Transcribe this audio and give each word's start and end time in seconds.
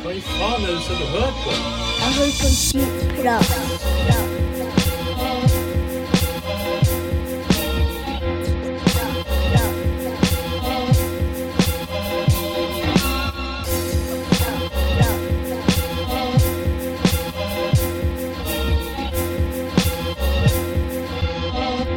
Hva 0.00 0.12
i 0.16 0.20
faen 0.24 0.62
er 0.64 0.70
det 0.72 0.82
som 0.86 0.96
du 0.96 1.04
hører 1.12 1.34
på? 1.44 1.50
Jeg 2.00 2.12
hører 2.16 2.34
på 2.40 2.48
skitprat. 2.56 3.48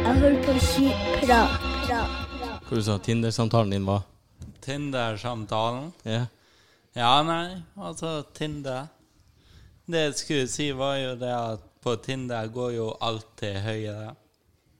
Jeg 0.04 0.14
hører 0.20 0.38
på 0.44 0.60
skitprat. 0.60 1.50
Hva 2.68 2.76
du 2.76 2.82
sa 2.84 3.00
Tinder-samtalen 3.00 3.70
din 3.78 3.88
var? 3.88 4.04
Tinder-samtalen. 4.64 5.92
Ja. 6.04 6.26
Ja, 6.94 7.22
nei, 7.26 7.56
altså 7.74 8.20
Tinder 8.36 8.84
Det 9.90 9.98
jeg 9.98 10.12
skulle 10.14 10.44
si, 10.46 10.68
var 10.78 10.94
jo 11.00 11.16
det 11.18 11.32
at 11.34 11.64
på 11.82 11.96
Tinder 11.98 12.46
går 12.48 12.70
jo 12.76 12.86
alltid 13.02 13.58
høyere. 13.60 14.14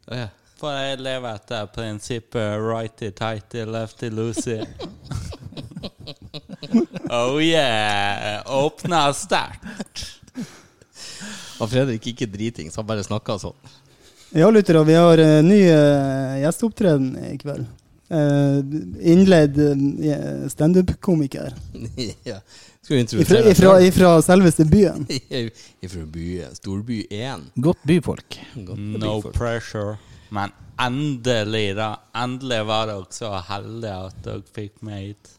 Oh, 0.06 0.14
ja. 0.16 0.28
For 0.56 0.72
jeg 0.78 1.02
lever 1.02 1.34
etter 1.34 1.66
prinsippet 1.74 2.62
righty-tighty, 2.62 3.66
lefty-loosey. 3.66 4.62
oh 7.18 7.36
yeah! 7.42 8.40
Åpna 8.46 9.02
sterkt. 9.12 10.06
Og 11.58 11.68
Fredrik 11.68 12.08
ikke 12.14 12.30
dritings, 12.30 12.78
han 12.78 12.88
bare 12.88 13.04
snakka 13.04 13.36
sånn. 13.42 13.58
Ja, 14.32 14.48
lyttere, 14.54 14.86
vi 14.86 14.96
har 14.96 15.20
uh, 15.20 15.40
ny 15.44 15.60
uh, 15.66 16.38
gjesteopptreden 16.46 17.12
i 17.34 17.36
kveld. 17.42 17.68
Uh, 18.14 18.60
innleid 19.00 19.58
uh, 19.58 20.48
standup-komiker. 20.48 21.54
ja. 22.24 22.38
Skal 22.82 22.96
vi 22.96 23.02
Ifra, 23.02 23.38
ifra, 23.50 23.80
ifra 23.80 24.22
selveste 24.22 24.64
byen. 24.64 25.06
Ifra 25.80 26.02
byen. 26.06 26.54
Storby 26.54 27.06
1. 27.10 27.40
Godt 27.54 27.78
byfolk. 27.82 28.38
Godt 28.54 28.78
No 28.78 29.16
byfolk. 29.16 29.34
pressure. 29.34 29.96
Men 30.28 30.52
endelig, 30.80 31.76
da. 31.76 31.94
Endelig 32.14 32.60
var 32.68 32.86
dere 32.92 33.06
så 33.10 33.32
heldige 33.48 33.96
at 34.10 34.20
dere 34.26 34.42
fikk 34.54 34.84
meg 34.84 35.00
hit. 35.00 35.32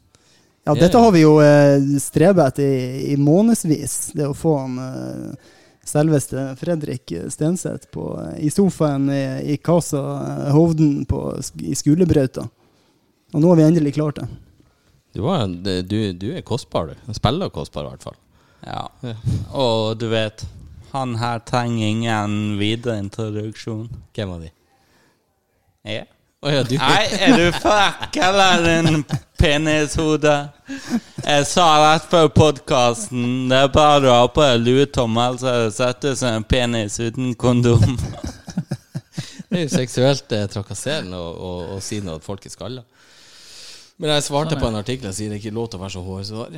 Ja, 0.66 0.74
dette 0.74 0.98
har 0.98 1.12
vi 1.14 1.22
jo 1.22 1.36
uh, 1.38 1.78
strebet 2.02 2.56
etter 2.56 2.66
i, 2.66 3.14
i 3.14 3.18
månedsvis. 3.22 4.00
Det 4.18 4.26
å 4.26 4.34
få 4.34 4.58
han 4.64 4.80
uh, 4.82 5.54
selveste 5.86 6.56
Fredrik 6.60 7.14
Stenseth 7.30 7.92
på, 7.92 8.22
eh, 8.22 8.46
i 8.46 8.50
sofaen 8.50 9.10
i, 9.10 9.54
i 9.54 9.58
Casa 9.58 10.02
eh, 10.48 10.52
Hovden 10.54 11.06
på, 11.06 11.40
i 11.62 11.76
skolebrøyta. 11.76 12.48
Og 13.36 13.42
nå 13.44 13.52
har 13.52 13.60
vi 13.60 13.64
endelig 13.68 13.92
klart 13.98 14.22
det. 14.22 14.28
Du, 15.16 15.22
var, 15.26 15.48
du, 15.48 16.14
du 16.16 16.30
er 16.32 16.44
kostbar, 16.48 16.88
du. 16.88 17.14
Spiller 17.14 17.52
kostbar, 17.52 17.84
i 17.84 17.92
hvert 17.92 18.06
fall. 18.08 18.16
Ja. 18.64 18.86
Og 19.52 19.98
du 20.00 20.08
vet, 20.12 20.46
han 20.94 21.18
her 21.20 21.42
trenger 21.44 21.88
ingen 21.88 22.56
videre 22.60 22.96
introduksjon. 23.04 23.90
Hvem 24.16 24.32
av 24.38 24.46
de? 24.46 24.52
Jeg. 25.84 26.08
Oh, 26.46 26.52
ja, 26.54 26.64
du 26.64 26.76
Nei, 26.78 27.04
er 27.26 27.36
du 27.40 27.46
frekk, 27.58 28.16
eller 28.24 28.68
en 28.70 29.04
penishode? 29.40 30.34
Jeg 31.26 31.48
sa 31.50 31.68
rett 31.82 32.08
før 32.12 32.28
podkasten 32.36 33.50
det 33.50 33.64
er 33.66 33.72
bare 33.74 34.04
du 34.04 34.10
har 34.12 34.30
på 34.32 34.46
deg 34.46 34.64
luetommel, 34.64 35.40
så 35.42 35.56
det 35.66 35.76
setter 35.76 36.16
som 36.20 36.40
en 36.40 36.48
penis 36.48 37.00
uten 37.02 37.34
kondom. 37.40 37.98
Det 39.50 39.62
er 39.62 39.64
jo 39.66 39.72
seksuelt 39.74 40.32
eh, 40.36 40.48
trakasserende 40.52 41.18
å, 41.18 41.32
å, 41.32 41.52
å 41.76 41.82
si 41.84 42.02
noe 42.04 42.20
at 42.20 42.26
folk 42.26 42.46
er 42.46 42.54
skalla. 42.54 42.86
Men 43.98 44.12
jeg 44.12 44.26
svarte 44.26 44.58
på 44.60 44.68
en 44.68 44.80
artikkel 44.82 45.08
og 45.10 45.16
sier 45.16 45.32
det 45.32 45.38
er 45.38 45.44
ikke 45.44 45.56
lov 45.56 45.70
til 45.72 45.80
å 45.80 45.84
være 45.86 45.96
så 45.96 46.04
hårsår. 46.04 46.50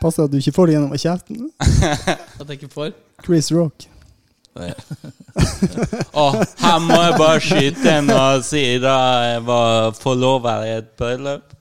Passer 0.00 0.24
at 0.24 0.32
du 0.32 0.38
ikke 0.38 0.54
får 0.56 0.70
det 0.70 0.76
gjennom 0.76 0.96
kjeften. 0.96 1.50
At 2.40 2.48
jeg 2.48 2.58
ikke 2.58 2.72
får. 2.72 2.90
Chris 3.24 3.50
Rock. 3.52 3.88
Og 6.16 6.38
her 6.62 6.78
må 6.80 6.96
jeg 6.96 7.16
bare 7.20 7.42
skyte 7.44 7.96
inn 8.00 8.08
og 8.12 8.44
si 8.46 8.64
da 8.80 8.96
jeg 9.26 9.42
var 9.48 9.92
forlover 9.98 10.64
i 10.64 10.74
et 10.78 10.90
bryllup, 10.96 11.52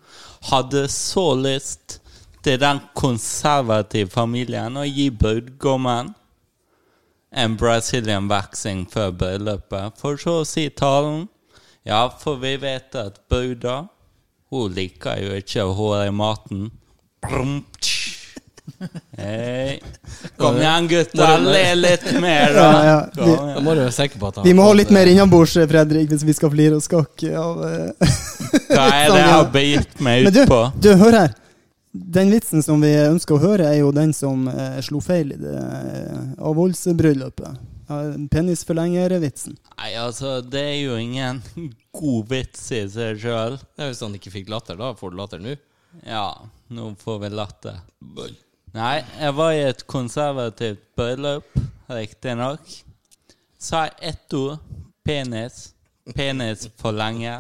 hadde 0.47 0.85
så 0.91 1.33
lyst 1.35 1.99
til 2.45 2.59
den 2.61 2.79
konservative 2.95 4.11
familien 4.13 4.77
å 4.77 4.85
gi 4.85 5.09
brudgommen 5.11 6.13
en 7.35 7.55
Brazilian 7.59 8.29
waxing 8.31 8.85
før 8.87 9.11
bryllupet, 9.19 9.97
for 9.99 10.15
så 10.21 10.39
å 10.43 10.47
si 10.47 10.69
talen. 10.71 11.25
Ja, 11.85 11.99
for 12.19 12.39
vi 12.41 12.55
vet 12.57 12.95
at 12.97 13.19
bruda, 13.29 13.83
hun 14.49 14.73
liker 14.73 15.19
jo 15.21 15.35
ikke 15.37 15.65
å 15.67 15.73
hår 15.77 16.07
i 16.07 16.11
maten. 16.15 16.71
Hey. 19.17 19.79
Kom 20.37 20.57
igjen, 20.57 20.87
gutter. 20.89 21.37
Le 21.45 21.61
litt 21.77 22.07
mer, 22.21 22.53
da. 22.57 22.65
Ja, 22.65 22.83
ja. 22.89 22.97
Vi- 23.13 23.53
Da 23.53 23.61
må 23.61 23.75
du 23.77 23.83
være 23.83 23.93
sikker 23.93 24.19
på 24.19 24.27
at 24.31 24.39
han 24.41 24.47
Vi 24.49 24.53
må 24.57 24.65
ha 24.65 24.73
litt 24.73 24.89
mer 24.93 25.05
innabords, 25.11 25.53
Fredrik, 25.69 26.09
hvis 26.09 26.25
vi 26.25 26.33
skal 26.33 26.51
flire 26.53 26.75
oss 26.79 26.89
skakk 26.89 27.23
av 27.29 27.61
eh, 27.69 28.11
Hva 28.73 28.87
er 28.89 29.13
det 29.13 29.19
jeg 29.21 29.29
har 29.31 29.49
begitt 29.53 30.01
meg 30.03 30.25
ut 30.31 30.41
på? 30.49 30.61
du, 30.81 30.89
hør 30.99 31.19
her. 31.21 31.35
Den 31.95 32.33
vitsen 32.33 32.65
som 32.65 32.81
vi 32.83 32.89
ønsker 33.05 33.37
å 33.37 33.43
høre, 33.45 33.69
er 33.71 33.79
jo 33.79 33.93
den 33.95 34.11
som 34.17 34.47
eh, 34.51 34.81
slo 34.83 34.99
feil 34.99 35.31
i 35.31 35.39
det 35.39 35.55
eh, 35.55 36.19
avholdsbryllupet. 36.43 37.61
Penisforlenger-vitsen. 37.87 39.57
Nei, 39.77 39.91
altså, 39.99 40.41
det 40.41 40.61
er 40.61 40.79
jo 40.79 40.95
ingen 40.99 41.41
god 41.99 42.29
vits 42.31 42.71
i 42.75 42.81
seg 42.91 43.19
sjøl. 43.21 43.57
Hvis 43.79 44.01
han 44.05 44.15
ikke 44.17 44.33
fikk 44.33 44.49
latter, 44.53 44.79
da 44.79 44.93
får 44.97 45.13
du 45.13 45.17
latter 45.19 45.43
nå. 45.43 45.55
Ja, 46.05 46.27
nå 46.73 46.89
får 46.99 47.21
vi 47.23 47.29
latter. 47.33 47.77
Nei, 48.75 48.97
jeg 49.21 49.35
var 49.37 49.51
i 49.55 49.63
et 49.69 49.85
konservativt 49.87 50.81
bryllup, 50.97 51.47
riktignok. 51.91 52.61
Sa 53.61 53.85
ett 54.01 54.33
ord. 54.35 54.57
Penis. 55.05 55.69
Penis 56.17 56.65
for 56.81 56.91
lenge. 56.97 57.37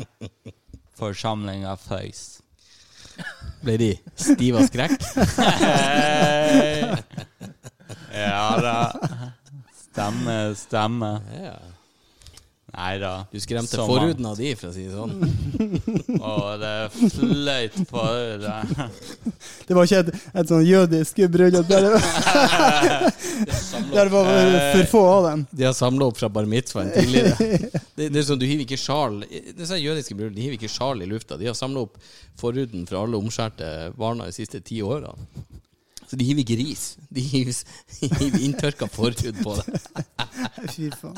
Forsamlinga 0.95 1.73
frøys. 1.81 2.21
Ble 3.65 3.75
de 3.81 3.91
stive 4.19 4.61
av 4.61 4.69
skrekk? 4.69 5.01
Ja 8.15 8.57
da. 8.61 8.93
Stemme, 9.95 10.55
stemme. 10.59 11.09
Ja. 11.31 11.55
Nei 12.75 12.97
da. 12.99 13.11
Du 13.31 13.39
skremte 13.39 13.77
Som 13.77 13.87
forhuden 13.87 14.25
av 14.27 14.35
de, 14.35 14.49
for 14.59 14.67
å 14.67 14.73
si 14.75 14.83
det 14.83 14.91
sånn. 14.91 15.13
Å, 16.19 16.33
det 16.59 16.71
fløyt 17.13 17.77
forhud 17.87 18.43
der. 18.43 18.89
Det 19.69 19.77
var 19.77 19.87
ikke 19.87 20.01
et, 20.03 20.11
et 20.41 20.51
sånn 20.51 20.65
jødisk 20.67 21.21
bryllup 21.31 21.69
der 21.69 21.87
det, 21.87 22.01
der 23.93 23.95
det 23.95 24.11
var 24.11 24.27
for 24.75 24.91
få 24.91 25.05
av 25.13 25.29
dem. 25.29 25.47
De 25.55 25.69
har 25.69 25.77
samla 25.79 26.11
opp 26.11 26.19
fra 26.19 26.27
bar 26.27 26.51
mitzvahen 26.51 26.91
tidligere. 26.97 27.39
Det, 27.95 28.09
det 28.11 28.19
er 28.19 28.25
sånn, 28.27 28.41
Du 28.41 28.43
hiver 28.43 28.65
ikke 28.65 28.75
sjal 28.75 29.21
Det 29.23 29.53
er 29.55 29.69
sånn 29.69 29.79
jødiske 29.79 30.17
bryllup, 30.19 30.35
de 30.35 30.43
hiver 30.43 30.57
ikke 30.57 30.73
sjal 30.73 30.99
i 30.99 31.07
lufta. 31.07 31.37
De 31.39 31.47
har 31.47 31.55
samla 31.55 31.85
opp 31.87 31.95
forhuden 32.35 32.83
fra 32.89 33.05
alle 33.05 33.15
omskjærte 33.23 33.93
barna 33.95 34.27
de 34.27 34.35
siste 34.35 34.59
ti 34.59 34.81
årene. 34.83 35.15
Så 36.09 36.19
de 36.19 36.25
hiver 36.27 36.43
ikke 36.43 36.57
ris. 36.59 36.83
De 37.09 37.21
hiver, 37.25 37.59
hiver 38.19 38.41
inntørka 38.45 38.87
forhud 38.91 39.39
på 39.43 39.55
det. 39.59 39.79
Fy 40.75 40.89
faen. 40.93 41.15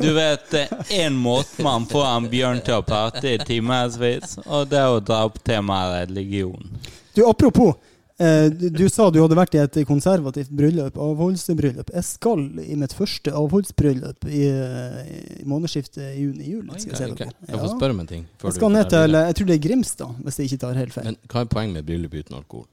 Du 0.00 0.08
vet, 0.16 0.48
det 0.50 0.64
én 0.98 1.18
måte 1.18 1.62
man 1.62 1.86
får 1.90 2.06
en 2.12 2.30
bjørn 2.32 2.64
til 2.66 2.78
å 2.80 2.86
prate 2.86 3.36
i 3.36 3.38
timevis, 3.46 4.38
og 4.46 4.70
det 4.72 4.80
er 4.80 4.96
å 4.96 5.02
dra 5.02 5.24
opp 5.28 5.38
temaet 5.46 6.08
religion. 6.08 6.66
Du, 7.14 7.22
apropos. 7.28 7.76
Eh, 8.18 8.48
du, 8.50 8.66
du 8.74 8.88
sa 8.90 9.04
du 9.14 9.20
hadde 9.22 9.36
vært 9.38 9.54
i 9.54 9.60
et 9.62 9.76
konservativt 9.86 10.50
bryllup, 10.58 10.96
avholdsbryllup. 10.98 11.92
Jeg 11.94 12.06
skal 12.06 12.40
i 12.64 12.74
mitt 12.78 12.94
første 12.98 13.30
avholdsbryllup 13.30 14.26
i, 14.26 14.40
eh, 14.50 15.12
i 15.38 15.46
månedsskiftet 15.46 16.16
juni-juli. 16.18 16.80
skal 16.82 16.96
jeg 16.96 16.98
se 16.98 17.10
Ok, 17.12 17.22
det. 17.22 17.52
Jeg 17.52 17.60
får 17.62 17.76
spørre 17.76 17.94
om 17.94 18.02
en 18.02 18.10
ting. 18.10 18.24
før 18.40 18.50
Jeg 18.50 18.56
du 18.56 18.58
skal 18.58 18.74
ned 18.74 18.90
til. 18.90 19.20
Jeg 19.20 19.38
tror 19.38 19.50
det 19.52 19.54
er 19.54 19.62
Grimstad, 19.68 20.18
hvis 20.24 20.40
jeg 20.40 20.50
ikke 20.50 20.60
tar 20.66 20.82
helt 20.82 20.96
feil. 20.96 21.06
Men 21.12 21.20
hva 21.30 21.44
er 21.44 21.52
poenget 21.54 21.78
med 21.78 21.86
bryllup 21.86 22.18
uten 22.18 22.40
alkohol? 22.40 22.66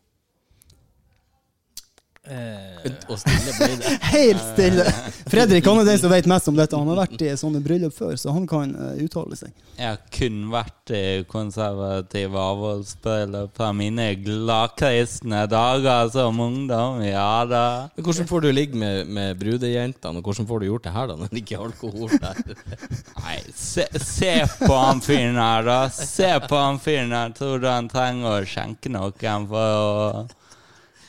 Eh, 2.25 2.85
Og 3.11 3.19
stille 3.21 3.53
ble 3.53 3.67
det. 3.77 3.91
Helt 4.15 4.41
stille! 4.53 4.85
Fredrik 5.29 5.67
han 5.69 5.81
er 5.81 5.89
den 5.91 5.99
som 6.01 6.09
vet 6.13 6.25
mest 6.29 6.49
om 6.49 6.57
dette. 6.57 6.77
Han 6.79 6.89
har 6.89 7.03
vært 7.03 7.21
i 7.21 7.29
sånne 7.37 7.61
bryllup 7.65 7.93
før, 7.93 8.15
så 8.17 8.33
han 8.33 8.47
kan 8.49 8.71
eh, 8.73 9.03
uttale 9.05 9.37
seg. 9.37 9.51
Jeg 9.75 9.91
har 9.91 9.99
kun 10.15 10.39
vært 10.53 10.93
i 10.95 11.03
konservative 11.29 12.39
avholdsbryllup 12.39 13.53
fra 13.59 13.69
mine 13.75 14.07
gladkristne 14.23 15.43
dager 15.51 16.09
som 16.13 16.39
ungdom. 16.41 17.01
Ja 17.05 17.43
da. 17.49 17.65
Men 17.95 18.07
hvordan 18.07 18.29
får 18.29 18.45
du 18.45 18.49
ligge 18.55 18.79
med, 18.79 19.11
med 19.11 19.37
brudejentene, 19.41 20.21
og 20.21 20.29
hvordan 20.29 20.49
får 20.49 20.63
du 20.63 20.69
gjort 20.69 20.87
det 20.87 20.95
her 20.95 21.11
da, 21.11 21.17
når 21.19 21.33
det 21.33 21.43
ikke 21.43 21.59
er 21.59 21.67
alkohol 21.67 22.15
der? 22.15 22.41
Nei, 23.21 23.37
se, 23.53 23.85
se 24.01 24.33
på 24.63 24.71
han 24.79 25.03
fyren 25.05 25.37
her, 25.41 25.67
da. 25.67 25.77
Se 25.93 26.31
på 26.47 26.57
han 26.63 26.81
fyren 26.81 27.13
her. 27.13 27.35
Tror 27.35 27.61
du 27.61 27.69
han 27.69 27.91
trenger 27.91 28.39
å 28.39 28.49
skjenke 28.49 28.89
noen 28.93 29.45
for 29.51 29.77
å 29.85 30.25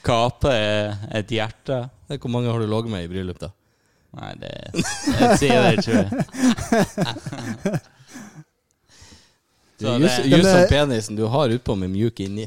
kapre 0.06 0.54
et 1.18 1.30
hjerte? 1.34 1.80
Hvor 2.14 2.30
mange 2.32 2.50
har 2.52 2.62
du 2.62 2.66
ligget 2.70 2.92
med 2.94 3.04
i 3.04 3.10
bryllup, 3.10 3.38
da? 3.42 3.50
Nei, 4.16 4.32
det 4.40 4.52
Jeg 4.72 5.38
sier 5.42 5.58
det 5.66 5.72
ikke. 5.82 6.00
Så 9.76 9.98
det 9.98 10.08
det- 10.08 10.26
just 10.30 10.50
som 10.50 10.60
det- 10.60 10.68
penisen 10.70 11.16
du 11.16 11.26
har 11.28 11.48
utpå 11.52 11.74
med 11.76 11.90
mjuk 11.90 12.20
inni. 12.20 12.46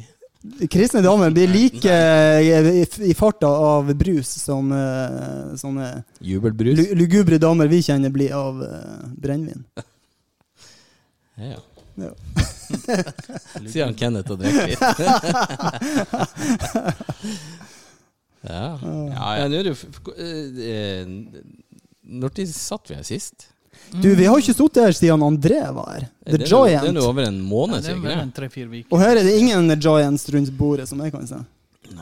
Kristne 0.71 1.01
damer 1.03 1.29
blir 1.35 1.47
like 1.51 1.85
eh, 1.85 2.39
i, 2.41 2.85
i 3.11 3.13
farta 3.13 3.45
av 3.47 3.89
brus 3.93 4.27
som 4.39 4.71
eh, 4.71 5.55
sånne 5.59 6.03
Jubelbrus. 6.23 6.79
lugubre 6.95 7.37
damer 7.37 7.67
vi 7.67 7.81
kjenner 7.83 8.09
blir 8.09 8.31
av 8.33 8.63
eh, 8.63 9.03
brennevin. 9.19 9.65
Ja. 11.35 11.59
Ja. 11.99 12.13
Sier 13.69 13.85
han 13.85 13.95
Kenneth 13.97 14.31
og 14.33 14.39
drikker 14.41 14.67
litt. 14.69 14.81
ja. 18.49 18.65
Ja, 18.79 19.29
ja 19.41 19.47
nå 19.51 19.59
er 19.59 19.63
det 19.67 19.73
jo 19.73 20.13
eh, 20.15 21.07
Når 22.09 22.33
satt 22.55 22.91
vi 22.91 22.95
her 22.99 23.07
sist? 23.07 23.49
Du, 23.89 24.09
vi 24.15 24.25
har 24.27 24.37
ikke 24.37 24.53
sittet 24.53 24.83
her 24.83 24.93
siden 24.95 25.23
André 25.25 25.59
var 25.73 25.89
her. 25.95 26.03
The 26.25 26.37
det 26.37 26.45
er 26.45 26.51
Giant. 26.51 26.83
Det 26.83 26.89
er 26.91 26.97
nå 26.97 27.05
over 27.09 27.25
en 27.25 27.39
måned, 27.41 27.79
er 27.79 27.85
sikkert. 27.87 28.03
uker. 28.83 28.93
Og 28.93 29.01
her 29.01 29.17
er 29.17 29.25
det 29.25 29.33
ingen 29.39 29.71
Giants 29.81 30.27
rundt 30.33 30.51
bordet, 30.57 30.85
som 30.91 31.01
jeg 31.01 31.13
kan 31.15 31.25
se. 31.29 31.39
Det, 31.89 31.95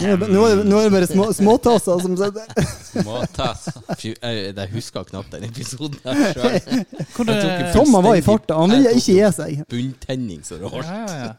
nå 0.00 0.42
er 0.46 0.56
det, 0.60 0.64
nå 0.68 0.78
er 0.78 0.86
det 0.86 0.92
bare 0.94 1.08
små, 1.10 1.26
småtasser 1.36 2.00
som 2.04 2.14
sitter 2.16 2.68
Småtass. 2.90 3.66
Jeg, 4.04 4.16
jeg 4.56 4.70
husker 4.74 5.08
knapt 5.10 5.32
den 5.34 5.46
episoden 5.48 5.98
sjøl. 6.04 6.60
Det- 7.26 7.38
en 7.40 7.72
Tomma 7.74 8.00
var 8.04 8.16
i 8.18 8.24
farta. 8.24 8.56
Han 8.60 8.72
ville 8.74 8.94
ikke 8.96 9.16
gi 9.18 9.32
seg. 9.36 9.64
Bunntenning 9.70 10.44
så. 10.46 10.60
Ja, 10.62 10.84
ja, 10.86 11.18
ja. 11.26 11.32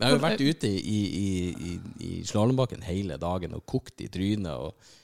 Jeg 0.00 0.06
har 0.08 0.14
jo 0.16 0.22
vært 0.22 0.40
ute 0.40 0.68
i, 0.70 1.00
i, 1.20 1.30
i, 1.52 1.74
i 2.06 2.12
slalåmbakken 2.24 2.80
hele 2.86 3.18
dagen 3.20 3.52
og 3.58 3.66
kokt 3.68 4.00
i 4.00 4.08
trynet 4.08 4.48
og 4.54 4.70
eh, 4.72 4.96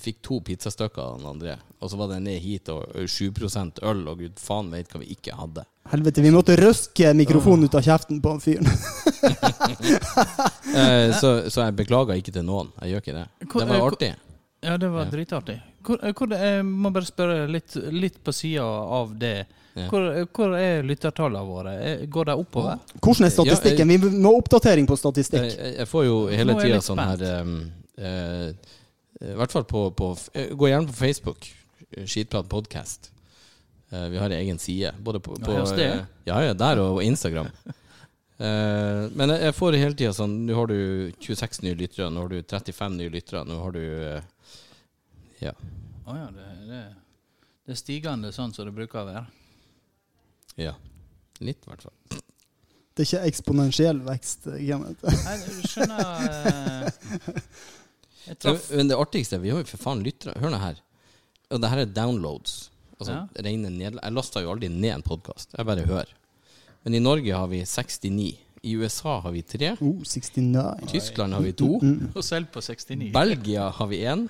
fikk 0.00 0.20
to 0.24 0.40
pizzastykker 0.46 1.02
av 1.02 1.18
han 1.18 1.26
André. 1.36 1.56
Og 1.80 1.90
så 1.92 1.98
var 2.00 2.08
det 2.12 2.22
ned 2.24 2.40
hit 2.42 2.68
og 2.72 2.88
ø, 2.94 3.06
7 3.06 3.28
øl, 3.82 4.08
og 4.08 4.18
gud 4.18 4.38
faen 4.40 4.70
vet 4.72 4.88
hva 4.90 5.00
vi 5.02 5.12
ikke 5.14 5.36
hadde. 5.38 5.64
Helvete, 5.92 6.22
vi 6.24 6.30
måtte 6.34 6.56
røske 6.58 7.12
mikrofonen 7.16 7.64
ut 7.68 7.74
av 7.78 7.82
kjeften 7.86 8.20
på 8.24 8.36
fyren. 8.40 8.68
Eh, 10.68 11.10
så, 11.16 11.48
så 11.50 11.62
jeg 11.64 11.74
beklager 11.78 12.18
ikke 12.20 12.32
til 12.34 12.44
noen. 12.46 12.68
Jeg 12.82 12.92
gjør 12.92 13.00
ikke 13.02 13.14
det. 13.16 13.22
Hvor- 13.48 13.62
Det 13.64 13.68
var 13.70 13.86
artig. 13.86 14.10
Ja, 14.62 14.76
det 14.76 14.88
var 14.92 15.04
Ja. 15.06 15.10
dritartig. 15.10 15.56
Hvor, 15.82 15.98
eh, 16.04 16.12
hvor, 16.12 16.28
jeg 16.36 16.64
må 16.64 16.90
bare 16.92 17.08
spørre 17.08 17.48
litt, 17.50 17.74
litt 17.90 18.18
på 18.24 18.32
sida 18.36 18.62
av 18.64 19.14
det. 19.18 19.46
Hvor, 19.88 20.06
eh, 20.12 20.26
hvor 20.34 20.54
er 20.58 20.82
lyttertallene 20.82 21.46
våre? 21.46 22.06
Går 22.06 22.24
de 22.26 22.36
oppover? 22.36 22.78
Hvordan 23.00 23.24
er 23.26 23.30
statistikken? 23.30 23.88
Vi 23.88 23.98
må 23.98 24.32
ha 24.34 24.38
oppdatering 24.42 24.86
på 24.86 24.96
statistikk. 24.98 25.48
Jeg, 25.56 25.76
jeg 25.78 25.88
får 25.88 26.04
jo 26.04 26.16
hele 26.28 26.54
tida 26.60 26.80
sånn 26.84 26.98
her 27.02 27.40
um, 27.40 27.72
eh, 27.96 28.52
I 29.20 29.34
hvert 29.38 29.52
fall 29.52 29.64
på, 29.66 29.80
på 29.98 30.12
eh, 30.38 30.52
Gå 30.54 30.68
gjerne 30.70 30.86
på 30.90 30.98
Facebook. 30.98 31.48
eh, 31.90 32.04
Skitprat 32.06 32.48
podcast. 32.48 33.10
Eh, 33.90 34.06
vi 34.12 34.18
har 34.20 34.30
en 34.30 34.36
egen 34.38 34.58
side. 34.62 34.92
Både 35.02 35.20
på, 35.20 35.36
Ja, 35.40 35.64
på 35.64 35.80
eh, 35.80 36.04
Ja, 36.28 36.42
ja, 36.44 36.54
der 36.54 36.80
og 36.84 37.02
Instagram. 37.02 37.50
Eh, 38.38 39.08
men 39.18 39.32
jeg, 39.34 39.50
får 39.58 39.74
hele 39.74 39.96
tida 39.98 40.12
sånn 40.14 40.44
Nå 40.46 40.54
har 40.54 40.68
du 40.70 41.10
26 41.24 41.56
nye 41.64 41.74
lyttere, 41.74 42.06
nå 42.14 42.20
har 42.22 42.28
du 42.30 42.36
35 42.38 42.94
nye 42.94 43.10
lyttere, 43.10 43.40
nå 43.42 43.56
har 43.64 43.72
du 43.74 43.80
eh, 43.82 44.28
Ja. 45.42 45.50
Å 46.06 46.14
ja, 46.14 46.28
det, 46.36 46.44
det, 46.68 46.78
det 47.66 47.74
er 47.74 47.80
stigende 47.80 48.30
sånn 48.30 48.54
som 48.54 48.68
det 48.68 48.76
bruker 48.76 49.00
å 49.02 49.08
være. 49.08 49.24
ja. 50.62 50.76
Litt, 51.42 51.66
i 51.66 51.72
hvert 51.72 51.82
fall. 51.88 52.22
Det 52.94 53.02
er 53.02 53.08
ikke 53.08 53.26
eksponentiell 53.32 53.98
vekst. 54.06 54.46
Nei, 54.54 55.36
du 55.42 55.66
skjønner 55.66 56.30
eh, 56.30 57.42
Men, 58.76 58.88
det 58.88 58.96
artigste 58.98 59.38
Vi 59.40 59.50
har 59.50 59.58
jo 59.62 59.68
for 59.70 59.78
faen 59.82 60.02
lyttere. 60.04 60.34
Hør 60.40 60.50
nå 60.54 60.58
her. 60.60 60.80
Og 61.50 61.60
det 61.62 61.70
her 61.70 61.78
er 61.84 61.86
downloads. 61.86 62.70
Altså 63.00 63.12
Ja. 63.14 63.42
rene 63.42 63.70
nedla- 63.70 64.02
Jeg 64.02 64.12
lasta 64.12 64.40
jo 64.42 64.50
aldri 64.52 64.68
ned 64.68 64.90
en 64.94 65.02
podkast. 65.02 65.54
Jeg 65.56 65.66
bare 65.66 65.84
hører. 65.86 66.06
Men 66.84 66.94
i 66.94 66.98
Norge 67.00 67.32
har 67.34 67.46
vi 67.48 67.62
69. 67.64 68.38
I 68.62 68.74
USA 68.76 69.20
har 69.20 69.30
vi 69.30 69.42
tre. 69.42 69.76
Oh, 69.80 70.02
69. 70.02 70.88
Tyskland 70.90 71.32
har 71.32 71.40
vi 71.40 71.52
to. 71.52 71.78
og 72.14 72.24
selv 72.24 72.46
på 72.52 72.60
69. 72.60 73.12
Belgia 73.12 73.70
har 73.70 73.86
vi 73.86 74.00
én. 74.04 74.28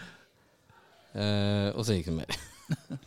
Eh, 1.14 1.72
og 1.74 1.84
så 1.84 1.90
er 1.92 1.94
det 1.96 2.04
ikke 2.04 2.12
noe 2.12 2.24
mer. 2.26 2.98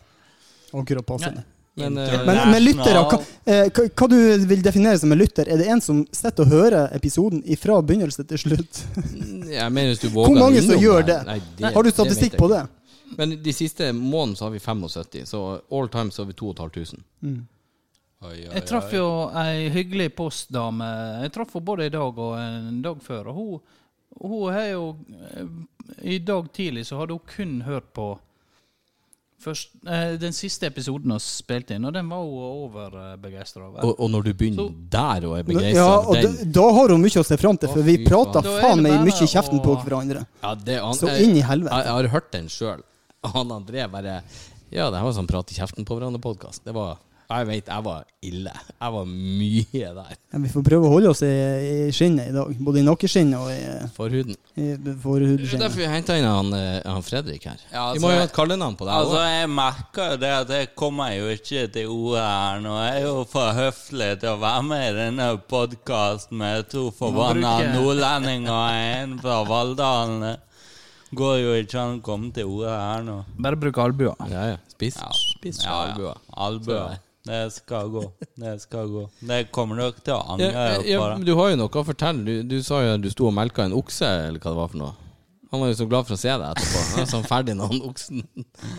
Akkurat 0.74 1.06
passende. 1.06 1.44
Men, 1.74 1.98
eh, 1.98 2.26
Men, 2.26 2.52
men 2.52 2.64
lytter, 2.64 2.98
hva, 3.00 3.20
eh, 3.46 3.70
hva, 3.72 3.86
hva 3.96 4.08
du 4.12 4.18
vil 4.50 4.64
definere 4.64 5.00
som 5.00 5.12
en 5.12 5.20
lytter? 5.22 5.48
Er 5.48 5.62
det 5.62 5.70
en 5.72 5.82
som 5.82 6.02
sitter 6.12 6.44
og 6.44 6.52
hører 6.52 6.92
episoden 6.98 7.44
fra 7.60 7.78
begynnelse 7.80 8.26
til 8.28 8.42
slutt? 8.44 8.82
jeg 9.48 9.72
mener 9.72 9.94
hvis 9.94 10.04
du 10.04 10.10
våger 10.10 10.34
Hvor 10.34 10.42
mange 10.42 10.64
som 10.66 10.82
gjør 10.82 11.08
det? 11.08 11.20
Nei, 11.30 11.40
det 11.58 11.72
Har 11.72 11.88
du 11.88 11.92
statistikk 11.94 12.36
på 12.42 12.52
det? 12.52 12.66
Men 13.18 13.38
de 13.44 13.54
siste 13.56 13.92
månedene 13.96 14.40
så 14.40 14.48
har 14.48 14.54
vi 14.54 14.60
75, 14.64 15.26
så 15.28 15.42
all 15.72 15.90
time 15.92 16.12
så 16.12 16.24
har 16.24 16.30
vi 16.30 16.38
2500. 16.40 17.04
Mm. 17.22 17.42
Jeg 18.22 18.66
traff 18.70 18.92
jo 18.94 19.06
ei 19.42 19.70
hyggelig 19.74 20.12
postdame. 20.14 20.86
Jeg 21.24 21.32
traff 21.34 21.56
henne 21.56 21.66
både 21.66 21.88
i 21.90 21.94
dag 21.94 22.20
og 22.22 22.36
en 22.38 22.82
dag 22.84 23.00
før. 23.02 23.32
Og 23.32 23.40
hun, 23.40 23.80
hun 24.22 24.54
har 24.54 24.68
jo 24.70 24.84
eh, 25.32 25.56
I 26.16 26.20
dag 26.22 26.52
tidlig 26.54 26.86
så 26.86 27.00
hadde 27.00 27.18
hun 27.18 27.32
kun 27.32 27.56
hørt 27.66 27.90
på 27.98 28.14
først, 29.42 29.72
eh, 29.88 30.16
den 30.22 30.34
siste 30.38 30.68
episoden 30.70 31.12
vi 31.16 31.20
spilte 31.24 31.76
inn, 31.76 31.86
og 31.90 31.94
den 31.96 32.08
var 32.12 32.22
hun 32.22 32.44
overbegeistra 32.46 33.66
over. 33.68 33.84
Og, 33.88 34.00
og 34.00 34.12
når 34.14 34.24
du 34.28 34.32
begynner 34.34 34.68
Så- 34.70 34.90
der 34.94 35.28
og 35.28 35.38
er 35.40 35.44
begeistra 35.44 35.76
Ja, 35.82 35.98
og 36.00 36.16
den 36.16 36.36
da, 36.38 36.46
da 36.62 36.68
har 36.78 36.90
hun 36.96 37.02
mye 37.02 37.22
å 37.22 37.26
se 37.26 37.38
fram 37.38 37.58
til, 37.58 37.70
for 37.70 37.82
vi 37.84 37.98
prata 38.06 38.42
faen. 38.46 38.82
Meg 38.86 39.02
mye 39.06 39.18
i 39.26 39.28
kjeften 39.34 39.62
på 39.64 39.76
hverandre. 39.84 40.26
Ja, 40.44 40.56
det, 40.56 40.80
han, 40.82 40.94
Så 40.96 41.10
inn 41.22 41.36
i 41.38 41.42
Jeg, 41.42 41.64
jeg 41.66 41.94
har 41.94 42.08
hørt 42.16 42.32
den 42.32 42.48
sjøl. 42.48 42.82
Han 43.24 43.50
André 43.54 43.86
bare 43.92 44.22
Ja, 44.72 44.90
det 44.90 44.98
her 44.98 45.04
var 45.04 45.14
sånn 45.14 45.28
prat 45.28 45.52
i 45.52 45.56
kjeften 45.60 45.86
på 45.86 45.98
hverandre-podkast. 46.00 46.64
Det 46.64 46.74
var 46.74 46.98
Jeg 47.32 47.48
vet, 47.48 47.68
jeg 47.72 47.84
var 47.86 48.04
ille. 48.22 48.52
Jeg 48.82 48.94
var 48.96 49.06
mye 49.10 49.64
der. 49.98 50.12
Ja, 50.32 50.40
vi 50.44 50.50
får 50.52 50.64
prøve 50.68 50.88
å 50.88 50.92
holde 50.94 51.12
oss 51.14 51.22
i, 51.26 51.30
i 51.32 51.92
skinnet 51.96 52.30
i 52.32 52.36
dag. 52.36 52.52
Både 52.68 52.82
i 52.82 52.86
nakkeskinnet 52.86 53.40
og 53.40 53.50
i, 53.54 53.88
Forhuden. 53.96 54.38
i 54.56 54.68
Det 54.76 54.94
er 54.96 55.64
derfor 55.64 55.80
vi 55.82 55.90
henta 55.92 56.18
inn 56.20 56.28
han, 56.28 56.52
eh, 56.58 56.82
han 56.86 57.06
Fredrik 57.08 57.48
her. 57.50 57.58
Ja, 57.72 57.88
vi 57.92 57.98
altså, 57.98 58.04
må 58.06 58.12
jo 58.14 58.20
ha 58.20 58.28
et 58.28 58.36
kallenavn 58.36 58.78
på 58.80 58.88
deg 58.88 58.94
Altså, 59.00 59.24
jeg 59.32 59.50
merker 59.56 60.14
jo 60.14 60.20
det 60.26 60.32
at 60.42 60.54
jeg 60.58 60.72
kommer 60.84 61.16
jo 61.16 61.32
ikke 61.34 61.66
til 61.78 61.92
ordet 61.96 62.28
her 62.28 62.62
nå. 62.68 62.78
Jeg 62.86 63.02
er 63.02 63.08
jo 63.08 63.26
for 63.32 63.58
høflig 63.62 64.12
til 64.22 64.34
å 64.36 64.38
være 64.44 64.64
med 64.70 64.86
i 64.90 64.96
denne 65.00 65.32
podkasten 65.56 66.38
med 66.42 66.70
to 66.72 66.88
forbanna 66.96 67.58
nordlendinger 67.74 68.54
og 68.54 68.80
en 68.86 69.20
fra 69.24 69.42
Valldalen. 69.50 70.32
Går 71.12 71.38
jo 71.42 71.56
ikke 71.60 71.80
an 71.82 71.98
å 71.98 72.04
komme 72.06 72.30
til 72.32 72.48
ordet 72.48 72.72
her 72.72 73.02
nå. 73.04 73.18
Bare 73.44 73.58
bruk 73.60 73.80
albua. 73.84 74.14
Ja, 74.32 74.46
ja. 74.54 74.60
Spis, 74.72 74.96
Ja. 74.96 75.10
spis 75.12 75.60
Ja, 75.64 75.80
albua. 76.32 76.78
ja. 76.96 77.00
Det 77.28 77.42
skal 77.54 77.90
gå. 77.94 78.02
Det 78.42 78.56
skal 78.64 78.88
gå. 78.90 79.06
Det 79.30 79.44
kommer 79.54 79.78
nok 79.78 80.00
til 80.02 80.16
å 80.16 80.24
angre 80.34 80.50
Ja, 80.50 80.82
ja, 80.82 81.04
men 81.14 81.26
du 81.28 81.36
har 81.38 81.52
jo 81.52 81.60
noe 81.62 81.70
å 81.70 81.86
fortelle. 81.86 82.24
Du, 82.26 82.42
du 82.56 82.64
sa 82.66 82.82
jo 82.82 82.96
at 82.96 83.04
du 83.04 83.12
sto 83.14 83.30
og 83.30 83.36
melka 83.38 83.68
en 83.68 83.76
okse, 83.78 84.10
eller 84.28 84.42
hva 84.42 84.56
det 84.56 84.62
var 84.64 84.72
for 84.74 84.82
noe. 84.82 84.94
Han 85.52 85.60
var 85.60 85.68
jo 85.68 85.76
så 85.76 85.86
glad 85.86 86.08
for 86.08 86.16
å 86.16 86.20
se 86.20 86.32
deg 86.32 86.44
etterpå. 86.48 86.82
Han 86.94 87.00
er 87.02 87.08
sånn 87.12 87.26
ferdig 87.28 87.54
når 87.60 87.72
han 87.74 87.80
oksen 87.90 88.22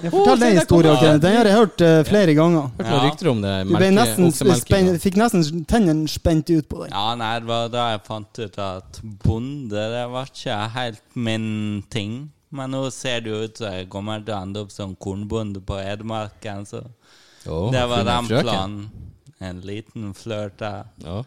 Ja, 0.01 0.09
fortell 0.09 0.41
den 0.41 0.55
historien, 0.57 0.95
Kenneth. 0.97 1.21
Den 1.21 1.35
har 1.37 1.51
jeg 1.51 1.59
hørt 1.59 1.83
uh, 1.85 1.97
flere 2.09 2.37
ganger. 2.39 2.71
Hørt 2.79 2.87
noen 2.87 2.95
Ja. 2.97 3.03
rykter 3.05 3.29
om 3.29 3.43
det. 3.45 3.53
Du 3.69 3.75
nesten 3.99 4.33
spen, 4.57 4.89
fikk 5.03 5.19
nesten 5.21 5.67
tennene 5.69 6.09
spent 6.09 6.49
ut 6.49 6.71
på 6.71 6.81
deg. 6.81 6.95
Ja, 6.95 7.13
nei, 7.21 7.35
det 7.45 7.51
var 7.51 7.69
da 7.75 7.91
jeg 7.93 8.01
fant 8.09 8.41
ut 8.41 8.57
at 8.65 9.03
bonde, 9.27 9.85
det 9.99 10.07
var 10.15 10.33
ikke 10.33 10.57
helt 10.79 11.05
min 11.29 11.51
ting. 11.93 12.17
Men 12.53 12.73
nå 12.73 12.87
ser 12.93 13.21
det 13.21 13.35
jo 13.35 13.43
ut 13.45 13.61
som 13.61 13.77
jeg 13.77 13.91
kommer 13.93 14.25
til 14.25 14.33
å 14.33 14.41
ende 14.41 14.65
opp 14.65 14.73
som 14.73 14.97
kornbonde 14.97 15.61
på 15.69 15.77
Edmarken, 15.81 16.65
så 16.69 16.83
Å, 17.47 17.71
det 17.73 17.87
var 17.89 18.05
den 18.05 18.29
frøken. 18.29 18.43
planen. 18.43 18.91
En 19.43 19.61
liten 19.67 20.13
flørt 20.15 20.59
der. 20.63 20.85
Ja. 21.05 21.23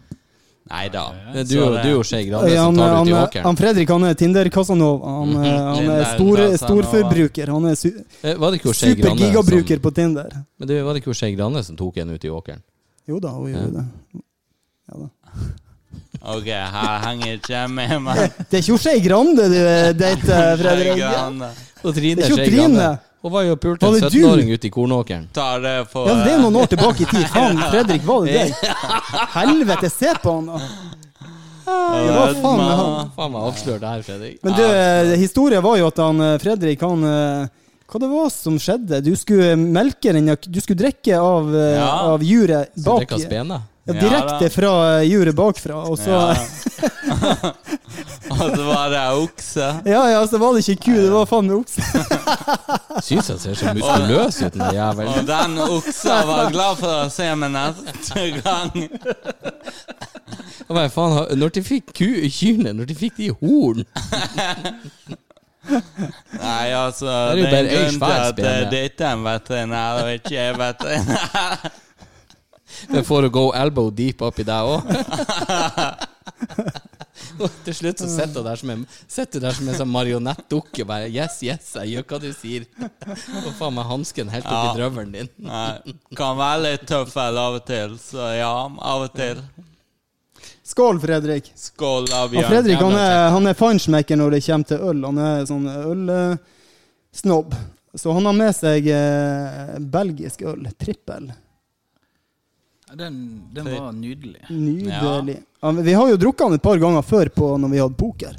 Nei 0.71 0.87
da. 0.89 1.01
Det 1.33 1.41
er 1.41 1.43
Du, 1.49 1.59
og- 1.61 1.75
du 1.83 1.89
og 1.99 2.05
Skei 2.05 2.23
Grande 2.25 2.49
Ja, 2.49 2.63
som 2.65 2.75
tar 2.75 2.93
han, 2.95 3.03
ut 3.05 3.09
i 3.09 3.13
han, 3.13 3.27
åkeren. 3.27 3.57
Fredrik 3.59 3.89
han 3.89 4.03
er 4.03 4.13
Tinder-Casanova. 4.15 5.11
Han, 5.19 5.35
eh, 5.45 5.57
han 5.75 5.89
er 5.93 6.05
stor, 6.15 6.37
storforbruker. 6.57 7.47
Han 7.53 7.65
er 7.69 7.75
su 7.75 7.89
Eh, 8.23 8.33
super-gigabruker 8.33 9.75
som 9.75 9.83
på 9.83 9.93
Tinder. 9.93 10.29
Men 10.57 10.67
det 10.67 10.83
var 10.83 10.93
det 10.93 11.03
ikke 11.03 11.13
Skei 11.13 11.35
Grande 11.35 11.63
som 11.63 11.75
tok 11.75 11.97
en 11.97 12.09
ut 12.15 12.23
i 12.25 12.29
åkeren? 12.29 12.63
Jo 13.07 13.19
da, 13.19 13.29
hun 13.29 13.53
gjorde 13.53 13.73
det. 13.73 13.85
Ja, 14.89 14.97
da. 14.97 15.09
Ok, 16.25 16.45
her 16.47 16.99
henger 17.05 17.33
ikke 17.37 17.51
jeg 17.53 17.69
med 17.69 18.01
meg. 18.01 18.31
Det 18.49 18.57
er 18.57 18.63
ikke 18.63 18.79
Skei 18.81 18.99
Grande 19.05 19.45
du 19.51 19.57
eh, 19.59 19.91
dater, 19.93 20.57
Fredrik. 20.57 21.03
Og 21.85 21.93
Trine 21.93 22.15
Det 22.15 22.25
er 22.25 22.31
ikke 22.31 22.39
Skei 22.39 22.49
Trine. 22.55 22.87
Hun 23.25 23.33
var 23.33 23.41
jo 23.47 23.53
og 23.55 23.61
pulte 23.63 23.87
en 23.89 23.95
17-åring 24.05 24.51
ute 24.53 24.67
i 24.67 24.69
kornåkeren. 24.69 25.23
Tar 25.33 25.63
det 25.63 25.71
for 25.89 26.05
Ja, 26.05 26.13
det 26.21 26.33
er 26.35 26.43
noen 26.43 26.59
år 26.61 26.67
tilbake 26.69 27.01
i 27.01 27.07
tid. 27.09 27.23
Faen, 27.33 27.57
Fredrik, 27.71 28.03
var 28.05 28.27
det 28.27 28.35
deg? 28.37 28.75
Helvete, 29.33 29.89
se 29.89 30.11
på 30.21 30.35
han. 30.35 30.51
Det 31.65 32.11
var 32.13 32.35
faen 32.37 32.59
meg 32.61 32.73
han. 32.77 33.09
Faen 33.15 33.31
meg 33.33 33.47
avslørt 33.49 33.81
det 33.81 33.89
her, 33.95 34.03
Fredrik. 34.05 34.35
Men 34.45 34.53
du, 34.59 34.63
eh, 34.67 35.15
historien 35.17 35.63
var 35.65 35.79
jo 35.81 35.87
at 35.89 36.01
han 36.03 36.21
eh, 36.21 36.35
Fredrik, 36.43 36.85
han 36.85 37.07
eh, 37.09 37.47
Hva 37.89 38.01
det 38.03 38.09
var 38.13 38.29
som 38.33 38.59
skjedde? 38.61 39.01
Du 39.05 39.11
skulle 39.17 39.55
melke 39.57 40.13
den 40.13 40.29
Du 40.45 40.61
skulle 40.61 40.83
drikke 40.85 41.17
av, 41.17 41.49
Ja. 41.55 41.89
av 42.13 42.21
juret 42.25 42.69
Så 42.77 42.85
bak. 42.91 43.07
drikke 43.09 43.17
av 43.41 43.49
Ja, 43.49 43.61
Ja, 43.85 43.93
direkte 44.01 44.49
fra 44.49 44.71
eh, 44.97 45.03
juret 45.11 45.35
bakfra, 45.37 45.75
og 45.85 45.99
så. 46.01 46.21
Og 48.25 48.37
så 48.57 48.63
var 48.65 48.89
det 48.89 49.01
okse. 49.13 49.65
ja, 49.85 49.99
ja, 50.09 50.27
så 50.27 50.37
var 50.41 50.55
det 50.55 50.63
ikke 50.67 50.81
ku, 50.87 50.95
det 50.97 51.11
var 51.13 51.27
faen 51.29 51.45
meg 51.45 51.59
okse. 51.61 51.81
Syns 53.05 53.29
jeg 53.29 53.39
ser 53.43 53.59
så 53.59 53.73
muskuløs 53.77 54.39
ut, 54.41 54.57
den 54.57 55.05
Og 55.05 55.27
den 55.27 55.59
oksa 55.61 56.17
var 56.25 56.49
glad 56.51 56.81
for 56.81 57.03
å 57.05 57.11
se 57.13 57.29
meg 57.37 57.53
neste 57.53 58.25
gang. 58.41 58.73
Hva 60.65 60.87
faen, 60.89 61.37
når 61.37 61.53
de 61.59 61.63
fikk 61.69 61.93
ku, 61.93 62.09
kyrne, 62.33 62.73
når 62.73 62.89
de 62.89 62.97
fikk 62.97 63.21
de 63.21 63.29
horn 63.37 63.85
Nei, 65.65 66.67
altså 66.73 67.05
Det 67.07 67.13
er 67.13 67.39
jo 67.39 67.45
er 67.45 67.53
bare 67.53 67.69
en 67.69 67.71
ei 67.77 67.93
svær 67.95 68.27
spene. 68.31 68.49
er 68.49 68.67
dette 68.73 69.05
er 69.05 69.15
en 69.15 69.23
veterinær, 69.25 70.01
og 70.03 70.11
ikke 70.17 70.33
jeg 70.35 70.51
er 70.51 70.59
veterinær. 70.61 71.81
Men 72.89 73.05
får 73.07 73.27
å 73.29 73.31
go 73.33 73.45
elbow 73.57 73.89
deep 73.93 74.21
oppi 74.25 74.43
deg 74.47 74.61
òg. 74.75 74.81
Og 77.39 77.51
til 77.65 77.75
slutt 77.75 77.99
så 77.99 78.07
sitter 78.09 78.39
du 78.41 78.45
der 78.47 78.59
som 78.59 78.69
en 78.71 78.83
Sitter 79.11 79.41
der 79.43 79.55
som 79.55 79.67
en 79.69 79.77
sånn 79.77 79.91
marionettdukke. 79.91 80.85
Bare 80.87 81.09
Yes, 81.11 81.37
yes, 81.43 81.73
jeg 81.81 81.95
gjør 81.95 82.05
hva 82.09 82.19
du 82.23 82.27
sier. 82.35 82.65
Og 83.43 83.51
faen 83.57 83.75
meg 83.75 83.87
hansken 83.89 84.31
helt 84.31 84.47
oppi 84.47 84.67
Ja. 84.69 84.73
drøvelen 84.77 85.11
din. 85.15 85.29
Nei, 85.43 85.95
kan 86.15 86.37
være 86.39 86.61
litt 86.65 86.85
tøff 86.89 87.15
av 87.21 87.37
og 87.59 87.63
til, 87.67 87.97
så 88.01 88.29
ja, 88.37 88.51
av 88.65 89.07
og 89.07 89.15
til. 89.15 89.41
Skål, 90.65 90.99
Fredrik. 91.03 91.51
Skål, 91.55 92.07
da, 92.09 92.23
Og 92.25 92.31
Bjørn. 92.33 92.49
Fredrik 92.49 92.81
han 92.81 92.95
er, 92.97 93.29
han 93.35 93.47
er 93.47 93.53
feinschmecker 93.59 94.17
når 94.17 94.31
det 94.37 94.43
kommer 94.47 94.69
til 94.71 94.79
øl. 94.89 95.03
Han 95.05 95.17
er 95.21 95.45
sånn 95.45 95.67
ølsnobb. 95.69 97.53
Så 97.95 98.11
han 98.11 98.25
har 98.27 98.35
med 98.35 98.55
seg 98.57 98.87
eh, 98.91 99.75
belgisk 99.79 100.41
øl. 100.41 100.65
Trippel. 100.81 101.29
Den, 102.95 103.19
den 103.53 103.67
var 103.69 103.91
nydelig. 103.91 104.41
Nydelig. 104.49 105.37
Ja, 105.61 105.71
men 105.71 105.83
vi 105.83 105.93
har 105.93 106.09
jo 106.09 106.17
drukket 106.17 106.47
den 106.47 106.59
et 106.59 106.63
par 106.65 106.79
ganger 106.81 107.01
før 107.05 107.31
på 107.35 107.57
når 107.59 107.71
vi 107.73 107.81
hadde 107.83 107.97
poker. 107.99 108.35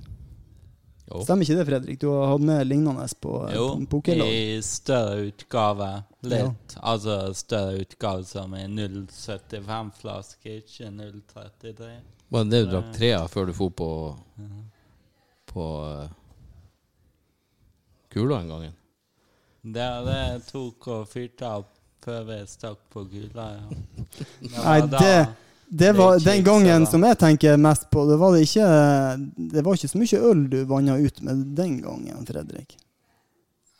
Jo. 1.07 1.21
Stemmer 1.23 1.47
ikke 1.47 1.55
det, 1.61 1.67
Fredrik? 1.69 2.01
Du 2.03 2.09
har 2.11 2.33
hatt 2.33 2.43
med 2.43 2.67
lignende 2.67 3.07
på, 3.23 3.33
Jo, 3.55 3.67
på 3.79 3.87
pokerlag? 3.99 4.27
i 4.33 4.63
større 4.63 5.29
utgave. 5.29 5.91
Litt. 6.27 6.75
Altså 6.83 7.19
større 7.35 7.85
utgave 7.85 8.25
som 8.27 8.55
i 8.59 8.65
0,75-flaske, 8.67 10.57
ikke 10.65 10.91
0,33. 10.91 11.93
Var 12.29 12.45
det 12.45 12.51
det 12.51 12.63
du 12.65 12.71
drakk 12.73 12.91
tre 12.97 13.13
av 13.15 13.29
før 13.31 13.47
du 13.47 13.55
for 13.55 13.71
på 13.71 13.91
På 15.47 15.67
uh, 15.87 16.09
Kula 18.11 18.41
en 18.41 18.49
gang? 18.51 18.75
Det 19.63 19.87
det 20.07 20.21
tok 20.51 20.89
og 20.95 21.09
fyrte 21.11 21.47
av 21.47 21.65
før 22.07 22.23
vi 22.29 22.39
stakk 22.47 22.79
på 22.93 23.05
Gula, 23.11 23.51
ja. 23.57 23.67
Det 24.47 24.55
Nei, 24.55 24.81
det, 24.93 25.13
det 25.67 25.93
var 25.99 26.19
det 26.19 26.25
den 26.29 26.45
gangen 26.47 26.85
da. 26.85 26.91
som 26.91 27.05
jeg 27.07 27.19
tenker 27.19 27.57
mest 27.59 27.89
på. 27.91 28.05
Det 28.07 28.19
var, 28.21 28.37
det 28.37 28.47
ikke, 28.47 28.67
det 29.55 29.65
var 29.67 29.79
ikke 29.79 29.91
så 29.91 30.03
mye 30.03 30.21
øl 30.31 30.45
du 30.53 30.61
vanna 30.71 30.99
ut 31.03 31.23
med 31.27 31.43
den 31.59 31.81
gangen, 31.83 32.21
Fredrik. 32.29 32.77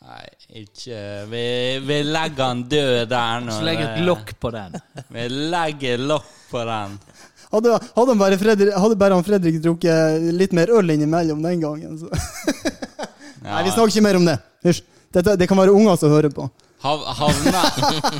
Nei, 0.07 0.25
ikke 0.61 0.99
Vi, 1.27 1.45
vi 1.83 1.95
legger 2.07 2.43
han 2.43 2.61
død 2.71 3.07
der 3.11 3.41
nå. 3.43 3.55
Så 3.55 3.65
legger 3.67 3.89
et 3.89 4.05
lokk 4.07 4.35
på 4.39 4.51
den. 4.55 4.77
Vi 5.15 5.25
legger 5.51 6.03
lokk 6.03 6.29
på 6.51 6.61
den. 6.67 6.99
Hadde, 7.47 7.73
hadde, 7.79 8.11
han 8.11 8.19
bare 8.19 8.37
Fredrik, 8.39 8.75
hadde 8.75 8.99
bare 8.99 9.17
han 9.17 9.25
Fredrik 9.27 9.57
drukket 9.63 10.29
litt 10.35 10.55
mer 10.55 10.71
øl 10.75 10.95
innimellom 10.95 11.43
den 11.43 11.63
gangen, 11.63 11.95
så 11.99 12.11
Nei, 13.47 13.61
vi 13.63 13.71
snakker 13.71 13.93
ikke 13.93 14.03
mer 14.03 14.17
om 14.19 14.25
det. 14.27 14.33
Hysj. 14.67 14.81
Det 15.15 15.47
kan 15.47 15.59
være 15.59 15.71
unger 15.71 15.95
som 15.95 16.11
hører 16.11 16.33
på. 16.35 16.49
Hav, 16.79 17.01
havna, 17.17 17.61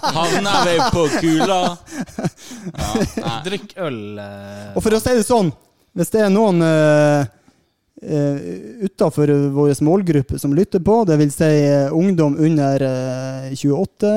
havna 0.02 0.54
vi 0.66 0.78
på 0.92 1.04
Kula? 1.22 1.78
Ja, 2.74 2.88
nei. 3.22 3.36
Drikk 3.46 3.76
øl. 3.78 4.00
eh, 4.20 4.72
Og 4.76 4.82
for 4.82 4.98
å 4.98 5.02
si 5.02 5.14
det 5.14 5.26
sånn, 5.28 5.52
hvis 5.98 6.10
det 6.14 6.24
er 6.26 6.32
noen 6.34 6.62
uh, 6.66 7.26
utafor 8.86 9.30
vår 9.54 9.78
målgruppe 9.86 10.40
som 10.42 10.54
lytter 10.58 10.82
på, 10.86 11.04
det 11.10 11.20
vil 11.22 11.32
Si, 11.34 11.46
eh, 11.46 11.94
ungdom 11.94 12.38
under 12.38 12.82
eh, 12.86 13.54
28 13.58 14.12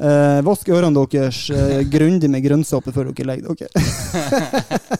eh, 0.00 0.38
Vask 0.44 0.68
ørene 0.68 1.06
deres 1.12 1.42
uh, 1.52 1.80
grundig 1.88 2.28
med 2.32 2.44
grønnsåpe 2.44 2.92
før 2.96 3.12
dere 3.12 3.32
legger 3.32 3.64
dere. 3.64 3.84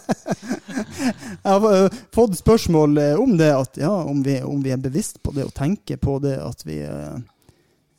Jeg 1.46 1.52
har 1.52 1.64
eh, 1.84 1.96
fått 2.14 2.36
spørsmål 2.40 2.98
eh, 2.98 3.14
om 3.20 3.36
det, 3.38 3.52
at 3.54 3.78
ja, 3.78 3.92
om 3.92 4.22
vi, 4.24 4.40
om 4.42 4.62
vi 4.64 4.72
er 4.74 4.80
bevisst 4.82 5.20
på 5.22 5.30
det 5.36 5.44
og 5.46 5.54
tenker 5.54 6.00
på 6.02 6.18
det 6.24 6.36
at 6.42 6.64
vi 6.66 6.80
eh, 6.82 7.16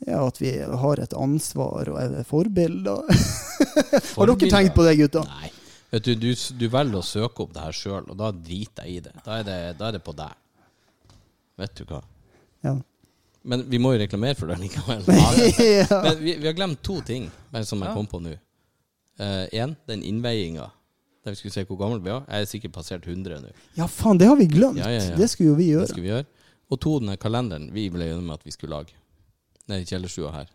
ja, 0.06 0.20
at 0.28 0.38
vi 0.42 0.52
har 0.62 1.00
et 1.02 1.14
ansvar 1.18 1.90
og 1.90 1.98
er 2.02 2.24
forbilder. 2.28 3.08
Har 4.18 4.30
dere 4.30 4.50
tenkt 4.52 4.76
på 4.76 4.84
det, 4.86 4.96
gutta? 5.00 5.24
Nei. 5.26 5.50
Vet 5.92 6.04
du, 6.06 6.12
du, 6.20 6.28
du 6.60 6.66
velger 6.70 7.00
å 7.00 7.06
søke 7.06 7.46
opp 7.46 7.54
det 7.56 7.64
her 7.64 7.76
sjøl, 7.76 8.04
og 8.12 8.18
da 8.20 8.30
driter 8.36 8.86
jeg 8.86 9.00
i 9.00 9.04
det. 9.08 9.14
Da 9.26 9.38
er 9.40 9.46
det, 9.48 9.58
da 9.80 9.88
er 9.90 9.96
det 9.98 10.02
på 10.06 10.14
deg. 10.18 10.36
Vet 11.58 11.80
du 11.80 11.84
hva. 11.90 12.02
Ja. 12.68 12.74
Men 13.48 13.64
vi 13.72 13.80
må 13.80 13.94
jo 13.96 14.02
reklamere 14.02 14.36
for 14.36 14.52
det 14.52 14.58
likevel. 14.60 15.06
ja. 15.80 16.02
Men 16.04 16.20
vi, 16.20 16.34
vi 16.42 16.50
har 16.50 16.58
glemt 16.58 16.82
to 16.86 17.00
ting, 17.08 17.30
bare 17.54 17.66
som 17.66 17.80
jeg 17.82 17.90
Ja. 17.90 17.96
kom 17.96 18.10
på 18.12 18.20
nå. 18.22 18.36
Én, 19.18 19.74
den 19.90 20.04
innveiinga. 20.06 20.68
Der 21.26 21.34
vi 21.34 21.40
skulle 21.40 21.56
se 21.56 21.64
hvor 21.66 21.80
gammel 21.80 22.04
vi 22.04 22.12
var. 22.12 22.26
Jeg 22.30 22.44
er 22.46 22.52
sikkert 22.52 22.76
passert 22.76 23.08
100 23.08 23.40
nå. 23.42 23.50
ja, 23.80 23.88
faen, 23.90 24.20
det 24.20 24.28
har 24.30 24.38
vi 24.40 24.46
glemt. 24.52 24.78
Ja, 24.84 24.92
ja, 24.94 25.02
ja. 25.10 25.16
Det 25.18 25.30
skulle 25.32 25.54
jo 25.54 25.58
vi 25.58 25.70
Det 25.72 25.74
gjøre. 25.78 25.88
skal 25.94 26.04
vi 26.06 26.12
gjøre. 26.12 26.28
Og 26.70 26.80
to, 26.84 26.98
den 27.00 27.16
kalenderen 27.18 27.70
vi 27.74 27.88
ble 27.90 28.06
enige 28.12 28.20
om 28.22 28.30
at 28.36 28.44
vi 28.46 28.52
skulle 28.54 28.76
lage. 28.76 28.94
Nede 29.68 29.84
i 29.84 29.90
kjellerstua 29.90 30.32
her. 30.32 30.52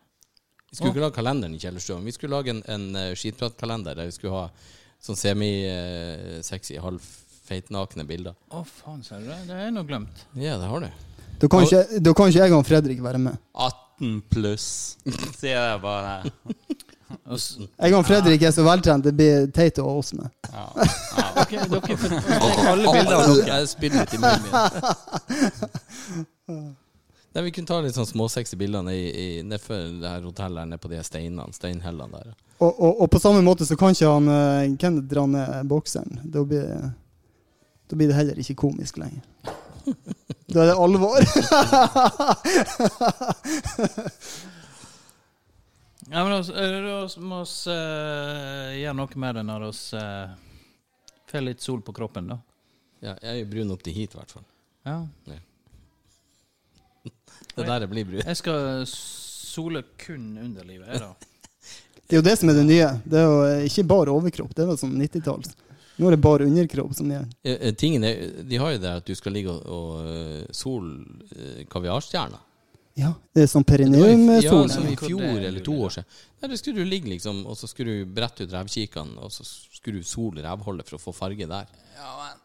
Vi 0.73 0.79
skulle 0.79 0.95
ikke 0.95 1.03
lage 1.05 1.17
kalenderen 1.19 1.55
i 1.55 1.61
kjellerstua, 1.61 1.99
men 2.01 2.09
vi 2.09 2.15
skulle 2.17 2.33
lage 2.33 2.55
en, 2.55 2.63
en 2.73 2.85
uh, 2.97 3.11
skitpratkalender 3.19 3.99
der 3.99 4.09
vi 4.09 4.15
skulle 4.17 4.33
ha 4.33 4.47
sånn 5.03 5.19
semi-sexy, 5.19 6.79
halvfeitnakne 6.81 8.07
bilder. 8.09 8.39
Å, 8.55 8.63
faen, 8.65 9.03
ser 9.05 9.21
du 9.21 9.29
det? 9.29 9.37
Det 9.51 9.57
har 9.59 9.67
jeg 9.67 9.75
nå 9.77 9.83
glemt. 9.89 10.23
Ja, 10.39 10.57
det 10.63 10.71
har 10.71 10.87
du. 10.87 10.89
Da 11.43 11.51
kan 11.51 11.67
ikke, 11.67 11.83
da 12.07 12.15
kan 12.17 12.31
ikke 12.31 12.41
jeg 12.47 12.55
og 12.57 12.65
Fredrik 12.65 13.03
være 13.05 13.21
med. 13.21 13.37
18 13.53 14.23
pluss, 14.33 14.67
sier 15.41 15.59
jeg 15.59 15.83
bare. 15.83 16.23
Jeg 17.29 17.97
og 17.99 18.07
Fredrik 18.09 18.47
er 18.49 18.55
så 18.55 18.65
veltrent, 18.65 19.05
det 19.05 19.13
blir 19.19 19.51
teit 19.53 19.77
å 19.83 19.85
ha 19.91 19.97
oss 20.01 20.15
med. 20.17 20.31
Ja. 20.49 20.65
Dere, 21.53 21.67
dere 21.69 21.97
får 22.01 22.13
alle 22.71 22.93
bilder 22.95 23.13
av 23.17 23.23
dere. 23.29 23.49
Jeg 23.51 23.69
spiller 23.69 24.07
litt 24.07 24.15
i 24.17 24.21
munnen 24.23 24.45
min. 26.49 26.71
Der 27.33 27.43
vi 27.43 27.53
kunne 27.55 27.67
ta 27.67 27.79
litt 27.81 27.97
sånn 27.97 28.09
småsexy 28.09 28.59
bilder 28.61 28.89
i, 28.93 29.03
i, 29.09 29.27
nedfor 29.47 29.87
det 30.03 30.09
her 30.11 30.27
hotellet 30.27 30.69
nede 30.69 30.81
på 30.83 30.91
de 30.93 31.01
steinene, 31.07 31.49
steinhellene 31.57 32.13
der. 32.13 32.35
Og, 32.59 32.69
og, 32.71 33.01
og 33.05 33.09
på 33.11 33.21
samme 33.23 33.41
måte 33.45 33.65
så 33.67 33.77
kan 33.81 33.97
ikke 33.97 34.11
han 34.13 34.29
uh, 34.29 34.77
Kenneth 34.81 35.09
dra 35.09 35.25
ned 35.27 35.71
bokseren. 35.71 36.21
Da 36.29 36.45
blir, 36.45 36.93
da 37.89 37.99
blir 37.99 38.13
det 38.13 38.19
heller 38.19 38.43
ikke 38.45 38.59
komisk 38.67 39.01
lenger. 39.01 39.25
Da 40.53 40.61
er 40.63 40.69
det 40.69 40.77
alvor. 40.77 41.19
Ja, 46.13 46.25
men 46.25 46.33
da 46.35 46.41
da 46.45 47.21
må 47.25 47.39
vi 47.41 47.73
eh, 47.73 48.81
gjøre 48.83 48.97
noe 48.99 49.21
med 49.23 49.39
det 49.39 49.45
når 49.49 49.63
vi 49.65 50.01
uh, 50.03 50.35
får 51.31 51.45
litt 51.47 51.65
sol 51.65 51.81
på 51.81 51.95
kroppen, 51.97 52.29
da. 52.35 52.37
Ja, 53.01 53.15
jeg 53.15 53.31
er 53.31 53.39
jo 53.39 53.47
brun 53.55 53.73
opp 53.73 53.81
til 53.87 53.97
hit, 53.97 54.13
i 54.13 54.21
hvert 54.21 54.35
fall. 54.35 54.45
Ja. 54.85 54.99
Det 57.57 57.67
der 57.69 57.87
blir 57.87 58.07
brun. 58.09 58.23
Jeg 58.25 58.39
skal 58.39 58.85
sole 58.89 59.83
kun 60.01 60.39
underlivet, 60.41 60.89
jeg, 60.89 61.01
da. 61.03 61.13
Det 62.09 62.17
er 62.17 62.21
jo 62.21 62.25
det 62.27 62.35
som 62.37 62.51
er 62.51 62.57
det 62.59 62.65
nye. 62.69 62.89
Det 63.09 63.17
er 63.17 63.25
jo 63.25 63.37
eh, 63.47 63.67
ikke 63.71 63.85
bare 63.89 64.13
overkropp. 64.13 64.51
Det 64.57 64.67
var 64.69 64.77
sånn 64.77 64.99
90-talls. 65.01 65.55
Nå 65.97 66.09
er 66.09 66.17
det 66.17 66.25
bare 66.25 66.45
underkropp 66.49 66.91
som 66.97 67.09
gjelder. 67.09 67.31
Eh, 67.41 67.55
eh, 67.69 67.75
Tingen 67.79 68.05
er, 68.05 68.19
de 68.45 68.59
har 68.61 68.75
jo 68.75 68.81
det 68.83 68.91
at 69.01 69.07
du 69.09 69.15
skal 69.17 69.33
ligge 69.37 69.55
og, 69.55 69.63
og 69.65 70.57
sol 70.57 70.91
kaviarstjerner. 71.73 72.43
Ja, 72.95 73.15
det 73.33 73.43
er 73.43 73.47
sånn 73.49 73.65
Det 73.65 73.89
var 73.89 74.09
i- 74.09 74.43
Ja, 74.43 74.69
som 74.69 74.87
i 74.87 74.97
fjor 74.97 75.23
eller 75.41 75.61
to 75.65 75.73
år 75.73 75.91
siden. 75.91 76.05
Nei, 76.43 76.49
det 76.49 76.59
skulle 76.59 76.77
du 76.83 76.85
ligge 76.85 77.09
liksom, 77.09 77.47
og 77.47 77.57
så 77.57 77.69
skulle 77.69 78.01
du 78.03 78.05
brette 78.05 78.43
ut 78.45 78.51
revkikene, 78.53 79.17
og 79.23 79.31
så 79.31 79.45
skulle 79.47 79.99
du 79.99 80.05
sole 80.05 80.43
revholdet 80.43 80.89
for 80.89 80.99
å 80.99 81.01
få 81.01 81.15
farge 81.15 81.47
der. 81.49 81.67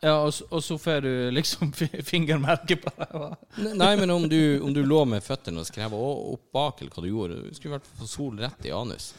Ja, 0.02 0.20
og, 0.22 0.34
så, 0.34 0.46
og 0.52 0.62
så 0.62 0.78
får 0.78 1.02
du 1.02 1.32
liksom 1.34 1.72
fingermerke 2.12 2.78
på 2.78 2.92
det. 3.00 3.74
Nei, 3.74 3.96
men 3.98 4.12
om 4.14 4.28
du, 4.30 4.60
om 4.62 4.74
du 4.74 4.84
lå 4.86 5.04
med 5.10 5.24
føttene 5.26 5.64
og 5.64 5.66
skrev 5.66 5.96
opp 5.98 6.52
bak, 6.54 6.82
eller 6.82 6.92
hva 6.94 7.02
du 7.04 7.10
gjorde, 7.10 7.40
du 7.48 7.56
skulle 7.58 7.80
vært 7.80 7.90
få 7.98 8.08
sol 8.08 8.38
rett 8.38 8.68
i 8.70 8.74
anus. 8.76 9.14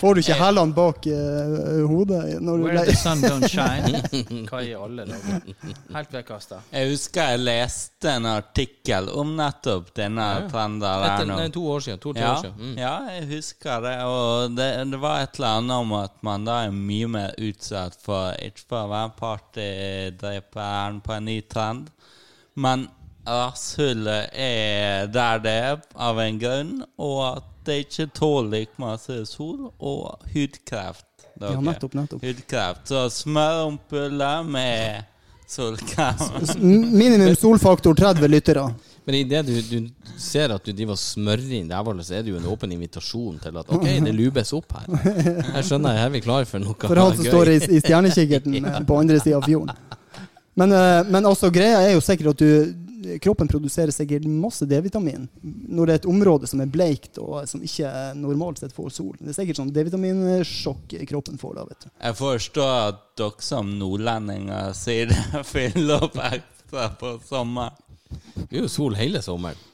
Får 0.00 0.14
du 0.14 0.20
ikke 0.22 0.34
hælene 0.38 0.74
bak 0.74 1.04
uh, 1.06 1.82
hodet 1.86 2.40
når 2.42 2.58
du 2.58 2.64
Where 2.66 2.84
the 2.86 2.96
sun 2.98 3.20
don't 3.22 3.46
shine. 3.50 4.00
Hva 4.50 4.62
i 4.66 4.72
alle 4.74 5.04
dager? 5.06 5.44
Helt 5.94 6.16
vekkasta. 6.16 6.58
Jeg 6.74 6.90
husker 6.90 7.30
jeg 7.34 7.42
leste 7.46 8.10
en 8.10 8.26
artikkel 8.32 9.10
om 9.14 9.36
nettopp 9.38 9.92
denne 9.98 10.28
trenden 10.62 10.80
der 10.80 11.04
Etter, 11.10 11.26
nå. 11.28 11.36
nei, 11.42 11.48
to 11.52 11.62
år 11.74 11.80
siden. 11.84 12.00
To-tre 12.06 12.22
Ja, 12.22 12.32
år 12.32 12.40
siden. 12.46 12.56
Mm. 12.72 12.78
ja, 12.78 12.94
jeg 13.16 13.26
husker 13.34 13.80
det. 13.84 13.94
Og 14.06 14.56
det, 14.56 14.68
det 14.92 15.00
var 15.02 15.20
et 15.26 15.34
eller 15.40 15.58
annet 15.58 15.76
om 15.84 15.92
at 15.98 16.16
man 16.22 16.44
da 16.48 16.60
er 16.64 16.70
mye 16.72 17.08
mer 17.18 17.34
utsatt 17.38 17.98
for 18.00 18.32
ikke 18.40 18.64
for 18.68 18.86
å 18.86 18.90
være 18.94 19.14
partydreperen 19.20 21.00
på 21.04 21.12
en 21.16 21.24
ny 21.28 21.40
trend, 21.50 21.90
men 22.54 22.88
rasshullet 23.26 24.32
er 24.34 25.06
der 25.14 25.38
det 25.44 25.52
er 25.62 25.80
av 25.94 26.18
en 26.18 26.38
grunn, 26.42 26.72
og 26.98 27.20
at 27.36 27.48
det 27.66 27.76
ikke 27.84 28.08
tåler 28.18 28.50
like 28.56 28.80
masse 28.82 29.20
sol 29.30 29.68
og 29.78 30.24
hudkreft. 30.32 31.06
Ja, 31.40 31.52
nettopp, 31.62 31.94
nettopp. 31.94 32.22
Hudkreft. 32.26 32.88
Så 32.90 33.04
smørompuller 33.14 34.42
med 34.44 34.72
solkrem. 34.74 35.06
S- 35.06 35.11
Minimum 36.62 37.36
solfaktor 37.36 37.94
30 37.94 38.28
lyttere. 38.30 38.66
Men 39.04 39.18
idet 39.18 39.46
du, 39.46 39.54
du 39.66 39.88
ser 40.20 40.52
at 40.54 40.62
du 40.62 40.70
driver 40.70 40.94
og 40.94 41.00
smører 41.00 41.56
inn 41.58 41.70
rævhullet, 41.72 42.06
så 42.06 42.18
er 42.18 42.22
det 42.22 42.30
jo 42.30 42.38
en 42.38 42.46
åpen 42.52 42.70
invitasjon 42.74 43.40
til 43.42 43.58
at 43.58 43.72
ok, 43.74 43.86
det 44.04 44.12
lubes 44.14 44.52
opp 44.54 44.76
her. 44.78 44.86
Her 45.48 45.66
skjønner, 45.66 45.98
her 45.98 46.06
er 46.06 46.14
vi 46.14 46.22
klare 46.22 46.46
for 46.46 46.62
noe 46.62 46.78
For 46.78 47.00
han 47.02 47.16
som 47.18 47.26
står 47.26 47.50
i, 47.50 47.56
i 47.66 47.82
stjernekikkerten 47.82 48.60
ja. 48.60 48.76
på 48.88 49.00
andre 49.02 49.18
sida 49.22 49.40
av 49.40 49.48
fjorden. 49.48 49.74
Men, 50.58 50.74
eh, 50.76 51.00
men 51.08 51.26
også 51.26 51.50
greia 51.50 51.80
er 51.80 51.96
jo 51.96 52.04
sikkert 52.04 52.34
at 52.34 52.44
du 52.44 52.81
kroppen 53.22 53.48
produserer 53.50 53.92
sikkert 53.94 54.26
masse 54.28 54.66
D-vitamin 54.68 55.28
når 55.42 55.86
det 55.88 55.94
er 55.94 56.00
et 56.02 56.08
område 56.10 56.48
som 56.50 56.62
er 56.64 56.70
bleikt 56.72 57.18
og 57.22 57.42
som 57.50 57.62
ikke 57.64 57.90
normalt 58.18 58.62
sett 58.62 58.74
får 58.76 58.92
sol. 58.94 59.16
Det 59.20 59.32
er 59.32 59.38
sikkert 59.40 59.60
sånn 59.60 59.72
D-vitaminsjokk 59.74 60.96
kroppen 61.10 61.40
får 61.40 61.58
da, 61.58 61.66
vet 61.70 61.86
du. 61.86 61.90
Jeg 61.96 62.18
forstår 62.20 62.72
at 62.76 63.02
dere 63.20 63.44
som 63.44 63.74
nordlendinger 63.80 64.72
sier 64.76 65.12
det 65.12 65.44
fyller 65.52 66.08
opp 66.08 66.18
ekstra 66.30 66.90
på 67.00 67.16
sommeren. 67.28 67.76
Det 68.48 68.58
er 68.58 68.64
jo 68.66 68.72
sol 68.72 68.96
hele 68.98 69.22
sommeren. 69.24 69.68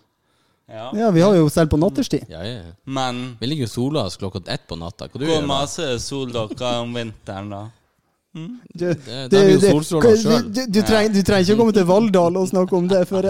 Ja. 0.69 0.91
Ja, 0.95 1.11
vi 1.11 1.23
har 1.25 1.33
jo 1.35 1.49
selv 1.49 1.71
på 1.73 1.79
natterstid. 1.81 2.27
Ja, 2.29 2.43
ja. 2.45 2.59
ja. 2.61 2.73
Men 2.85 3.37
Vi 3.41 3.47
ligger 3.47 3.65
jo 3.65 3.73
sola 3.73 4.05
oss 4.05 4.19
klokka 4.21 4.43
ett 4.53 4.67
på 4.69 4.77
natta. 4.77 5.09
Hvor 5.09 5.47
masse 5.49 5.87
sol 6.05 6.29
dere 6.33 6.59
har 6.61 6.83
om 6.83 6.93
vinteren, 6.95 7.49
da? 7.55 7.63
Du, 8.79 8.85
du, 8.93 9.13
det 9.33 9.39
er 9.39 9.49
jo 9.51 9.59
du, 9.59 9.69
du, 9.69 10.49
du, 10.55 10.61
du, 10.71 10.81
trenger, 10.87 11.17
ikke 11.19 11.55
å 11.57 11.59
komme 11.61 11.75
til 11.77 11.87
Valldal 11.93 12.39
og 12.41 12.51
snakke 12.51 12.77
om 12.79 12.89
det, 12.91 13.01
for 13.11 13.27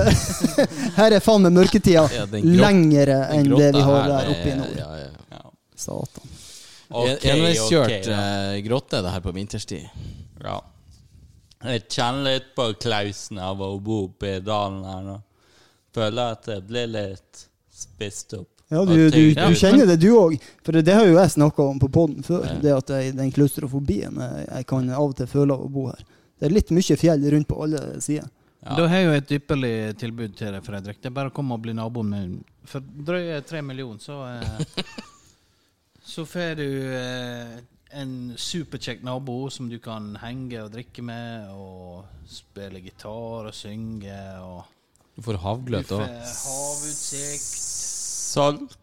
her 0.98 1.16
er 1.16 1.24
faen 1.24 1.46
meg 1.46 1.54
mørketida 1.56 2.04
Ja, 2.12 2.26
lengre 2.42 3.20
enn 3.36 3.48
det 3.54 3.70
vi 3.76 3.84
har 3.86 4.10
der 4.10 4.32
oppe 4.34 4.50
i 4.50 4.56
nord. 4.58 4.74
Ja, 4.80 4.90
ja. 5.00 5.12
Ja. 5.36 5.44
Satan. 5.78 6.34
Ok, 6.88 7.24
Enveiskjørt 7.28 7.92
ok, 7.92 8.06
da. 8.08 8.18
eh, 8.18 8.58
grotte, 8.64 9.02
det 9.04 9.12
her 9.12 9.24
på 9.24 9.32
vinterstid. 9.36 9.88
Ja. 10.44 10.58
Jeg 11.58 11.88
kjenner 11.90 12.36
litt 12.38 12.52
på 12.56 12.70
klausen 12.80 13.40
av 13.42 13.60
å 13.64 13.72
bo 13.82 14.04
oppe 14.06 14.36
i 14.36 14.44
dalen 14.44 14.84
her 14.86 15.02
nå. 15.04 15.16
Føler 15.96 16.36
at 16.36 16.46
det 16.46 16.60
blir 16.68 16.86
litt 16.92 17.44
spist 17.74 18.36
opp. 18.38 18.57
Ja, 18.68 18.82
du, 18.84 19.10
du, 19.10 19.20
du 19.32 19.54
kjenner 19.56 19.88
det, 19.88 19.96
du 20.02 20.10
òg. 20.12 20.34
For 20.66 20.76
det 20.76 20.92
har 20.92 21.06
jo 21.08 21.16
jeg 21.16 21.32
snakka 21.38 21.64
om 21.64 21.78
på 21.80 21.88
poden 21.92 22.24
før. 22.26 22.44
Det 22.60 22.74
at 22.74 22.90
jeg, 22.92 23.14
den 23.16 23.32
klaustrofobien 23.32 24.18
jeg, 24.20 24.48
jeg 24.50 24.66
kan 24.68 24.90
av 24.92 25.06
og 25.06 25.16
til 25.16 25.30
føle 25.30 25.56
av 25.56 25.64
å 25.64 25.70
bo 25.72 25.86
her. 25.88 26.02
Det 26.38 26.46
er 26.50 26.54
litt 26.54 26.74
mye 26.76 26.98
fjell 27.00 27.24
rundt 27.32 27.48
på 27.48 27.62
alle 27.64 27.80
sider. 28.04 28.28
Ja. 28.58 28.74
Da 28.76 28.88
har 28.90 29.00
jeg 29.00 29.06
jo 29.06 29.16
et 29.16 29.32
ypperlig 29.38 29.74
tilbud 30.02 30.34
til 30.36 30.52
deg, 30.52 30.64
Fredrik. 30.66 30.98
Det 31.00 31.08
er 31.08 31.16
bare 31.16 31.30
å 31.30 31.34
komme 31.34 31.56
og 31.56 31.62
bli 31.64 31.72
naboen 31.78 32.10
min. 32.12 32.36
For 32.68 32.84
drøye 32.84 33.40
tre 33.48 33.62
millioner, 33.64 34.02
så 34.02 34.20
eh, 34.28 34.84
Så 36.08 36.24
får 36.28 36.54
du 36.58 36.68
eh, 36.96 37.58
en 38.00 38.12
superkjekk 38.36 39.02
nabo 39.04 39.50
som 39.52 39.68
du 39.68 39.78
kan 39.80 40.14
henge 40.22 40.62
og 40.64 40.72
drikke 40.72 41.04
med, 41.04 41.48
og 41.52 42.04
spille 42.28 42.80
gitar 42.84 43.48
og 43.50 43.54
synge, 43.56 44.16
og 44.44 44.64
Du 45.16 45.22
får 45.24 45.36
du 45.36 45.42
får 45.42 46.00
òg. 46.00 46.22
havutsikt. 46.44 47.87
Solgt? 48.28 48.76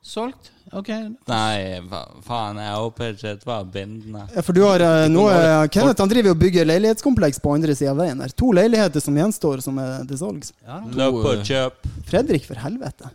Solgt? 0.00 0.50
OK. 0.72 0.88
Nei, 1.28 1.80
fa 1.90 2.00
faen, 2.24 2.58
jeg 2.62 2.76
håper 2.78 3.14
ikke 3.16 3.32
det 3.40 3.48
var 3.48 3.64
bindende. 3.74 4.22
Ja, 4.36 4.42
for 4.46 4.54
du 4.56 4.62
har 4.62 4.82
eh, 4.86 5.06
noe 5.10 5.32
Kenneth 5.74 6.00
han 6.00 6.12
driver 6.12 6.32
og 6.36 6.38
bygger 6.40 6.68
leilighetskompleks 6.70 7.42
på 7.42 7.56
andre 7.56 7.74
sida 7.74 7.90
av 7.92 7.98
veien. 7.98 8.22
her. 8.22 8.32
To 8.38 8.52
leiligheter 8.54 9.02
som 9.02 9.18
gjenstår, 9.18 9.64
som 9.66 9.80
er 9.82 10.06
til 10.08 10.20
salgs. 10.22 10.54
Ja, 10.62 10.78
da. 10.78 10.94
Løp 11.02 11.18
og 11.24 11.42
kjøp. 11.46 11.90
Fredrik, 12.08 12.46
for 12.46 12.62
helvete. 12.62 13.10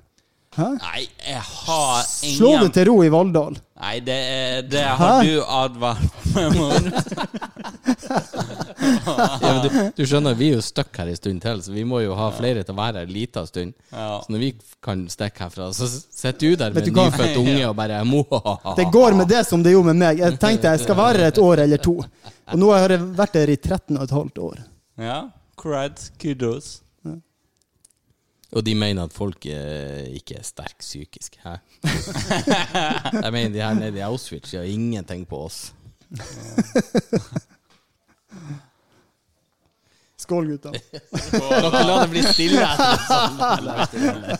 Hæ? 0.56 0.68
Nei, 0.80 1.02
jeg 1.28 1.42
har 1.44 2.06
ingen 2.24 2.38
Slå 2.38 2.52
det 2.64 2.70
til 2.78 2.86
ro 2.90 2.94
i 3.04 3.10
Valldal. 3.12 3.58
Nei, 3.82 3.96
det, 4.08 4.20
det 4.72 4.84
har 4.88 5.18
Hæ? 5.20 5.26
du 5.28 5.42
advart 5.44 6.30
meg 6.36 6.56
mot. 6.56 6.86
Ja, 8.86 9.40
men 9.42 9.62
du, 9.64 9.70
du 9.98 10.04
skjønner, 10.08 10.36
vi 10.38 10.52
er 10.52 10.58
jo 10.60 10.64
stuck 10.64 10.98
her 11.00 11.10
en 11.10 11.18
stund 11.18 11.42
til, 11.42 11.62
så 11.66 11.72
vi 11.74 11.84
må 11.88 12.02
jo 12.04 12.14
ha 12.18 12.28
flere 12.36 12.62
til 12.66 12.76
å 12.76 12.78
være 12.78 13.02
her 13.02 13.08
en 13.08 13.14
liten 13.16 13.48
stund. 13.50 13.74
Ja. 13.92 14.20
Så 14.22 14.34
når 14.34 14.44
vi 14.44 14.50
kan 14.84 15.06
stikke 15.10 15.46
herfra, 15.46 15.70
så 15.74 15.88
sitter 15.90 16.38
du 16.54 16.60
der 16.60 16.76
med 16.76 16.86
en 16.86 16.94
du 16.94 17.00
nyfødt 17.00 17.40
unge 17.42 17.64
og 17.70 17.76
bare. 17.80 18.02
Det 18.80 18.86
går 18.94 19.18
med 19.18 19.32
det 19.32 19.42
som 19.48 19.64
det 19.66 19.74
gjorde 19.74 19.94
med 19.94 20.02
meg. 20.04 20.22
Jeg 20.22 20.38
tenkte 20.42 20.72
jeg 20.76 20.84
skal 20.86 21.00
være 21.00 21.24
her 21.24 21.34
et 21.34 21.42
år 21.42 21.64
eller 21.66 21.82
to. 21.82 21.96
Og 22.54 22.62
nå 22.62 22.70
har 22.76 22.94
jeg 22.94 23.08
vært 23.18 23.40
her 23.42 23.52
i 23.56 23.58
13 23.58 23.98
og 23.98 24.04
et 24.06 24.16
halvt 24.20 24.44
år. 24.52 24.62
ja. 25.02 25.24
Creds, 25.56 26.10
kudos. 26.20 26.66
Og 28.54 28.64
de 28.66 28.76
mener 28.78 29.04
at 29.08 29.14
folk 29.16 29.46
eh, 29.50 30.06
ikke 30.16 30.38
er 30.40 30.46
sterke 30.46 30.80
psykisk. 30.84 31.40
Hæ? 31.44 31.56
Jeg 33.24 33.32
mener 33.34 33.50
de 33.54 33.62
her 33.64 33.74
nede 33.74 33.98
i 33.98 34.06
Auschwitz 34.06 34.52
de 34.52 34.58
har 34.58 34.64
ingenting 34.70 35.28
på 35.28 35.46
oss. 35.48 35.74
Skål, 40.26 40.48
gutta. 40.48 40.72
Ikke 40.74 41.82
la 41.86 41.96
det 42.02 42.10
bli 42.10 42.22
stille 42.26 42.62
etter 42.66 44.38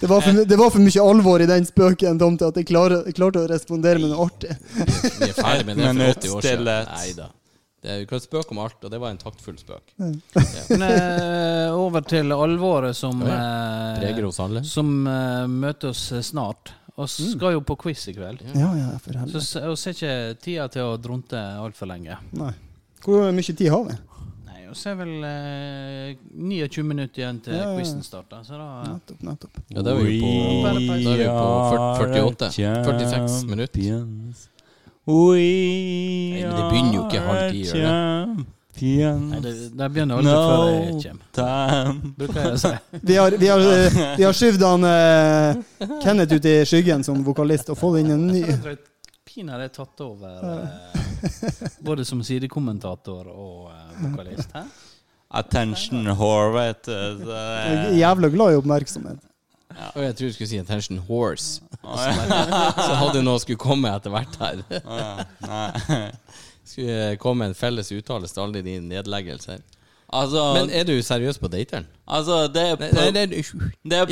Det 0.00 0.08
var 0.10 0.20
for, 0.24 0.32
det 0.48 0.58
var 0.58 0.72
for 0.74 0.82
mye 0.82 1.04
alvor 1.04 1.44
i 1.44 1.46
den 1.46 1.66
spøken 1.68 2.18
Tom, 2.18 2.38
til 2.38 2.50
at 2.50 2.56
jeg 2.58 2.66
klarte, 2.70 3.12
klarte 3.14 3.44
å 3.44 3.50
respondere 3.50 4.02
med 4.02 4.10
noe 4.10 4.26
artig. 4.26 4.56
Vi 5.20 5.28
er 5.28 5.36
ferdig 5.36 5.68
med 5.68 5.78
det 5.78 5.86
for 5.86 6.02
80 6.08 6.34
år 6.38 6.48
siden. 6.48 6.64
Neida. 6.66 6.88
Nei 6.96 7.12
da. 7.20 7.28
Du 7.82 8.04
kan 8.06 8.20
spøke 8.22 8.54
om 8.54 8.60
alt, 8.62 8.78
og 8.86 8.92
det 8.92 8.98
var 9.02 9.10
en 9.10 9.18
taktfull 9.18 9.56
spøk. 9.58 9.90
Men 9.98 10.84
eh, 10.86 11.72
over 11.74 12.04
til 12.06 12.30
alvoret 12.30 12.94
som 12.94 13.18
ja, 13.26 13.40
Preger 13.98 14.28
oss 14.28 14.38
alle. 14.44 14.62
Som 14.68 15.02
eh, 15.10 15.48
møter 15.50 15.90
oss 15.90 16.04
snart. 16.28 16.76
Og 17.00 17.08
skal 17.10 17.56
jo 17.56 17.62
på 17.66 17.74
quiz 17.80 18.04
i 18.12 18.14
kveld. 18.14 18.44
Ja, 18.54 18.68
ja, 18.76 18.92
for 19.02 19.10
Så 19.10 19.18
helvete. 19.18 19.44
Så 19.48 19.64
oss 19.72 19.84
har 19.88 19.96
ikke 19.96 20.14
tida 20.44 20.68
til 20.70 20.92
å 20.92 20.96
dronte 21.00 21.40
altfor 21.58 21.90
lenge. 21.90 22.18
Nei. 22.38 22.52
Hvor 23.02 23.30
mye 23.34 23.54
tid 23.58 23.70
har 23.72 23.82
vi? 23.88 23.96
Nei, 24.46 24.60
Vi 24.68 24.84
er 24.92 24.98
vel 25.00 25.26
eh, 25.26 26.22
29 26.38 26.84
minutter 26.86 27.24
igjen 27.24 27.40
til 27.42 27.56
Ja, 27.56 27.64
ja, 27.64 27.72
ja. 27.72 27.80
quizen 27.80 28.04
starter. 28.06 28.44
Så 28.46 28.60
da 28.60 28.68
Nettopp, 28.92 29.26
nettopp. 29.26 29.58
Ja, 29.72 29.82
da 29.82 29.96
er 29.96 30.04
vi 30.06 30.20
på, 30.22 30.32
da 30.62 30.76
er 30.76 31.18
vi 31.18 31.26
på 31.26 31.50
48. 32.06 32.52
46 32.60 33.42
minutter. 33.50 34.06
We 35.06 35.38
Nei, 35.42 36.42
men 36.46 36.52
det 36.56 36.66
begynner 36.70 36.94
jo 36.94 37.04
ikke 37.08 37.22
halv 37.26 37.40
ti, 37.50 37.62
gjør 37.66 37.86
det? 37.86 38.44
Nei, 38.82 39.38
det, 39.44 39.50
det 39.78 39.88
begynner 39.94 40.18
aldri 40.18 40.32
før 40.34 40.62
jeg 40.68 40.92
No 40.92 41.00
kommer. 41.02 41.26
time. 41.38 42.12
Bruker 42.18 42.38
jeg 42.40 42.52
å 42.52 42.60
si. 42.62 42.70
Vi 43.10 43.16
har, 43.18 43.36
vi 43.38 43.50
har, 43.50 43.64
vi 44.18 44.24
har 44.26 44.38
skyvd 44.38 44.64
han 44.66 44.86
eh, 44.88 45.60
Kenneth 46.02 46.34
ut 46.38 46.48
i 46.50 46.54
skyggen 46.66 47.04
som 47.06 47.20
vokalist 47.26 47.70
og 47.74 47.78
fått 47.78 48.00
inn 48.00 48.10
en 48.14 48.24
ny. 48.30 48.40
Jeg 48.46 48.58
tror 48.64 48.78
pinadø 49.32 49.66
er 49.68 49.74
tatt 49.74 50.02
over 50.06 50.46
eh, 50.50 50.96
både 51.86 52.06
som 52.08 52.22
sidekommentator 52.26 53.28
og 53.30 53.68
eh, 53.74 53.92
vokalist. 54.06 54.54
Hæ? 54.56 54.64
Attention 55.42 56.06
whore, 56.12 56.50
vet 56.58 56.82
du. 56.86 56.96
Så, 57.22 57.36
Jeg 57.36 57.76
er 57.76 57.84
eh, 57.90 57.98
jævla 58.02 58.28
glad 58.34 58.52
i 58.56 58.58
oppmerksomhet. 58.62 59.22
Og 59.94 60.02
jeg 60.04 60.16
tror 60.18 60.28
du 60.28 60.34
skulle 60.36 60.50
si 60.50 60.58
Attention 60.60 60.98
Horse. 61.08 61.62
Så 61.82 62.94
hadde 63.00 63.22
noe 63.26 63.42
skulle 63.42 63.60
komme 63.60 63.90
etter 63.90 64.12
hvert 64.14 64.38
her. 64.40 64.62
Skulle 66.62 67.16
komme 67.20 67.50
en 67.50 67.54
felles 67.58 67.90
uttalelse 67.92 68.36
til 68.36 68.44
alle 68.44 68.62
dine 68.64 68.86
nedleggelser. 68.86 69.62
Altså, 70.12 70.42
Men 70.54 70.70
er 70.70 70.84
du 70.84 70.92
seriøs 71.02 71.38
på 71.40 71.48
dateren? 71.48 71.86
altså 72.06 72.42
det 72.52 72.62
er, 72.68 72.74
pro 72.76 72.88
nei, 72.92 73.10
nei, 73.16 73.26
det 73.88 73.96
er 73.96 74.06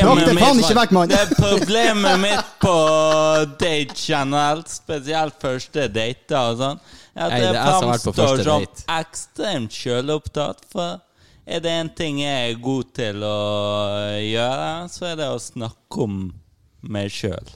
problemet 0.00 0.38
faen 0.40 0.56
mitt 0.56 0.64
ikke 0.64 0.76
vekk! 0.78 0.94
Det 1.10 1.18
er 1.18 1.32
problemet 1.36 2.20
mitt 2.22 2.52
på 2.62 2.76
date 3.60 3.98
generelt, 3.98 4.70
spesielt 4.72 5.36
første 5.42 5.84
date 5.92 6.38
og 6.40 6.62
sånn. 6.62 6.80
at 7.14 7.34
Nei, 7.34 7.40
det 7.42 7.50
det 7.50 7.50
er 7.50 7.58
jeg 7.58 7.74
som 7.74 7.84
har 7.84 7.92
vært 7.92 8.06
på 8.08 8.14
framstår 8.16 8.48
som 8.48 8.64
ekstremt 8.96 9.76
sjølopptatt. 9.76 10.64
For 10.72 10.96
er 11.44 11.60
det 11.66 11.74
en 11.82 11.92
ting 12.00 12.22
jeg 12.24 12.54
er 12.54 12.64
god 12.64 12.94
til 12.96 13.28
å 13.28 13.36
gjøre, 14.24 14.72
så 14.96 15.10
er 15.12 15.20
det 15.20 15.28
å 15.28 15.36
snakke 15.44 16.08
om 16.08 16.16
meg 16.90 17.12
sjøl. 17.12 17.52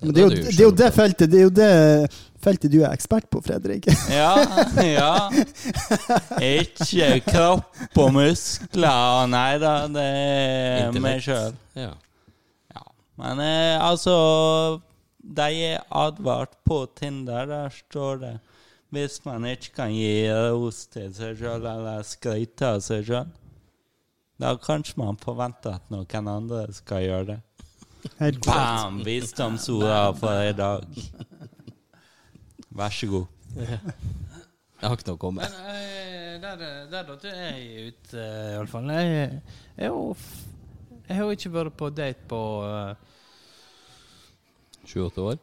Men 0.00 0.14
det 0.16 0.22
er, 0.22 0.26
jo, 0.26 0.42
det 0.48 0.60
er 0.60 0.64
jo 0.64 0.72
det 0.72 0.86
feltet 0.96 1.28
Det 1.28 1.36
er 1.36 1.42
jo 1.44 1.50
det 1.52 1.72
feltet 2.40 2.72
du 2.72 2.78
er 2.80 2.94
ekspert 2.94 3.26
på, 3.28 3.42
Fredrik. 3.44 3.84
Ja, 4.08 4.32
ja. 4.80 5.28
Ikke 6.40 7.18
kropp 7.26 7.98
og 8.00 8.14
muskler. 8.16 9.26
Nei 9.28 9.58
da, 9.60 9.74
det 9.92 10.06
er 10.06 11.00
meg 11.04 11.20
sjøl. 11.24 11.52
Ja. 11.76 11.92
Ja. 12.72 12.86
Men 13.20 13.42
eh, 13.44 13.76
altså 13.76 14.14
De 15.20 15.50
er 15.74 15.84
advart 15.92 16.56
på 16.64 16.86
Tinder. 16.96 17.44
Der 17.50 17.76
står 17.82 18.24
det 18.24 18.38
hvis 18.90 19.20
man 19.22 19.44
ikke 19.46 19.70
kan 19.76 19.92
gi 19.94 20.26
ros 20.50 20.80
til 20.90 21.12
seg 21.14 21.36
sjøl 21.38 21.62
eller 21.62 22.02
skryte 22.02 22.72
av 22.74 22.80
seg 22.82 23.04
sjøl, 23.06 23.28
da 24.40 24.56
kanskje 24.58 24.98
man 24.98 25.20
forventer 25.20 25.76
at 25.76 25.92
noen 25.92 26.30
andre 26.32 26.64
skal 26.74 27.04
gjøre 27.04 27.28
det. 27.28 27.36
Helt. 28.20 28.40
Bam! 28.46 29.00
Visdomsorda 29.04 30.12
for 30.18 30.42
i 30.48 30.52
dag. 30.56 30.84
Vær 32.70 32.94
så 32.94 33.06
god. 33.10 33.26
Jeg 33.60 34.88
har 34.88 34.94
ikke 34.96 35.08
noe 35.10 35.18
å 35.18 35.20
komme 35.20 35.44
Men 35.44 35.56
eh, 35.74 36.36
der, 36.40 36.60
der 36.88 37.08
datt 37.10 37.24
jeg 37.28 37.90
ut, 37.90 38.12
iallfall. 38.16 38.86
Jeg, 38.94 39.10
jeg, 39.76 39.90
er 39.90 39.90
jeg 41.10 41.18
har 41.18 41.24
jo 41.26 41.34
ikke 41.34 41.50
vært 41.52 41.74
på 41.76 41.88
date 41.90 42.22
på 42.30 42.38
uh, 42.62 42.94
28 44.86 45.24
år. 45.26 45.40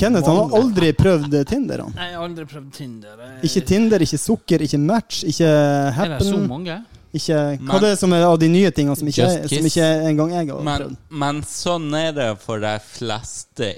Kenneth 0.00 0.24
han 0.24 0.38
har 0.40 0.54
aldri 0.56 0.88
prøvd 0.96 1.34
Tinder. 1.50 1.82
han 1.84 1.92
Nei, 1.92 2.06
jeg 2.08 2.16
har 2.16 2.24
aldri 2.24 2.46
prøvd 2.48 2.70
Tinder. 2.72 3.18
Jeg- 3.20 3.44
Ikke 3.50 3.62
Tinder, 3.68 4.00
ikke 4.06 4.18
Sukker, 4.22 4.64
ikke 4.64 4.78
Match, 4.80 5.22
ikke 5.28 5.44
Er 5.44 6.08
det 6.16 6.22
så 6.24 6.32
Happen. 6.32 6.48
mange? 6.48 6.78
Ikke, 7.14 7.36
hva 7.62 7.72
Men- 7.72 7.82
det 7.84 7.90
er 7.92 7.96
som 8.00 8.12
er 8.16 8.22
av 8.26 8.38
de 8.42 8.48
nye 8.50 8.70
tingene 8.74 8.96
som 8.98 9.06
ikke, 9.08 9.26
som 9.48 9.64
ikke 9.70 9.88
engang 10.10 10.30
jeg 10.34 10.48
har 10.50 10.62
Men, 10.66 10.80
prøvd? 10.82 10.94
men 11.10 11.42
sånn 11.46 11.94
er 11.94 12.12
det 12.16 12.30
for 12.42 12.58
de 12.64 12.72
fleste 12.82 13.68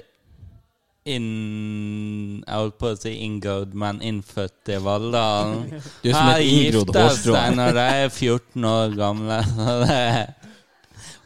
inn... 1.07 2.43
Jeg 2.47 2.55
holdt 2.57 2.77
på 2.81 2.87
å 2.91 2.97
si 2.99 3.13
inngått, 3.23 3.73
men 3.77 4.01
innfødt 4.03 4.69
i 4.73 4.77
Valldalen. 4.83 5.69
Du 6.03 6.09
er 6.09 6.13
som 6.17 6.27
Her 6.31 6.41
gifter 6.43 7.09
seg 7.21 7.55
når 7.59 7.71
de 7.77 7.85
er 8.01 8.09
14 8.09 8.65
år 8.71 8.89
gamle. 8.97 9.37
Det 9.85 10.01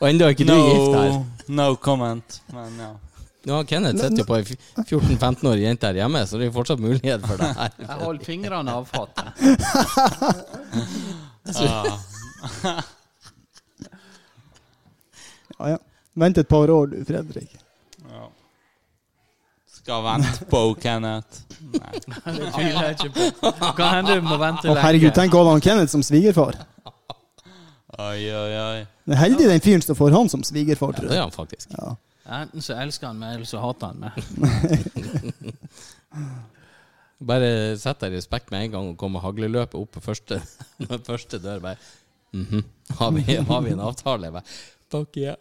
Og 0.01 0.05
ennå 0.09 0.21
er 0.27 0.31
ikke 0.35 0.49
du 0.49 0.53
gift 0.57 0.93
her. 0.97 1.09
no, 1.15 1.25
no 1.61 1.67
comment. 1.77 2.29
Men 2.53 2.69
ja. 2.81 2.91
Har 3.49 3.63
Kenneth 3.65 3.97
sitter 3.97 4.21
jo 4.21 4.25
på 4.29 4.35
ei 4.37 4.43
14-15-årig 4.85 5.63
jente 5.65 5.87
her 5.89 5.97
hjemme, 6.03 6.21
så 6.29 6.37
det 6.37 6.43
er 6.45 6.49
jo 6.51 6.55
fortsatt 6.59 6.77
mulighet 6.83 7.21
for 7.25 7.35
det 7.41 7.49
her. 7.57 7.71
Jeg 7.79 7.97
holder 8.03 8.23
fingrene 8.27 8.69
av 8.77 8.83
fatet. 8.91 9.27
Ah. 11.45 12.81
Ja, 15.61 15.69
ja. 15.69 15.77
Vent 16.13 16.37
et 16.37 16.47
par 16.47 16.69
år, 16.69 16.87
du, 16.87 17.05
Fredrik. 17.05 17.57
Ja. 18.09 18.29
Skal 19.71 20.03
vente 20.03 20.45
på 20.49 20.75
Kenneth. 20.81 21.27
Nei. 21.71 21.99
Det 22.37 22.53
tviler 22.55 22.83
jeg 22.87 22.93
ikke 22.97 23.09
på. 23.13 23.21
Kan 23.77 23.89
hende 23.99 24.15
du 24.17 24.21
må 24.25 24.37
vente 24.41 24.69
Å, 24.71 24.73
herregud, 24.81 25.13
tenk 25.13 25.33
å 25.37 25.43
ha 25.47 25.53
Kenneth 25.63 25.91
som 25.93 26.03
svigerfar. 26.05 26.53
Oi, 28.01 28.21
oi, 28.25 28.53
oi. 28.57 28.81
Det 29.05 29.13
er 29.13 29.19
heldig 29.21 29.45
den 29.51 29.61
fyren 29.63 29.83
som 29.85 29.95
får 29.99 30.11
han 30.15 30.29
som 30.31 30.41
svigerfar, 30.47 30.93
Ja, 30.97 31.01
det 31.05 31.15
er 31.19 31.23
han 31.27 31.35
faktisk. 31.35 31.67
Ja. 31.77 31.87
Enten 32.41 32.61
så 32.63 32.71
elsker 32.79 33.07
han 33.11 33.17
meg, 33.21 33.29
eller 33.37 33.47
så 33.49 33.57
hater 33.61 33.85
han 33.91 33.97
meg. 34.01 34.11
Bare 37.21 37.77
sett 37.77 38.01
deg 38.01 38.15
i 38.15 38.17
respekt 38.17 38.49
med 38.53 38.65
en 38.65 38.75
gang 38.75 38.91
og 38.91 38.99
komme 38.99 39.21
hagleløpet 39.21 39.77
opp 39.77 39.91
på 39.97 40.01
første, 40.01 40.39
første 41.09 41.39
dør. 41.41 41.61
Bare 41.63 41.77
mhm, 42.33 42.63
har, 42.97 43.11
vi, 43.17 43.37
har 43.37 43.61
vi 43.65 43.73
en 43.75 43.83
avtale? 43.85 44.31
Bare, 44.33 44.45
Fuck 44.91 45.17
yeah. 45.17 45.37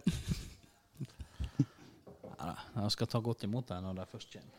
Ja, 2.41 2.55
Jeg 2.77 2.93
skal 2.95 3.09
ta 3.11 3.21
godt 3.25 3.43
imot 3.49 3.67
deg 3.69 3.83
når 3.85 3.97
de 3.99 4.07
først 4.13 4.33
kommer. 4.33 4.57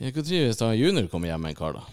Jeg 0.00 0.16
kan 0.16 0.24
trives 0.24 0.58
da 0.58 0.72
junior 0.72 1.06
kommer 1.12 1.28
hjem 1.28 1.44
med 1.44 1.52
en 1.52 1.58
kar, 1.58 1.76
da. 1.76 1.84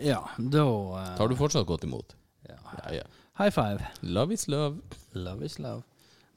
Ja, 0.00 0.22
da 0.38 0.64
uh... 0.64 0.98
Tar 1.18 1.28
du 1.28 1.36
fortsatt 1.36 1.68
godt 1.68 1.84
imot? 1.84 2.16
ja. 2.48 2.56
Ja, 2.78 3.02
ja. 3.02 3.06
High 3.38 3.54
five. 3.54 3.84
Love 4.02 4.34
is 4.34 4.48
love. 4.48 4.80
Love 5.12 5.44
is 5.46 5.58
love. 5.62 5.84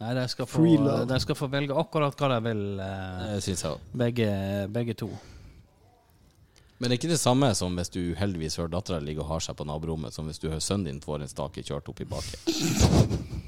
Nei, 0.02 0.14
de 0.18 0.28
skal, 0.30 0.46
få, 0.50 0.66
de 1.10 1.18
skal 1.22 1.38
få 1.38 1.48
velge 1.50 1.78
akkurat 1.78 2.18
hva 2.18 2.30
de 2.36 2.40
vil, 2.50 2.62
uh, 2.82 3.26
jeg 3.36 3.44
synes 3.46 3.64
jeg 3.64 3.98
begge, 4.02 4.30
begge 4.74 4.96
to. 4.98 5.10
Men 6.82 6.90
det 6.90 6.96
er 6.96 7.00
ikke 7.04 7.12
det 7.14 7.20
samme 7.22 7.52
som 7.54 7.76
hvis 7.78 7.92
du 7.94 8.00
uheldigvis 8.16 8.56
hører 8.58 8.72
dattera 8.74 8.98
ligge 9.06 9.22
og 9.22 9.28
har 9.36 9.44
seg 9.46 9.54
på 9.60 9.68
naborommet, 9.70 10.16
som 10.16 10.26
hvis 10.26 10.42
du 10.42 10.48
hører 10.50 10.64
sønnen 10.66 10.88
din 10.90 11.02
får 11.04 11.22
en 11.22 11.30
stake 11.30 11.62
kjørt 11.68 11.92
opp 11.94 12.02
i 12.02 12.08
baken. 12.10 12.40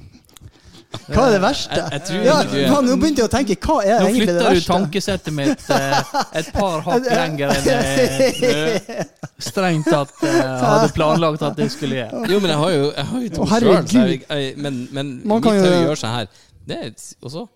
Hva 1.09 1.23
er 1.25 1.31
det 1.33 1.39
verste? 1.41 1.73
Jeg- 1.73 2.01
jeg 2.13 2.25
ja, 2.27 2.35
er- 2.43 2.69
man, 2.71 2.85
nå 2.85 2.95
begynte 3.01 3.23
jeg 3.23 3.27
å 3.27 3.31
tenke, 3.33 3.55
hva 3.65 3.79
er 3.83 4.03
egentlig 4.05 4.27
det 4.29 4.35
verste? 4.37 4.45
Nå 4.45 4.51
flytter 4.53 4.61
du 4.61 4.67
tankesettet 4.69 5.33
mitt 5.33 5.63
eh, 5.73 6.11
et 6.39 6.51
par 6.53 6.83
hakk 6.85 7.07
lenger 7.19 7.49
enn 7.55 7.65
jeg 7.65 9.07
strengt 9.49 9.89
tatt 9.89 10.13
eh, 10.21 10.37
hadde 10.61 10.91
planlagt 10.93 11.41
at 11.49 11.57
jeg 11.59 11.73
skulle 11.73 11.97
gjøre. 11.97 12.21
Jo, 12.29 12.37
men 12.45 12.53
jeg 12.53 12.59
har 12.61 12.71
jo, 12.77 12.85
jeg 12.93 13.05
har 13.09 13.25
jo 13.25 13.33
to 13.39 13.49
sjøl, 13.49 13.67
så 13.89 14.05
jeg, 14.05 14.21
jeg, 14.29 14.53
men, 14.61 14.77
men 14.93 15.11
Man 15.33 15.41
kan 15.43 15.57
jo- 15.57 15.65
gjøre 15.89 15.97
seg 16.05 16.13
her. 16.19 16.31
Det 16.69 16.77
er 16.77 16.93
også 17.25 17.47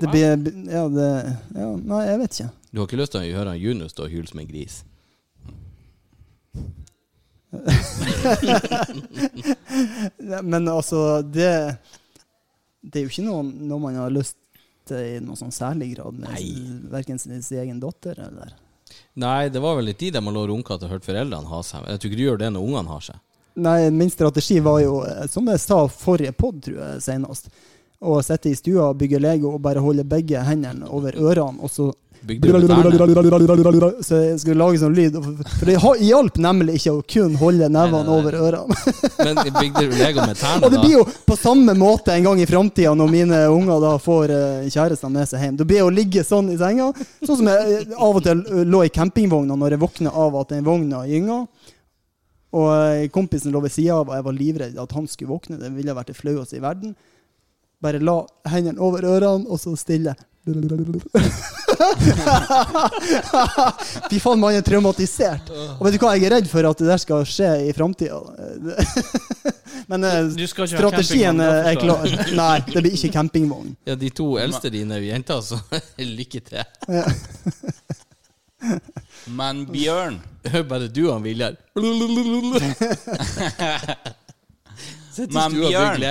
Det 0.00 0.10
blir 0.10 0.24
Ja, 0.72 0.88
det 0.88 1.10
ja, 1.54 1.68
Nei, 1.76 2.00
jeg 2.08 2.18
vet 2.24 2.40
ikke. 2.40 2.48
Du 2.72 2.80
har 2.80 2.88
ikke 2.88 3.02
lyst 3.04 3.12
til 3.14 3.22
å 3.28 3.38
høre 3.44 3.54
Junus 3.60 3.92
stå 3.94 4.08
og 4.08 4.16
hyle 4.16 4.26
som 4.32 4.40
en 4.42 4.48
gris? 4.48 4.80
Men 10.42 10.68
altså, 10.68 11.22
det 11.22 11.76
Det 12.82 13.00
er 13.00 13.04
jo 13.06 13.10
ikke 13.10 13.24
noe, 13.26 13.42
noe 13.42 13.80
man 13.82 13.96
har 13.98 14.10
lyst 14.14 14.36
til 14.86 15.00
i 15.02 15.20
noen 15.22 15.38
sånn 15.38 15.54
særlig 15.54 15.96
grad 15.96 16.14
med 16.20 16.30
verken 16.92 17.18
sin, 17.18 17.42
sin 17.42 17.58
egen 17.64 17.80
datter 17.82 18.18
eller 18.28 18.54
Nei, 19.18 19.48
det 19.50 19.58
var 19.58 19.74
vel 19.78 19.88
litt 19.90 19.98
tid 19.98 20.14
der 20.14 20.22
man 20.22 20.36
lå 20.36 20.44
og 20.44 20.50
runka 20.52 20.76
til 20.76 20.86
og 20.86 20.92
hørte 20.94 21.08
foreldrene 21.08 21.50
ha 21.50 21.58
seg. 21.64 21.86
Jeg 21.90 21.98
tror 21.98 22.10
ikke 22.10 22.20
du 22.20 22.26
gjør 22.26 22.38
det 22.42 22.50
når 22.54 22.66
ungene 22.68 22.92
har 22.92 23.02
seg. 23.02 23.18
Nei, 23.56 23.90
min 23.90 24.12
strategi 24.12 24.60
var 24.60 24.78
jo, 24.84 25.00
som 25.32 25.48
jeg 25.48 25.62
sa 25.62 25.78
forrige 25.88 26.34
pod, 26.36 26.60
tror 26.62 26.76
jeg 26.82 27.02
senest, 27.02 27.48
å 28.04 28.18
sitte 28.22 28.52
i 28.52 28.58
stua 28.58 28.90
og 28.90 28.98
bygge 29.00 29.18
Lego 29.24 29.54
og 29.56 29.62
bare 29.64 29.80
holde 29.82 30.04
begge 30.04 30.42
hendene 30.44 30.86
over 30.92 31.16
ørene, 31.16 31.58
og 31.64 31.72
så 31.72 31.88
Så 34.02 34.22
jeg 34.22 34.40
skulle 34.42 34.58
lage 34.64 34.80
sånn 34.82 34.96
lyd. 34.96 35.20
For 35.58 35.68
det 35.68 35.76
hjalp 36.06 36.40
nemlig 36.42 36.80
ikke 36.80 36.96
å 36.96 37.04
kun 37.06 37.36
holde 37.38 37.70
nevene 37.70 38.16
over 38.16 38.38
ørene. 38.40 38.80
Men 39.26 39.42
bygde 39.44 39.86
du 39.86 39.96
Lego 39.96 40.26
med 40.26 40.40
tærne, 40.40 40.66
Og 40.66 40.72
det 40.74 40.82
blir 40.82 40.96
jo 40.98 41.04
på 41.28 41.38
samme 41.38 41.76
måte 41.78 42.16
en 42.16 42.26
gang 42.26 42.42
i 42.42 42.48
framtida, 42.48 42.94
når 42.98 43.12
mine 43.12 43.42
unger 43.52 43.82
da 43.82 43.94
får 44.02 44.34
kjæresten 44.72 44.96
kjærestene 44.96 45.18
med 45.18 45.28
seg 45.28 45.42
hjem. 45.42 45.56
Da 45.56 45.66
blir 45.66 45.80
jeg 45.80 45.86
å 45.86 45.94
ligge 45.94 46.24
sånn 46.24 46.50
i 46.52 46.58
senga, 46.58 46.90
sånn 47.24 47.40
som 47.40 47.50
jeg 47.50 47.78
eh, 47.80 47.96
av 47.96 48.18
og 48.18 48.24
til 48.24 48.42
eh, 48.44 48.64
lå 48.66 48.84
i 48.86 48.92
campingvogna 48.92 49.56
når 49.56 49.74
jeg 49.76 49.82
våkna 49.82 50.12
av 50.12 50.36
at 50.40 50.52
den 50.54 50.64
vogna 50.66 51.04
gynga. 51.06 51.42
Og 52.56 52.70
eh, 52.72 53.08
kompisen 53.12 53.52
lå 53.52 53.62
ved 53.64 53.74
sida 53.74 53.98
av, 54.00 54.08
og 54.08 54.16
jeg 54.16 54.26
var 54.26 54.38
livredd 54.38 54.80
at 54.80 54.96
han 54.96 55.06
skulle 55.10 55.34
våkne. 55.34 55.60
Det 55.60 55.72
ville 55.74 55.96
vært 55.96 56.12
det 56.12 56.18
flaueste 56.18 56.58
i 56.58 56.64
verden. 56.64 56.96
Bare 57.82 58.00
la 58.00 58.22
hendene 58.48 58.80
over 58.80 59.04
ørene, 59.04 59.46
og 59.48 59.60
så 59.60 59.76
stille. 59.76 60.16
Fy 64.10 64.18
faen, 64.22 64.38
man 64.38 64.54
er 64.54 64.62
traumatisert. 64.66 65.50
Og 65.50 65.86
vet 65.86 65.94
du 65.96 66.00
hva, 66.04 66.12
jeg 66.14 66.24
er 66.28 66.32
redd 66.36 66.48
for 66.50 66.62
at 66.68 66.78
det 66.78 66.86
der 66.86 67.00
skal 67.02 67.24
skje 67.26 67.50
i 67.66 67.72
framtida. 67.74 68.20
Men 69.90 70.00
eh, 70.06 70.30
strategien 70.70 71.40
er 71.42 71.74
klar. 71.80 72.06
Nei, 72.38 72.58
det 72.70 72.80
blir 72.84 72.94
ikke 72.94 73.10
campingvogn. 73.18 73.74
Ja, 73.88 73.94
de 73.98 74.10
to 74.14 74.26
eldste 74.42 74.68
dine 74.74 74.94
er 74.96 75.00
jo 75.02 75.08
jenter, 75.10 75.38
så 75.42 75.56
lykke 76.18 76.40
til. 76.46 76.62
Men 79.36 79.66
Bjørn 79.68 80.16
Hør 80.46 80.62
bare 80.70 80.86
du 80.88 81.08
og 81.08 81.14
han 81.16 81.24
Viljar. 81.26 81.54
Men 85.18 85.56
Bjørn- 85.56 86.02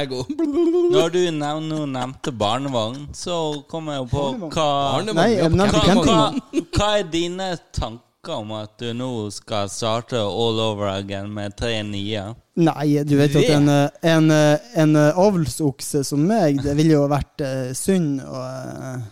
Når 0.95 1.11
du 1.13 1.19
nå 1.35 1.81
nevnte 1.91 2.31
barnevogn, 2.35 3.07
så 3.15 3.37
kom 3.69 3.87
jeg 3.93 4.01
jo 4.03 4.07
på 4.11 4.25
hva 4.55 4.69
Nei, 5.13 5.29
jeg 5.35 5.51
nevnte 5.51 5.77
hva, 5.77 5.85
campingvogn. 5.85 6.41
hva, 6.41 6.65
hva 6.79 6.89
er 6.99 7.09
dine 7.13 7.49
tanker 7.75 8.39
om 8.39 8.51
at 8.57 8.73
du 8.81 8.89
nå 8.97 9.09
skal 9.33 9.69
starte 9.69 10.17
all 10.17 10.59
over 10.63 10.87
again 10.95 11.29
med 11.33 11.53
tre 11.59 11.77
nye? 11.85 12.31
Nei, 12.57 12.87
du 13.05 13.17
vet 13.19 13.35
at 13.35 13.49
en, 13.57 13.67
eh, 13.69 13.89
en, 14.15 14.31
eh, 14.31 14.69
en 14.81 14.95
eh, 14.95 15.17
avlsokse 15.19 16.01
som 16.07 16.21
meg, 16.25 16.61
det 16.63 16.73
ville 16.79 16.95
jo 16.95 17.03
vært 17.11 17.43
eh, 17.45 17.73
synd 17.77 18.21
å, 18.23 18.45
eh, 18.47 19.03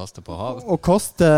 Kaste 0.00 0.22
på 0.24 0.32
havet. 0.38 0.64
å 0.70 0.76
kaste 0.80 1.28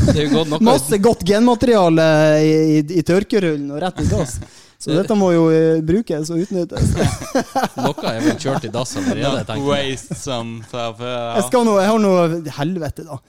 Det 0.00 0.16
er 0.16 0.24
jo 0.24 0.30
godt 0.40 0.50
noe 0.50 0.64
masse 0.72 0.98
godt 1.04 1.22
genmateriale 1.28 2.06
i, 2.42 2.50
i, 2.80 2.80
i 2.98 3.04
tørkerullen 3.06 3.68
og 3.70 3.80
rett 3.84 4.00
i 4.02 4.08
dass. 4.10 4.38
Så 4.80 4.94
dette 4.96 5.12
må 5.18 5.28
jo 5.34 5.42
eh, 5.52 5.82
brukes 5.84 6.30
og 6.32 6.40
utnyttes. 6.40 6.94
Noe 7.84 8.08
er 8.08 8.22
vel 8.24 8.38
kjørt 8.40 8.64
i 8.64 8.72
dass 8.72 8.94
allerede, 8.96 9.44
tenker 9.44 9.76
jeg. 9.76 9.98
Jeg, 10.00 11.44
skal 11.50 11.66
nå, 11.68 11.76
jeg 11.82 11.90
har 11.92 12.00
nå 12.00 12.12
Helvete, 12.56 13.04
da. 13.04 13.20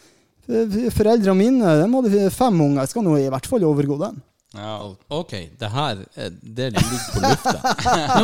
Foreldrene 0.95 1.37
mine 1.37 1.75
de 1.81 1.87
hadde 1.95 2.29
fem 2.33 2.63
unger. 2.63 2.85
Jeg 2.85 2.93
skal 2.93 3.05
nå 3.05 3.17
i 3.19 3.27
hvert 3.31 3.51
fall 3.51 3.67
overgå 3.67 3.99
den. 3.99 4.21
Ja. 4.55 4.77
Ok, 5.07 5.31
det 5.59 5.69
her 5.71 6.01
eh, 6.15 6.31
Det 6.41 6.73
ligger 6.73 7.05
på 7.13 7.19
lufta. 7.23 7.75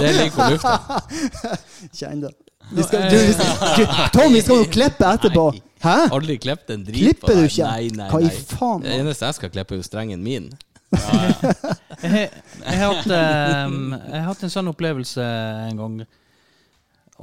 Det 0.01 0.09
ligger 0.17 0.33
på 0.35 0.49
lufta. 0.51 0.99
Kjenn 1.99 2.25
det. 2.25 2.33
Vi 2.71 2.83
skal, 2.83 3.05
du, 3.07 3.15
vi 3.15 3.33
skal, 3.33 3.93
Tom, 4.11 4.33
vi 4.33 4.41
skal 4.43 4.59
jo 4.59 4.65
klippe 4.71 5.07
etterpå. 5.07 5.45
Hæ? 5.79 5.93
Aldri 6.11 6.35
klippet 6.41 6.73
en 6.73 6.81
drit 6.83 6.99
Klipper 6.99 7.27
på 7.29 7.35
du 7.35 7.43
deg. 7.45 7.51
ikke? 7.53 7.67
Nei, 7.69 7.91
nei, 7.95 8.07
Hva 8.11 8.19
i 8.19 8.27
nei. 8.27 8.41
faen? 8.49 8.81
Det 8.83 8.95
eneste 8.97 9.29
jeg 9.29 9.37
skal 9.37 9.51
klippe, 9.53 9.75
er 9.75 9.79
jo 9.79 9.85
strengen 9.87 10.23
min. 10.25 10.49
Jeg 10.91 12.11
har, 12.13 12.27
jeg, 12.29 12.77
har 12.77 12.93
hatt, 12.93 13.11
ehm, 13.11 13.91
jeg 13.91 14.13
har 14.13 14.25
hatt 14.29 14.43
en 14.45 14.51
sånn 14.53 14.71
opplevelse 14.71 15.23
en 15.67 15.79
gang 15.81 15.95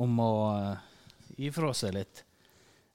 om 0.05 0.19
å 0.21 0.33
eh, 0.59 0.89
gi 1.39 1.53
fra 1.55 1.71
seg 1.77 1.95
litt. 1.97 2.25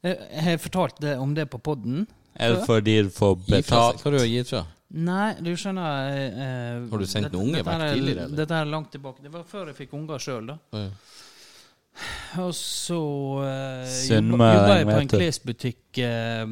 Jeg, 0.04 0.18
jeg 0.30 0.46
har 0.46 0.60
fortalt 0.62 1.00
det, 1.04 1.16
om 1.20 1.34
det 1.36 1.48
på 1.52 1.62
poden. 1.64 2.04
Er 2.40 2.54
det 2.56 2.68
fordi 2.68 3.00
du 3.08 3.10
får 3.14 3.40
betalt? 3.48 4.04
Hva 4.04 4.12
har 4.12 4.20
du 4.20 4.28
gitt 4.30 4.52
fra? 4.52 4.66
Nei, 4.90 5.36
du 5.46 5.52
skjønner 5.54 6.08
eh, 6.10 6.44
eh, 6.44 6.86
Har 6.90 7.02
du 7.02 7.06
sendt 7.10 7.34
noen 7.34 7.52
unge 7.52 7.62
vekk 7.62 7.74
er- 7.76 7.94
tidligere, 7.94 8.24
eller? 8.26 8.38
Dette 8.42 8.60
er 8.60 8.70
langt 8.70 8.92
tilbake. 8.94 9.26
Det 9.26 9.34
var 9.34 9.44
før 9.50 9.70
jeg 9.70 9.78
fikk 9.84 9.96
unger 10.00 10.24
sjøl, 10.24 10.48
da. 10.50 10.56
Oh, 10.74 10.86
ja. 10.86 10.90
Og 12.40 12.54
så 12.56 12.98
uh, 13.44 13.84
jobba 14.08 14.50
jeg 14.78 14.88
på 14.88 14.98
en 15.02 15.10
klesbutikk 15.12 16.00
eh, 16.06 16.46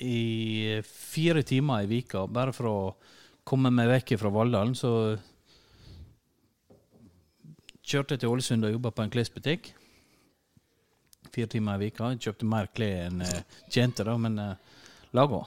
i 0.00 0.80
fire 0.86 1.42
timer 1.46 1.84
i 1.84 1.90
vika, 1.90 2.24
bare 2.26 2.54
for 2.56 2.68
å 2.70 2.78
komme 3.44 3.72
meg 3.74 3.90
vekk 3.90 4.16
fra 4.20 4.32
Valldalen. 4.32 4.74
Så 4.78 4.90
kjørte 7.84 8.16
jeg 8.16 8.22
til 8.22 8.32
Ålesund 8.32 8.66
og 8.66 8.74
jobba 8.74 8.92
på 8.94 9.04
en 9.04 9.12
klesbutikk. 9.12 9.72
Fire 11.30 11.50
timer 11.52 11.78
i 11.78 11.86
vika. 11.86 12.10
Jeg 12.14 12.24
kjøpte 12.26 12.48
mer 12.48 12.70
klær 12.74 13.08
enn 13.08 13.24
jeg 13.26 13.44
tjente, 13.68 14.06
da, 14.06 14.16
men 14.18 14.40
uh, 14.40 14.84
laga. 15.16 15.44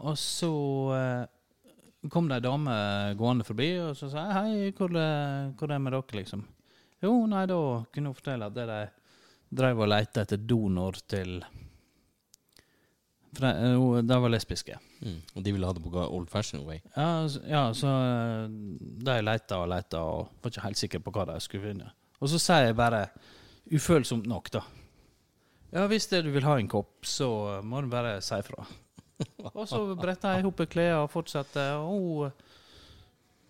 Og 0.00 0.16
så 0.20 0.52
uh, 0.92 2.10
kom 2.12 2.28
det 2.28 2.40
ei 2.40 2.46
dame 2.46 2.76
gående 3.18 3.46
forbi, 3.48 3.72
og 3.82 3.96
så 3.98 4.10
sa 4.12 4.26
jeg 4.26 4.36
hei, 4.36 4.74
hvor, 4.76 4.92
hvor 4.92 5.66
er 5.68 5.74
det 5.74 5.82
med 5.84 5.96
dere, 5.96 6.20
liksom? 6.20 6.44
Jo, 7.00 7.14
nei, 7.30 7.46
da 7.48 7.58
kunne 7.88 8.12
hun 8.12 8.16
fortelle 8.16 8.50
at 8.50 8.56
de 8.56 8.80
drev 9.50 9.82
og 9.82 9.88
leita 9.88 10.24
etter 10.26 10.40
donor 10.44 11.00
til 11.08 11.38
For 13.36 13.46
eh, 13.46 14.02
de 14.02 14.18
var 14.24 14.32
lesbiske. 14.32 14.76
Mm. 15.00 15.20
Og 15.34 15.44
de 15.44 15.54
ville 15.54 15.68
ha 15.68 15.76
det 15.76 15.82
på 15.84 16.02
old 16.02 16.28
fashion 16.32 16.64
way. 16.66 16.80
Ja, 16.96 17.28
ja 17.48 17.62
så 17.76 17.92
da 18.48 19.16
de 19.16 19.24
leita 19.26 19.62
og 19.62 19.70
leita 19.70 20.02
og 20.02 20.34
var 20.42 20.52
ikke 20.52 20.66
helt 20.66 20.80
sikker 20.80 21.04
på 21.04 21.14
hva 21.14 21.28
de 21.30 21.38
skulle 21.44 21.70
finne. 21.70 21.92
Og 22.20 22.32
så 22.32 22.40
sier 22.42 22.68
jeg 22.68 22.78
bare, 22.78 23.06
ufølsomt 23.70 24.28
nok, 24.28 24.52
da 24.52 24.64
Ja, 25.70 25.84
hvis 25.86 26.08
det 26.10 26.24
du 26.26 26.32
vil 26.34 26.44
ha 26.44 26.56
en 26.58 26.68
kopp, 26.68 27.06
så 27.06 27.60
må 27.62 27.80
du 27.80 27.90
bare 27.92 28.16
si 28.26 28.40
fra. 28.42 28.64
og 29.54 29.66
så 29.68 29.84
bretta 29.94 30.34
jeg 30.34 30.42
ihop 30.42 30.64
klærne 30.72 31.04
og 31.04 31.12
fortsatte, 31.12 31.66
og 31.78 31.90
hun 31.94 32.32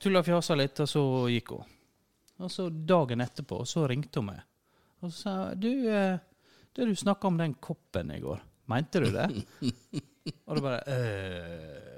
tulla 0.00 0.22
og 0.22 0.28
fjasa 0.28 0.56
litt, 0.56 0.80
og 0.80 0.88
så 0.88 1.02
gikk 1.32 1.54
hun. 1.54 1.76
Og 2.40 2.52
så 2.52 2.68
dagen 2.70 3.20
etterpå, 3.20 3.62
så 3.68 3.84
ringte 3.88 4.20
hun 4.20 4.30
meg. 4.30 4.44
Og 5.00 5.12
så 5.12 5.16
sa 5.16 5.34
du, 5.54 5.70
eh, 5.88 6.20
det 6.76 6.86
du 6.88 6.94
snakka 6.96 7.28
om 7.28 7.40
den 7.40 7.54
koppen 7.60 8.12
i 8.14 8.20
går, 8.20 8.40
mente 8.70 9.02
du 9.02 9.10
det? 9.14 9.28
og 10.46 10.56
det 10.56 10.64
bare 10.64 10.80
øh, 10.96 11.90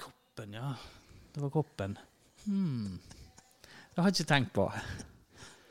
Koppen, 0.00 0.56
ja. 0.56 0.72
Det 1.34 1.42
var 1.44 1.52
koppen. 1.52 1.98
Hmm. 2.46 2.98
Det 3.92 4.02
har 4.02 4.10
jeg 4.10 4.20
ikke 4.20 4.32
tenkt 4.32 4.52
på. 4.56 4.70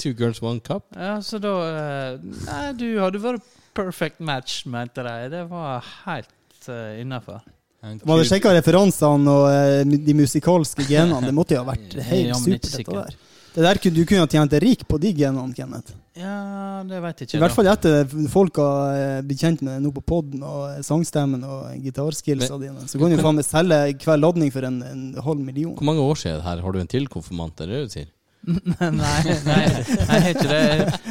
Two 0.02 0.14
girls, 0.18 0.42
one 0.42 0.60
cup. 0.60 0.88
Ja, 0.96 1.20
så 1.22 1.40
da 1.42 1.54
eh, 1.66 2.24
Nei, 2.24 2.64
du 2.78 2.88
hadde 3.00 3.22
vært 3.24 3.46
perfect 3.76 4.22
match, 4.24 4.64
mente 4.70 5.04
de. 5.06 5.16
Det 5.32 5.44
var 5.50 5.86
helt 6.06 6.70
uh, 6.70 6.96
innafor. 7.00 7.44
Du 7.86 8.10
hadde 8.10 8.26
sjekka 8.26 8.54
referansene 8.56 9.30
og 9.32 9.46
uh, 9.52 9.98
de 10.08 10.16
musikalske 10.18 10.88
genene? 10.88 11.22
Det 11.28 11.36
måtte 11.38 11.58
jo 11.58 11.64
ha 11.64 11.70
vært 11.70 11.98
helt 12.12 12.32
Ja, 12.32 12.40
supert, 12.40 12.70
dette 12.72 12.98
der. 12.98 13.18
Det 13.56 13.64
der 13.64 13.80
kunne, 13.80 13.96
du 13.96 14.04
kunne 14.04 14.26
tjent 14.28 14.52
deg 14.52 14.64
rik 14.66 14.82
på 14.90 14.98
de 15.00 15.14
genene, 15.16 15.54
Kenneth. 15.56 15.94
Ja, 16.20 16.82
det 16.88 17.00
veit 17.04 17.22
jeg 17.22 17.30
ikke. 17.30 17.38
I 17.38 17.42
hvert 17.44 17.56
fall 17.56 17.70
etter 17.72 18.12
folk 18.32 18.60
har 18.60 18.98
eh, 19.00 19.22
blitt 19.28 19.40
kjent 19.44 19.64
med 19.64 19.78
deg 19.78 19.86
nå 19.86 19.92
på 19.96 20.04
poden 20.12 20.44
og 20.48 20.82
sangstemmen 20.84 21.44
og 21.48 21.72
gitarskillsa 21.84 22.60
dine. 22.60 22.84
Så 22.88 23.00
kan 23.00 23.16
du 23.16 23.20
faen 23.24 23.40
meg 23.40 23.48
selge 23.48 23.80
hver 24.04 24.20
ladning 24.20 24.52
for 24.52 24.68
en, 24.68 24.82
en 24.84 25.06
halv 25.24 25.40
million. 25.44 25.76
Hvor 25.80 25.88
mange 25.88 26.04
år 26.04 26.20
siden 26.20 26.44
her 26.44 26.64
har 26.64 26.76
du 26.76 26.82
en 26.84 26.92
til 26.92 27.08
konfirmant? 27.12 27.64
Er 27.64 27.72
det 27.72 27.80
det 27.80 27.88
du 27.88 27.96
sier? 27.96 28.12
Nei, 28.46 28.90
nei, 28.94 29.36
nei, 29.48 29.62
jeg 29.66 30.06
har 30.10 30.26
ikke 30.30 30.48
det. 30.50 30.60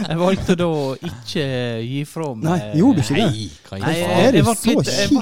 Jeg 0.05 0.19
valgte 0.21 0.55
da 0.61 0.67
å 0.71 0.83
ikke 1.09 1.47
gi 1.83 2.03
fra 2.07 2.29
meg 2.35 2.45
Nei, 2.47 2.59
gjorde 2.79 2.97
du 2.97 3.03
ikke 3.05 3.17
det? 3.19 3.25
Nei, 3.27 3.49
hva 3.69 3.81
Nei, 3.83 3.95
er 4.05 4.37
det 4.37 4.45
så 4.45 4.75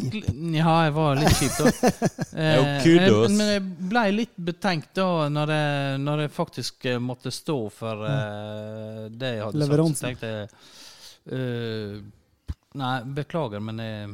li- 0.02 0.22
Ja, 0.58 0.74
jeg 0.86 0.94
var 0.98 1.20
litt 1.22 1.38
kjip, 1.40 1.54
da. 1.58 1.92
Eh, 2.42 2.84
jeg- 2.84 3.30
Men 3.32 3.48
jeg 3.54 3.62
ble 3.92 4.02
litt 4.16 4.34
betenkt 4.36 4.92
da, 4.96 5.08
når 5.32 5.52
jeg, 5.56 6.00
når 6.04 6.24
jeg 6.26 6.32
faktisk 6.36 6.86
eh, 6.92 6.98
måtte 7.02 7.32
stå 7.32 7.58
for 7.72 8.04
uh, 8.08 9.08
det 9.12 9.34
jeg 9.36 9.44
hadde 9.46 9.62
Leveransen. 9.62 10.12
sagt. 10.12 10.22
Leveransen. 10.22 10.58
Uh, 11.28 11.38
eh, 11.38 12.02
Nei, 12.80 12.94
beklager, 13.04 13.60
men 13.60 13.80
jeg 13.84 14.12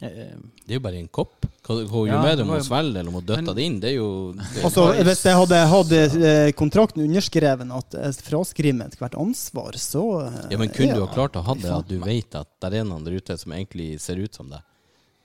Det 0.00 0.72
er 0.72 0.78
jo 0.78 0.80
bare 0.80 0.96
en 0.96 1.08
kopp. 1.12 1.44
Hva, 1.66 1.74
hva 1.84 2.02
Ja, 2.08 2.22
med 2.24 2.38
det? 2.38 2.44
om 2.46 2.48
Må 2.54 2.58
svelger 2.64 3.02
eller 3.02 3.12
om 3.12 3.20
døtte 3.20 3.42
Men- 3.44 3.54
det 3.54 3.64
inn? 3.68 3.80
Det 3.80 3.90
er 3.90 3.96
jo 3.98 4.32
det, 4.32 4.64
Altså, 4.64 4.86
Hvis 5.04 5.22
jeg 5.24 5.36
hadde 5.36 5.58
hatt 5.72 5.92
eh, 5.92 6.52
kontrakten 6.56 7.04
underskreven 7.04 7.74
at 7.76 7.96
jeg 7.98 8.14
fraskriver 8.24 8.78
meg 8.78 8.94
ethvert 8.94 9.18
ansvar, 9.20 9.76
så 9.76 10.04
eh, 10.24 10.48
Ja, 10.54 10.58
men 10.58 10.72
kunne 10.72 10.96
du 10.96 11.04
ha 11.04 11.12
klart 11.12 11.36
å 11.36 11.44
ha 11.44 11.54
det 11.54 11.70
at 11.70 11.88
du 11.88 11.98
vet 12.00 12.34
at 12.34 12.48
det 12.64 12.80
er 12.80 12.88
noen 12.88 13.04
der 13.04 13.18
ute 13.20 13.36
som 13.38 13.52
egentlig 13.52 14.00
ser 14.00 14.16
ut 14.16 14.34
som 14.34 14.48
deg? 14.48 14.64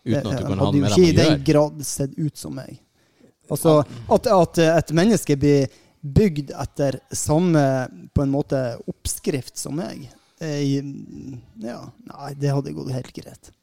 Uten 0.06 0.28
at 0.28 0.38
du 0.38 0.44
kan 0.46 0.60
ha 0.60 0.66
hadde 0.66 0.72
det 0.74 0.78
jo 0.78 0.84
med 0.84 0.92
ikke 0.92 1.08
i 1.08 1.18
den 1.24 1.44
grad 1.48 1.86
sett 1.86 2.20
ut 2.20 2.38
som 2.38 2.54
meg. 2.54 2.80
Altså, 3.50 3.80
at, 4.12 4.28
at 4.28 4.60
et 4.60 4.92
menneske 4.98 5.38
blir 5.40 5.68
bygd 6.06 6.52
etter 6.52 7.00
samme 7.16 7.64
på 8.14 8.22
en 8.26 8.34
måte 8.34 8.60
oppskrift 8.92 9.58
som 9.58 9.78
meg, 9.80 10.10
eh, 10.44 10.82
ja, 11.64 11.80
nei, 12.12 12.34
det 12.38 12.52
hadde 12.52 12.76
gått 12.76 12.92
helt 12.92 13.14
greit. 13.16 13.55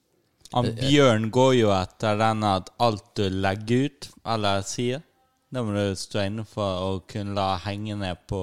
Han 0.53 0.69
Bjørn 0.77 1.31
går 1.33 1.55
jo 1.61 1.71
etter 1.75 2.19
den 2.21 2.45
at 2.45 2.69
alt 2.83 3.05
du 3.17 3.25
legger 3.33 3.89
ut, 3.89 4.09
eller 4.35 4.63
sier, 4.69 5.03
det 5.53 5.63
må 5.65 5.73
du 5.77 5.97
stå 5.97 6.23
inne 6.29 6.45
for 6.49 6.85
å 6.87 6.91
kunne 7.09 7.35
la 7.37 7.55
henge 7.65 7.97
ned 8.01 8.23
på 8.31 8.41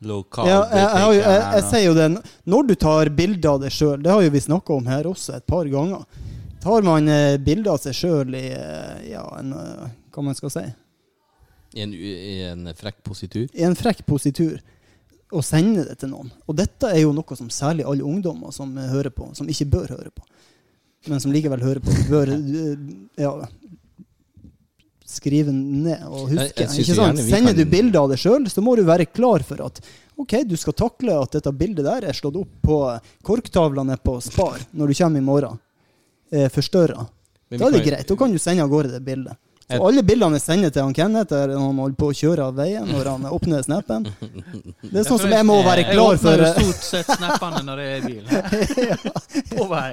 Ja, 0.00 0.08
lokalbutikken. 0.08 0.78
jeg, 0.80 0.90
jeg, 0.96 1.20
jeg, 1.20 1.40
jeg 1.54 1.64
sier 1.70 1.84
jo 1.84 1.94
det, 1.98 2.06
når 2.48 2.68
du 2.70 2.74
tar 2.80 3.10
bilde 3.18 3.50
av 3.50 3.58
deg 3.60 3.74
sjøl, 3.74 3.98
det 4.02 4.10
har 4.14 4.22
jo 4.24 4.30
vi 4.32 4.40
snakka 4.40 4.72
om 4.78 4.86
her 4.88 5.06
også 5.10 5.34
et 5.36 5.44
par 5.50 5.68
ganger, 5.68 6.06
tar 6.64 6.86
man 6.86 7.08
eh, 7.12 7.36
bilde 7.40 7.70
av 7.74 7.78
seg 7.82 7.94
sjøl 7.98 8.34
i 8.38 8.46
eh, 8.56 9.10
ja, 9.12 9.26
en, 9.38 9.52
eh, 9.52 9.90
hva 10.14 10.24
man 10.24 10.38
skal 10.38 10.54
si, 10.54 10.64
I 11.76 11.84
en, 11.84 11.92
I 11.94 12.40
en 12.48 12.70
frekk 12.74 13.02
positur? 13.06 13.46
i 13.54 13.62
en 13.68 13.76
frekk 13.78 14.00
positur, 14.08 14.56
og 15.30 15.44
sende 15.46 15.84
det 15.86 16.00
til 16.00 16.10
noen. 16.10 16.32
Og 16.50 16.56
dette 16.58 16.88
er 16.90 17.04
jo 17.04 17.12
noe 17.14 17.36
som 17.38 17.46
særlig 17.54 17.84
alle 17.86 18.02
ungdommer 18.02 18.50
som 18.56 18.72
eh, 18.80 18.88
hører 18.90 19.12
på, 19.14 19.28
som 19.38 19.46
ikke 19.52 19.68
bør 19.76 19.92
høre 19.98 20.10
på, 20.16 20.24
men 21.08 21.20
som 21.22 21.32
likevel 21.32 21.62
hører 21.64 21.80
på, 21.84 21.94
bør 22.10 22.32
eh, 22.34 22.84
ja, 23.22 23.32
skrive 25.10 25.52
ned 25.54 26.04
og 26.06 26.30
huske. 26.30 26.66
Ikke 26.66 26.96
sant? 26.96 27.22
Sender 27.24 27.56
du 27.56 27.64
bilde 27.68 27.98
av 28.00 28.10
deg 28.12 28.20
sjøl, 28.20 28.46
så 28.50 28.62
må 28.64 28.76
du 28.78 28.84
være 28.88 29.08
klar 29.10 29.44
for 29.46 29.62
at 29.66 29.80
ok, 30.20 30.36
du 30.46 30.56
skal 30.60 30.76
takle 30.76 31.16
at 31.16 31.38
dette 31.38 31.52
bildet 31.56 31.86
der 31.86 32.10
er 32.10 32.16
slått 32.16 32.38
opp 32.42 32.52
på 32.66 32.80
korktavlene 33.26 33.96
på 34.04 34.18
Spar 34.24 34.60
når 34.76 34.92
du 34.92 34.98
kommer 35.00 35.22
i 35.22 35.26
morgen. 35.26 35.60
Eh, 36.30 36.50
Forstørra. 36.52 37.06
Da 37.50 37.66
er 37.66 37.74
det 37.74 37.86
greit. 37.86 38.06
Da 38.06 38.16
kan 38.18 38.30
du 38.30 38.38
sende 38.38 38.62
av 38.62 38.70
gårde 38.70 38.92
det 38.92 39.02
bildet. 39.02 39.38
Så 39.70 39.86
alle 39.86 40.02
bildene 40.06 40.38
jeg 40.38 40.44
sender 40.44 40.72
til 40.74 40.82
han 40.82 40.94
Kenneth 40.96 41.36
når 41.36 41.52
han 41.54 41.80
holder 41.84 41.98
på 42.00 42.08
å 42.10 42.16
kjøre 42.20 42.48
av 42.50 42.58
veien 42.58 42.88
når 42.90 43.10
han 43.12 43.26
åpner 43.30 43.62
snappen 43.66 44.08
Det 44.10 45.02
er 45.02 45.06
sånn 45.06 45.20
som 45.22 45.34
jeg 45.34 45.46
må 45.46 45.60
være 45.66 45.86
klar 45.90 46.18
for 46.20 46.42
Jeg 46.42 46.50
åpner 46.50 46.66
jo 46.66 46.72
stort 46.72 46.88
sett 46.88 47.12
snappene 47.14 47.62
når 47.68 47.82
jeg 47.84 47.94
er 47.94 48.00
i 48.00 48.10
bil. 48.10 48.24
På 49.56 49.66
vei. 49.70 49.90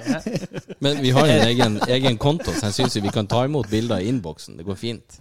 Men 0.84 1.02
vi 1.04 1.14
har 1.16 1.32
en 1.34 1.46
egen, 1.48 1.80
egen 2.00 2.20
konto, 2.22 2.54
så 2.54 2.70
jeg 2.70 2.80
syns 2.82 3.00
vi 3.04 3.14
kan 3.14 3.30
ta 3.30 3.44
imot 3.48 3.70
bilder 3.72 4.02
i 4.02 4.12
innboksen. 4.12 4.58
Det 4.60 4.66
går 4.68 4.80
fint. 4.80 5.20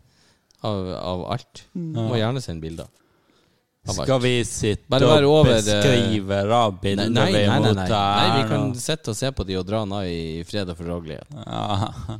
Av, 0.64 0.88
av 0.96 1.26
alt. 1.36 1.66
Mm. 1.76 1.90
Du 1.92 2.00
må 2.08 2.16
gjerne 2.18 2.42
sende 2.42 2.64
bilder. 2.64 2.88
Skal 3.86 4.20
vi 4.22 4.32
sitte 4.44 4.98
og 4.98 5.46
eh, 5.46 5.52
beskrive 5.52 6.40
da 6.48 6.62
Nei, 6.70 6.94
nei, 6.94 7.06
vi 7.06 7.10
nei, 7.14 7.44
nei, 7.46 7.58
nei. 7.60 7.60
mottar? 7.62 8.16
nei, 8.16 8.30
vi 8.40 8.48
kan 8.50 8.72
sitte 8.82 9.12
og 9.12 9.18
se 9.18 9.30
på 9.30 9.46
de 9.46 9.58
og 9.60 9.66
dra 9.68 9.84
na 9.86 10.02
i 10.08 10.42
fred 10.48 10.72
og 10.72 10.80
fordragelighet. 10.80 11.36
Ja. 11.44 12.18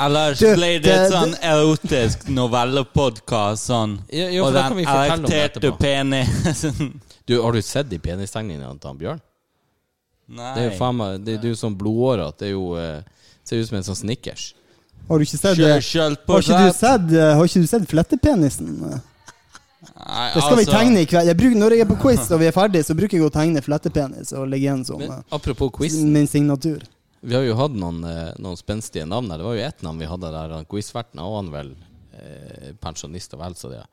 Ellers 0.00 0.38
så 0.40 0.52
ble 0.56 0.70
det 0.80 0.92
et 0.94 1.12
sånn 1.12 1.34
erotisk 1.44 2.28
novellepodkast 2.32 3.68
sånn. 3.68 3.98
Ja, 4.08 4.28
ja, 4.32 4.44
og 4.46 4.54
den 4.56 4.78
det 4.80 4.86
erekterte 4.88 5.72
penisen 5.80 6.94
Du, 7.28 7.36
har 7.42 7.52
du 7.52 7.60
sett 7.62 7.90
de 7.90 7.98
penistegningene 8.02 8.72
til 8.80 8.90
han 8.90 8.98
Bjørn? 9.00 9.20
Nei. 10.30 10.54
Det 10.54 10.62
er 10.62 10.68
jo 10.70 10.78
faen 10.78 10.96
meg 10.98 11.20
Det 11.26 11.36
er 11.36 11.52
jo 11.52 11.58
sånn 11.58 11.76
blodårer. 11.78 12.32
Det 12.38 12.48
er 12.48 12.54
jo 12.54 12.64
eh, 12.78 13.28
Ser 13.46 13.60
ut 13.60 13.68
som 13.68 13.78
en 13.80 13.86
sånn 13.86 13.98
Snickers. 13.98 14.50
Har 15.08 15.18
du 15.18 15.26
ikke 15.26 15.40
sett 15.40 15.58
det? 15.58 15.70
sjøl 15.82 16.16
på 16.22 16.36
Har 16.36 16.44
ikke 16.44 16.58
du 16.64 16.76
sett, 16.76 17.14
eh, 17.18 17.32
har 17.34 17.48
ikke 17.48 17.62
du 17.64 17.70
sett 17.70 17.86
flettepenisen? 17.90 18.68
Nei, 18.80 20.30
Det 20.34 20.42
skal 20.42 20.56
vi 20.58 20.64
altså, 20.64 20.76
tegne 20.76 21.02
i 21.02 21.08
kveld. 21.08 21.30
Jeg 21.30 21.38
bruker, 21.40 21.58
når 21.58 21.74
jeg 21.74 21.84
er 21.84 21.88
på 21.88 21.98
quiz 22.02 22.30
og 22.30 22.40
vi 22.42 22.48
er 22.50 22.54
ferdige, 22.54 22.86
så 22.86 22.96
bruker 22.96 23.16
jeg 23.18 23.26
å 23.26 23.32
tegne 23.32 23.62
flettepenis 23.64 24.32
og 24.36 24.48
legge 24.52 24.68
igjen 24.68 24.84
som 24.86 25.00
Men 25.00 25.16
eh, 25.16 25.22
apropos 25.34 25.72
quiz. 25.76 25.96
min 26.04 26.28
signatur. 26.30 26.84
Vi 27.20 27.36
har 27.36 27.44
jo 27.44 27.56
hatt 27.58 27.74
noen, 27.76 28.00
eh, 28.08 28.32
noen 28.40 28.56
spenstige 28.56 29.04
navn 29.08 29.28
her. 29.30 29.40
Det 29.40 29.44
var 29.44 29.56
jo 29.58 29.66
ett 29.66 29.82
navn 29.84 30.00
vi 30.00 30.08
hadde 30.08 30.32
der. 30.32 30.54
han 30.56 30.68
Quizverten 30.68 31.20
og 31.20 31.36
han 31.36 31.50
vel 31.52 31.74
eh, 32.16 32.70
pensjonist 32.80 33.34
og 33.36 33.42
vel 33.42 33.56
så 33.58 33.72
det. 33.72 33.84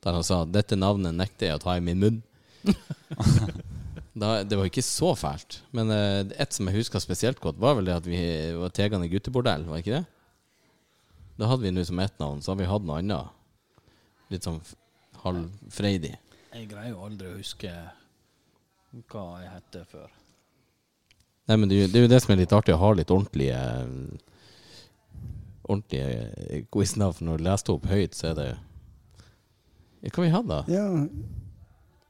Der 0.00 0.16
han 0.16 0.24
sa 0.24 0.44
'dette 0.44 0.78
navnet 0.80 1.14
nekter 1.14 1.50
jeg 1.50 1.58
å 1.58 1.62
ta 1.62 1.76
i 1.76 1.84
min 1.84 2.00
munn'. 2.00 2.22
da, 4.22 4.42
det 4.44 4.56
var 4.56 4.64
ikke 4.64 4.84
så 4.84 5.12
fælt. 5.12 5.60
Men 5.76 5.92
eh, 5.92 6.24
ett 6.40 6.56
som 6.56 6.66
jeg 6.68 6.80
husker 6.80 7.04
spesielt 7.04 7.40
godt, 7.40 7.60
var 7.60 7.76
vel 7.76 7.84
det 7.84 7.98
at 8.00 8.08
vi 8.08 8.20
var 8.56 8.72
Tegane 8.72 9.08
guttebordell, 9.12 9.68
var 9.68 9.84
ikke 9.84 10.00
det? 10.00 10.06
Da 11.36 11.48
hadde 11.48 11.64
vi 11.64 11.72
nå 11.72 11.84
som 11.84 12.00
ett 12.00 12.18
navn, 12.18 12.40
så 12.40 12.52
har 12.52 12.60
vi 12.60 12.68
hatt 12.68 12.84
noe 12.84 13.00
annet. 13.00 13.36
Litt 14.32 14.44
sånn 14.44 14.60
halvfreidig. 15.20 16.16
Jeg 16.50 16.68
greier 16.70 16.94
jo 16.94 17.04
aldri 17.04 17.28
å 17.28 17.36
huske 17.36 17.72
hva 19.12 19.26
jeg 19.42 19.52
heter 19.52 19.84
før. 19.88 20.19
Nei, 21.50 21.56
men 21.58 21.68
det, 21.70 21.80
er 21.90 22.04
jo- 22.04 22.08
det 22.12 22.20
som 22.22 22.30
er 22.32 22.38
litt 22.44 22.52
artig, 22.54 22.76
å 22.76 22.78
ha 22.78 22.92
litt 22.94 23.10
ordentlige 23.10 23.58
Ordentlige 25.70 26.64
quiznavn. 26.72 27.20
Når 27.26 27.38
du 27.38 27.44
leser 27.46 27.74
opp 27.74 27.84
høyt, 27.90 28.14
så 28.16 28.30
er 28.30 28.34
det 28.38 28.48
Hva 30.02 30.10
kan 30.14 30.24
vi 30.24 30.30
ha, 30.32 30.40
da? 30.42 30.62
Ja. 30.70 30.86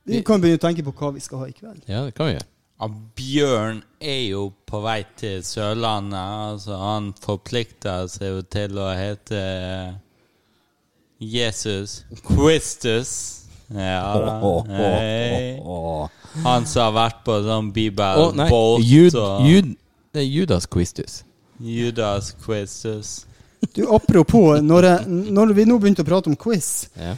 Vi 0.06 0.20
kan 0.26 0.40
begynne 0.40 0.60
å 0.60 0.62
tenke 0.62 0.84
på 0.86 0.92
hva 0.96 1.10
vi 1.16 1.20
skal 1.24 1.42
ha 1.42 1.48
i 1.50 1.52
kveld. 1.56 1.82
Ja, 1.90 2.04
det 2.06 2.14
kan 2.16 2.28
vi 2.30 2.36
gjøre. 2.36 2.46
ja, 2.80 2.88
Bjørn 3.18 3.82
er 4.00 4.20
jo 4.30 4.44
på 4.66 4.80
vei 4.84 5.02
til 5.20 5.42
Sørlandet. 5.44 6.14
Altså, 6.54 6.76
han 6.80 7.10
forplikter 7.20 8.06
seg 8.08 8.28
jo 8.36 8.42
til 8.42 8.78
å 8.80 8.86
hete 8.96 9.42
Jesus 11.20 12.04
Christus. 12.24 13.39
Ja 13.70 14.18
da. 14.18 14.40
oh, 14.42 16.08
Han 16.44 16.66
som 16.66 16.88
har 16.88 16.94
vært 16.96 17.24
på 17.26 17.36
sånn 17.44 17.70
bibelbåt 17.74 18.82
Jud, 18.82 19.14
og 19.14 19.46
Jud, 19.46 19.74
det 20.10 20.24
er 20.24 20.26
Judas 20.26 20.66
Quistus. 20.66 21.20
Judas 21.62 22.32
Quistus. 22.44 23.26
Du, 23.74 23.84
apropos, 23.94 24.60
når, 24.64 24.86
jeg, 24.88 25.06
når 25.36 25.52
vi 25.54 25.66
nå 25.68 25.76
begynte 25.78 26.02
å 26.02 26.08
prate 26.08 26.30
om 26.32 26.38
quiz 26.40 26.88
Ja. 26.96 27.16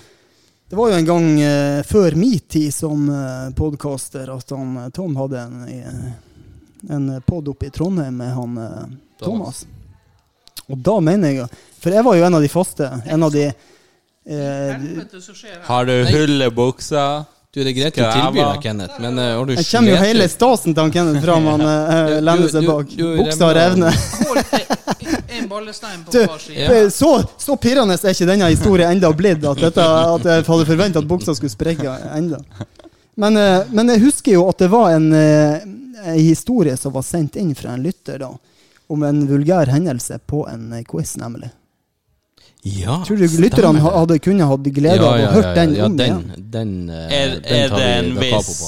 Det 0.73 0.79
var 0.79 0.89
jo 0.89 0.97
en 0.97 1.05
gang 1.05 1.27
eh, 1.45 1.83
før 1.85 2.15
min 2.17 2.39
tid 2.49 2.73
som 2.73 3.05
eh, 3.13 3.51
podcaster 3.53 4.31
at 4.33 4.55
han, 4.57 4.71
eh, 4.81 4.89
Tom 4.97 5.19
hadde 5.21 5.43
en, 5.43 5.59
eh, 5.69 6.95
en 6.97 7.11
pod 7.27 7.51
oppe 7.53 7.69
i 7.69 7.71
Trondheim 7.71 8.17
med 8.17 8.33
han 8.33 8.57
eh, 8.57 8.87
Thomas. 9.21 9.67
Og 10.73 10.81
da 10.81 10.95
mener 11.05 11.35
jeg 11.35 11.51
For 11.83 11.93
jeg 11.93 12.07
var 12.07 12.17
jo 12.17 12.25
en 12.25 12.39
av 12.39 12.45
de 12.47 12.49
faste. 12.49 12.89
En 13.05 13.27
av 13.27 13.35
de 13.35 13.51
eh. 14.27 15.63
Har 15.67 15.87
du 15.87 15.95
hull 16.11 16.43
i 16.43 16.51
buksa? 16.51 17.25
Du, 17.53 17.61
det 17.61 17.75
er 17.75 17.77
greit 17.77 17.95
du 17.95 18.01
tilby 18.01 18.15
tilbyr 18.17 18.47
deg, 18.47 18.61
Kenneth, 18.65 19.01
men 19.05 19.19
uh, 19.21 19.25
har 19.37 19.45
du 19.45 19.51
Jeg 19.53 19.67
kommer 19.69 19.93
jo 19.93 19.97
hele 20.01 20.29
stasen 20.33 20.73
til 20.73 20.87
han 20.87 20.93
Kenneth 20.95 21.21
fram. 21.21 21.49
Han 21.51 21.65
uh, 21.67 22.15
lener 22.29 22.49
seg 22.49 22.65
bak. 22.65 22.95
Buksa 22.97 23.51
revner. 23.59 23.99
Eh, 25.33 25.39
en 25.39 25.49
ballestein 25.49 26.01
på 26.05 26.13
Du, 26.13 26.19
hver 26.19 26.39
side. 26.39 26.91
Så, 26.93 27.09
så 27.41 27.57
pirrende 27.61 27.97
er 27.97 28.15
ikke 28.15 28.27
denne 28.29 28.49
historien 28.53 28.93
enda 28.93 29.11
blitt 29.17 29.45
at, 29.49 29.61
dette, 29.61 29.85
at 29.85 30.27
jeg 30.29 30.45
hadde 30.47 30.67
forventa 30.69 31.01
at 31.01 31.09
buksa 31.09 31.35
skulle 31.37 31.53
sprekke 31.53 31.95
enda. 32.17 32.41
Men, 33.21 33.37
uh, 33.37 33.69
men 33.73 33.93
jeg 33.93 34.05
husker 34.07 34.37
jo 34.37 34.47
at 34.49 34.61
det 34.61 34.71
var 34.73 34.95
en, 34.97 35.09
uh, 35.13 35.61
en 36.05 36.21
historie 36.21 36.77
som 36.77 36.95
var 36.95 37.05
sendt 37.07 37.37
inn 37.41 37.55
fra 37.57 37.77
en 37.77 37.85
lytter 37.85 38.21
da, 38.23 38.31
om 38.93 39.03
en 39.03 39.27
vulgær 39.29 39.73
hendelse 39.73 40.19
på 40.29 40.47
en 40.49 40.73
eh, 40.73 40.85
quiz, 40.89 41.17
nemlig. 41.21 41.53
Ja, 42.63 43.01
Tror 43.07 43.17
du 43.19 43.27
lytterne 43.43 43.81
hadde 43.83 44.19
kunnet 44.23 44.47
hatt 44.47 44.69
glede 44.71 45.03
av 45.03 45.17
å 45.19 45.31
hørt 45.35 45.55
den 45.59 45.73
ja, 45.75 45.87
om 45.89 45.97
den, 45.99 46.07
igjen? 46.07 46.49
den, 46.55 46.75
eh, 46.95 47.15
Er, 47.17 47.33
er 47.43 47.69
tar 47.73 47.81
det 47.81 47.89
en 47.99 48.11
viss 48.21 48.61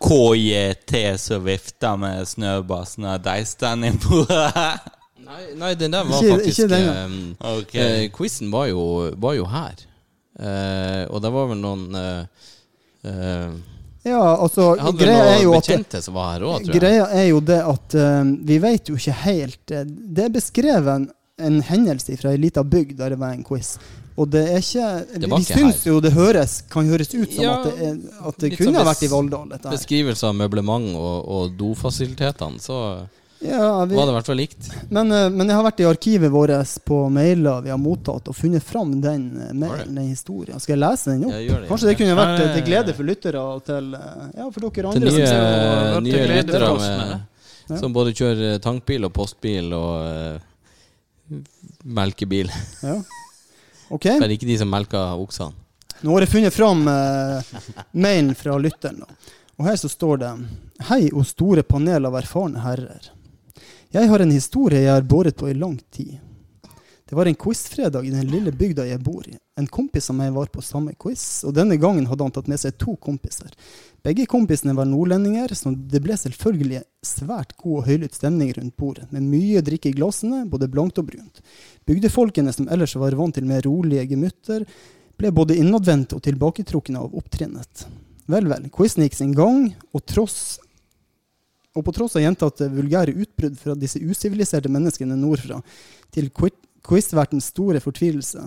KJT 0.00 0.92
som 1.20 1.44
vifter 1.46 1.96
med 2.00 2.28
snøbassen 2.28 3.06
og 3.08 3.22
deisten 3.24 3.84
i 3.88 3.92
bordet? 3.96 4.50
Nei, 5.30 5.42
nei, 5.54 5.74
den 5.78 5.92
der 5.94 6.04
var 6.08 6.18
Ikke- 6.24 6.36
faktisk 6.40 6.58
ikke 6.64 6.68
den, 6.72 6.86
ja. 6.88 6.94
eh, 7.06 7.58
Ok. 7.60 7.74
eh, 7.78 8.04
Quizen 8.10 8.50
var 8.50 8.66
jo, 8.66 8.80
var 9.22 9.36
jo 9.36 9.44
her. 9.46 9.76
Eh, 10.40 11.04
og 11.06 11.20
det 11.22 11.30
var 11.30 11.46
vel 11.52 11.60
noen 11.60 11.84
eh, 11.94 12.48
eh, 13.06 13.52
Ja, 14.08 14.20
altså, 14.40 14.72
greia 14.98 15.36
er 15.36 15.42
jo 15.44 15.54
at 15.54 15.68
her 15.70 16.44
jeg. 16.48 16.74
Greia 16.80 17.06
er 17.14 17.28
jo 17.28 17.40
det 17.44 17.60
at 17.62 17.96
uh, 18.00 18.24
vi 18.48 18.56
vet 18.58 18.88
jo 18.88 18.96
ikke 18.96 19.16
helt 19.22 19.60
Det 19.68 20.24
er 20.24 20.32
beskrevet 20.32 21.10
en, 21.40 21.56
en 21.56 21.62
hendelse 21.62 22.16
fra 22.20 22.30
ei 22.34 22.38
lita 22.40 22.62
bygd 22.64 22.96
der 23.00 23.10
det 23.14 23.18
var 23.20 23.32
en 23.34 23.44
quiz. 23.44 23.78
Og 24.20 24.28
det 24.28 24.42
er 24.52 24.58
ikke 24.60 24.86
Det 25.20 25.28
Vi 25.30 25.36
ikke 25.40 25.54
syns 25.60 25.84
her. 25.84 25.92
jo 25.92 26.00
det 26.04 26.10
høres, 26.12 26.58
kan 26.68 26.88
høres 26.90 27.14
ut 27.14 27.30
som 27.32 27.44
Ja, 27.44 27.54
at 27.56 27.64
det, 27.64 27.86
er, 27.86 27.94
at 28.28 28.36
det 28.42 28.50
kunne 28.58 28.66
sånn 28.72 28.76
ha 28.76 28.84
vært 28.90 29.04
i 29.06 29.08
her. 29.08 29.70
Beskrivelse 29.70 30.26
av 30.28 30.34
møblement 30.36 30.90
og, 30.98 31.16
og 31.30 31.54
dofasilitetene, 31.56 32.60
så 32.60 33.06
Ja, 33.40 33.86
vi, 33.88 33.94
var 33.96 34.04
det 34.04 34.12
i 34.12 34.16
hvert 34.18 34.26
fall 34.28 34.36
likt. 34.36 34.66
men, 34.90 35.12
eh, 35.16 35.30
men 35.32 35.48
jeg 35.48 35.56
har 35.56 35.64
vært 35.64 35.80
i 35.80 35.86
arkivet 35.88 36.30
vårt 36.34 36.74
på 36.84 36.98
mailer 37.08 37.62
vi 37.64 37.70
har 37.72 37.78
mottatt, 37.80 38.28
og 38.28 38.36
funnet 38.36 38.62
fram 38.62 39.00
den 39.00 39.24
eh, 39.46 39.54
mailen, 39.56 39.94
den 39.96 40.10
historien. 40.10 40.60
Skal 40.60 40.74
jeg 40.76 40.82
lese 40.82 41.14
den 41.14 41.24
opp? 41.24 41.32
Det. 41.32 41.68
Kanskje 41.70 41.88
det 41.88 41.96
kunne 42.02 42.18
vært 42.20 42.42
eh, 42.44 42.52
til 42.58 42.66
glede 42.68 42.92
for 42.98 43.08
lyttere 43.08 43.40
og 43.40 43.64
til 43.64 43.94
Ja, 43.96 44.50
for 44.50 44.60
dere 44.60 44.74
Til 44.76 44.90
andre. 44.92 45.16
nye, 45.16 45.26
som 45.32 46.04
til 46.04 46.12
nye 46.12 46.28
lyttere 46.36 46.70
med, 46.76 47.02
med 47.08 47.26
Ja. 47.70 47.76
som 47.78 47.92
både 47.94 48.12
kjører 48.12 48.58
tankbil 48.60 49.04
og 49.06 49.12
postbil 49.14 49.72
og 49.72 50.40
melkebil. 51.82 52.50
Ja. 52.82 53.00
Ok. 53.88 54.04
Men 54.22 54.34
ikke 54.34 54.48
de 54.48 54.58
som 54.60 54.70
melker 54.70 55.18
oksene. 55.20 55.54
Nå 56.00 56.14
har 56.14 56.24
jeg 56.24 56.32
funnet 56.32 56.54
fram 56.56 56.86
eh, 56.88 57.48
mailen 57.92 58.32
fra 58.38 58.56
lytteren. 58.56 59.02
Og 59.60 59.66
her 59.68 59.76
så 59.76 59.90
står 59.92 60.20
det 60.22 60.30
Hei, 60.88 61.10
o 61.12 61.20
store 61.28 61.60
panel 61.66 62.08
av 62.08 62.16
erfarne 62.16 62.62
herrer. 62.64 63.10
Jeg 63.92 64.08
har 64.08 64.22
en 64.22 64.32
historie 64.32 64.80
jeg 64.86 64.94
har 64.94 65.04
båret 65.04 65.36
på 65.36 65.50
i 65.50 65.56
lang 65.58 65.76
tid. 65.92 66.16
Det 67.10 67.16
var 67.16 67.26
en 67.26 67.34
quizfredag 67.34 68.06
i 68.06 68.10
den 68.10 68.28
lille 68.30 68.52
bygda 68.54 68.84
jeg 68.86 69.00
bor 69.02 69.24
i. 69.26 69.32
En 69.58 69.66
kompis 69.66 70.06
av 70.12 70.14
meg 70.14 70.30
var 70.30 70.46
på 70.54 70.62
samme 70.62 70.92
quiz, 70.94 71.42
og 71.42 71.56
denne 71.56 71.74
gangen 71.82 72.04
hadde 72.06 72.22
han 72.22 72.34
tatt 72.36 72.46
med 72.46 72.60
seg 72.62 72.76
to 72.78 72.94
kompiser. 73.02 73.50
Begge 74.06 74.28
kompisene 74.30 74.76
var 74.78 74.86
nordlendinger, 74.86 75.50
så 75.58 75.72
det 75.74 75.98
ble 76.04 76.14
selvfølgelig 76.14 76.84
svært 77.02 77.56
god 77.58 77.80
og 77.80 77.88
høylytt 77.88 78.14
stemning 78.14 78.54
rundt 78.54 78.76
bordet, 78.78 79.08
med 79.10 79.26
mye 79.26 79.58
drikke 79.66 79.90
i 79.90 79.96
glassene, 79.98 80.44
både 80.52 80.70
blankt 80.70 81.02
og 81.02 81.10
brunt. 81.10 81.42
Bygdefolkene, 81.90 82.54
som 82.54 82.70
ellers 82.70 82.94
var 82.94 83.18
vant 83.18 83.34
til 83.34 83.50
mer 83.50 83.66
rolige 83.66 84.06
gemytter, 84.14 84.68
ble 85.18 85.34
både 85.34 85.58
innadvendte 85.58 86.14
og 86.14 86.22
tilbaketrukne 86.28 87.02
av 87.02 87.18
opptrinnet. 87.18 87.88
Vel, 88.30 88.46
vel, 88.46 88.70
quizen 88.70 89.08
gikk 89.08 89.18
sin 89.18 89.34
gang, 89.34 89.72
og, 89.90 90.06
tross, 90.06 90.60
og 91.74 91.82
på 91.90 91.98
tross 91.98 92.14
av 92.14 92.22
gjentatte 92.22 92.70
vulgære 92.70 93.18
utbrudd 93.18 93.58
fra 93.58 93.74
disse 93.74 93.98
usiviliserte 93.98 94.70
menneskene 94.70 95.18
nordfra, 95.18 95.58
til 96.14 96.30
quizvertens 96.86 97.50
store 97.52 97.80
fortvilelse. 97.80 98.46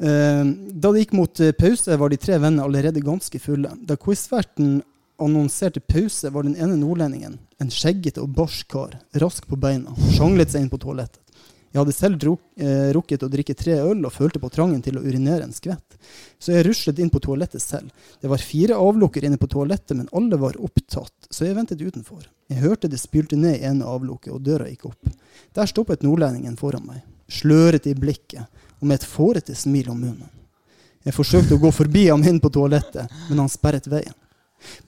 Eh, 0.00 0.44
da 0.72 0.92
det 0.92 1.04
gikk 1.04 1.16
mot 1.18 1.40
eh, 1.40 1.52
pause, 1.56 1.96
var 1.96 2.12
de 2.12 2.20
tre 2.20 2.38
vennene 2.38 2.64
allerede 2.64 3.04
ganske 3.04 3.40
fulle. 3.42 3.72
Da 3.84 3.98
quizverten 4.00 4.80
annonserte 5.20 5.80
pause, 5.84 6.30
var 6.32 6.46
den 6.46 6.56
ene 6.56 6.78
nordlendingen, 6.80 7.38
en 7.60 7.72
skjeggete 7.72 8.22
og 8.22 8.32
barsk 8.36 8.70
kar, 8.72 8.94
rask 9.20 9.44
på 9.48 9.58
beina, 9.60 9.92
sjanglet 10.16 10.52
seg 10.52 10.64
inn 10.64 10.72
på 10.72 10.80
toalettet. 10.80 11.20
Jeg 11.70 11.78
hadde 11.78 11.94
selv 11.94 12.18
druk, 12.18 12.40
eh, 12.58 12.88
rukket 12.96 13.22
å 13.22 13.28
drikke 13.30 13.54
tre 13.54 13.76
øl 13.78 14.00
og 14.02 14.10
følte 14.10 14.40
på 14.42 14.50
trangen 14.50 14.80
til 14.82 14.98
å 14.98 15.04
urinere 15.04 15.44
en 15.44 15.54
skvett. 15.54 15.98
Så 16.40 16.50
jeg 16.50 16.66
ruslet 16.66 16.98
inn 16.98 17.12
på 17.14 17.20
toalettet 17.22 17.62
selv. 17.62 17.92
Det 18.20 18.28
var 18.28 18.42
fire 18.42 18.74
avlukker 18.74 19.22
inne 19.24 19.38
på 19.38 19.46
toalettet, 19.46 19.94
men 19.96 20.08
alle 20.12 20.36
var 20.36 20.58
opptatt, 20.58 21.14
så 21.30 21.46
jeg 21.46 21.54
ventet 21.54 21.78
utenfor. 21.78 22.26
Jeg 22.50 22.58
hørte 22.64 22.90
det 22.90 22.98
spylte 22.98 23.38
ned 23.38 23.60
i 23.60 23.68
ene 23.68 23.86
avlukket, 23.86 24.32
og 24.34 24.42
døra 24.42 24.66
gikk 24.66 24.88
opp. 24.90 25.14
Der 25.54 25.70
stoppet 25.70 26.02
nordlendingen 26.02 26.58
foran 26.58 26.88
meg, 26.88 27.04
slørete 27.30 27.92
i 27.92 27.98
blikket 27.98 28.46
og 28.80 28.88
med 28.88 28.98
et 28.98 29.08
fårete 29.08 29.54
smil 29.56 29.90
om 29.92 30.00
munnen. 30.00 30.28
Jeg 31.04 31.16
forsøkte 31.16 31.56
å 31.56 31.62
gå 31.62 31.70
forbi 31.72 32.08
ham 32.10 32.24
inn 32.28 32.40
på 32.42 32.50
toalettet, 32.52 33.08
men 33.30 33.40
han 33.40 33.48
sperret 33.48 33.86
veien. 33.88 34.16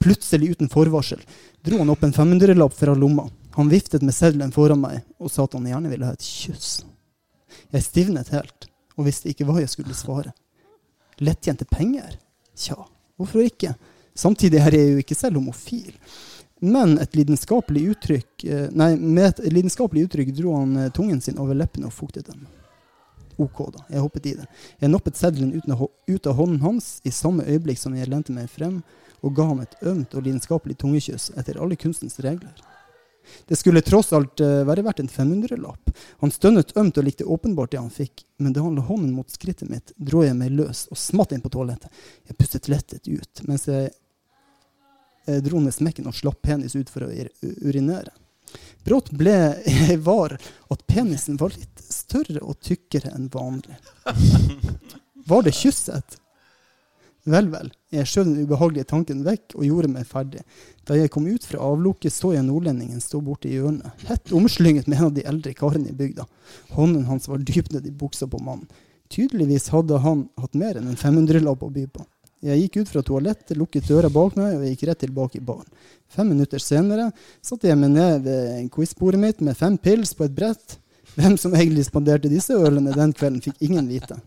Plutselig, 0.02 0.50
uten 0.52 0.68
forvarsel, 0.68 1.22
dro 1.64 1.78
han 1.81 1.92
opp 1.92 2.02
en 2.05 2.12
500-lapp 2.12 2.74
fra 2.76 2.94
lomma. 2.96 3.24
Han 3.57 3.70
viftet 3.72 4.05
med 4.05 4.16
seddelen 4.16 4.52
foran 4.52 4.81
meg 4.81 5.00
og 5.20 5.33
sa 5.33 5.46
at 5.46 5.57
han 5.57 5.68
gjerne 5.68 5.92
ville 5.92 6.09
ha 6.09 6.16
et 6.16 6.24
kyss. 6.26 6.83
Jeg 7.72 7.87
stivnet 7.87 8.33
helt 8.33 8.68
og 8.96 9.07
visste 9.09 9.33
ikke 9.33 9.46
hva 9.48 9.61
jeg 9.61 9.72
skulle 9.72 9.96
svare. 9.96 10.35
Lettjente 11.24 11.64
penger? 11.68 12.18
Tja, 12.57 12.76
hvorfor 13.16 13.44
ikke? 13.44 13.74
Samtidig 14.12 14.61
er 14.61 14.76
jeg 14.76 14.92
jo 14.92 15.00
ikke 15.00 15.16
selv 15.16 15.40
homofil. 15.40 15.92
Men 16.62 16.94
et 17.03 17.16
lidenskapelig 17.18 17.81
uttrykk 17.90 18.44
eh, 18.44 18.66
Nei, 18.70 18.94
med 18.96 19.25
et 19.33 19.40
lidenskapelig 19.51 20.07
uttrykk 20.07 20.29
dro 20.37 20.55
han 20.55 20.77
eh, 20.79 20.90
tungen 20.94 21.20
sin 21.20 21.40
over 21.42 21.59
leppene 21.59 21.88
og 21.88 21.94
fuktet 21.96 22.29
dem. 22.31 22.44
Ok, 23.42 23.64
da. 23.75 23.83
Jeg 23.90 24.05
hoppet 24.05 24.29
i 24.31 24.35
det. 24.38 24.46
Jeg 24.79 24.92
nappet 24.92 25.18
seddelen 25.18 25.57
ut 25.59 26.27
av, 26.27 26.37
hånden 26.38 26.61
hans 26.62 27.01
i 27.03 27.11
samme 27.11 27.42
øyeblikk 27.48 27.81
som 27.81 27.96
jeg 27.98 28.07
lente 28.12 28.35
meg 28.35 28.46
frem 28.53 28.79
og 29.22 29.35
ga 29.35 29.48
ham 29.48 29.62
et 29.64 29.75
ømt 29.83 30.14
og 30.14 30.22
lidenskapelig 30.22 30.77
tungekyss 30.79 31.33
etter 31.40 31.59
alle 31.59 31.79
kunstens 31.81 32.20
regler. 32.22 32.55
Det 33.51 33.59
skulle 33.59 33.83
tross 33.83 34.12
alt 34.14 34.38
eh, 34.42 34.62
være 34.66 34.85
verdt 34.87 35.03
en 35.03 35.11
500-lapp. 35.11 35.90
Han 36.22 36.35
stønnet 36.35 36.77
ømt 36.79 36.98
og 36.98 37.09
likte 37.09 37.27
åpenbart 37.27 37.75
det 37.75 37.81
han 37.81 37.90
fikk, 37.90 38.22
men 38.38 38.55
da 38.55 38.62
han 38.62 38.79
la 38.79 38.87
hånden 38.87 39.11
mot 39.16 39.31
skrittet 39.31 39.70
mitt, 39.70 39.90
dro 39.96 40.22
jeg 40.22 40.38
meg 40.38 40.55
løs 40.55 40.87
og 40.90 40.98
smatt 40.98 41.35
inn 41.35 41.42
på 41.42 41.51
toalettet. 41.55 41.90
Jeg 42.31 42.38
pustet 42.38 42.70
lettet 42.70 43.11
ut, 43.11 43.44
mens 43.51 43.66
jeg 43.70 43.90
dro 45.44 45.61
ned 45.62 45.74
smekken 45.74 46.08
og 46.11 46.16
slapp 46.18 46.40
penis 46.42 46.76
ut 46.76 46.90
for 46.92 47.06
å 47.06 47.11
urinere. 47.62 48.14
Brått 48.85 49.12
ble 49.14 49.37
jeg 49.66 50.00
var 50.02 50.35
at 50.35 50.87
penisen 50.90 51.38
var 51.40 51.54
litt 51.54 51.85
større 51.87 52.42
og 52.42 52.58
tykkere 52.64 53.14
enn 53.14 53.30
vanlig. 53.32 53.78
Var 55.28 55.46
det 55.46 55.54
kysset? 55.54 56.18
Vel, 57.22 57.46
vel. 57.52 57.68
Jeg 57.94 58.08
skjøv 58.11 58.24
den 58.26 58.42
ubehagelige 58.42 58.88
tanken 58.90 59.20
vekk 59.22 59.54
og 59.54 59.66
gjorde 59.68 59.90
meg 59.92 60.08
ferdig. 60.11 60.40
Da 60.88 60.96
jeg 60.98 61.12
kom 61.14 61.28
ut 61.30 61.44
fra 61.46 61.61
avlukket, 61.62 62.11
så 62.11 62.32
jeg 62.35 62.42
nordlendingen 62.48 63.02
stå 63.02 63.20
borte 63.22 63.46
i 63.46 63.54
hjørnet, 63.54 63.87
hett 64.08 64.32
omslynget 64.35 64.88
med 64.90 64.98
en 64.98 65.11
av 65.11 65.12
de 65.14 65.26
eldre 65.30 65.52
karene 65.54 65.92
i 65.92 65.94
bygda. 65.94 66.26
Hånden 66.74 67.06
hans 67.06 67.30
var 67.30 67.44
dypt 67.46 67.70
nedi 67.70 67.94
buksa 67.94 68.26
på 68.26 68.42
mannen. 68.42 68.66
Tydeligvis 69.12 69.68
hadde 69.70 70.00
han 70.02 70.26
hatt 70.40 70.58
mer 70.58 70.80
enn 70.80 70.90
en 70.90 70.98
500-lapp 70.98 71.62
å 71.62 71.70
by 71.70 71.87
på. 71.94 72.02
Jeg 72.42 72.59
gikk 72.59 72.81
ut 72.81 72.88
fra 72.90 73.02
toalettet, 73.07 73.55
lukket 73.55 73.87
døra 73.87 74.09
bak 74.11 74.35
meg 74.35 74.57
og 74.57 74.64
gikk 74.66 74.88
rett 74.88 74.99
tilbake 75.05 75.38
i 75.38 75.45
baren. 75.47 75.68
Fem 76.11 76.26
minutter 76.32 76.59
senere 76.59 77.12
satte 77.38 77.68
jeg 77.70 77.78
meg 77.78 77.93
ned 77.95 78.24
ved 78.24 78.70
quizbordet 78.74 79.20
mitt 79.22 79.45
med 79.47 79.55
fem 79.59 79.76
pils 79.78 80.11
på 80.18 80.26
et 80.26 80.34
brett. 80.34 80.78
Hvem 81.14 81.36
som 81.38 81.55
egentlig 81.55 81.86
spanderte 81.86 82.30
disse 82.32 82.57
ølene 82.57 82.95
den 82.97 83.14
kvelden, 83.14 83.43
fikk 83.45 83.62
ingen 83.62 83.86
vite. 83.86 84.18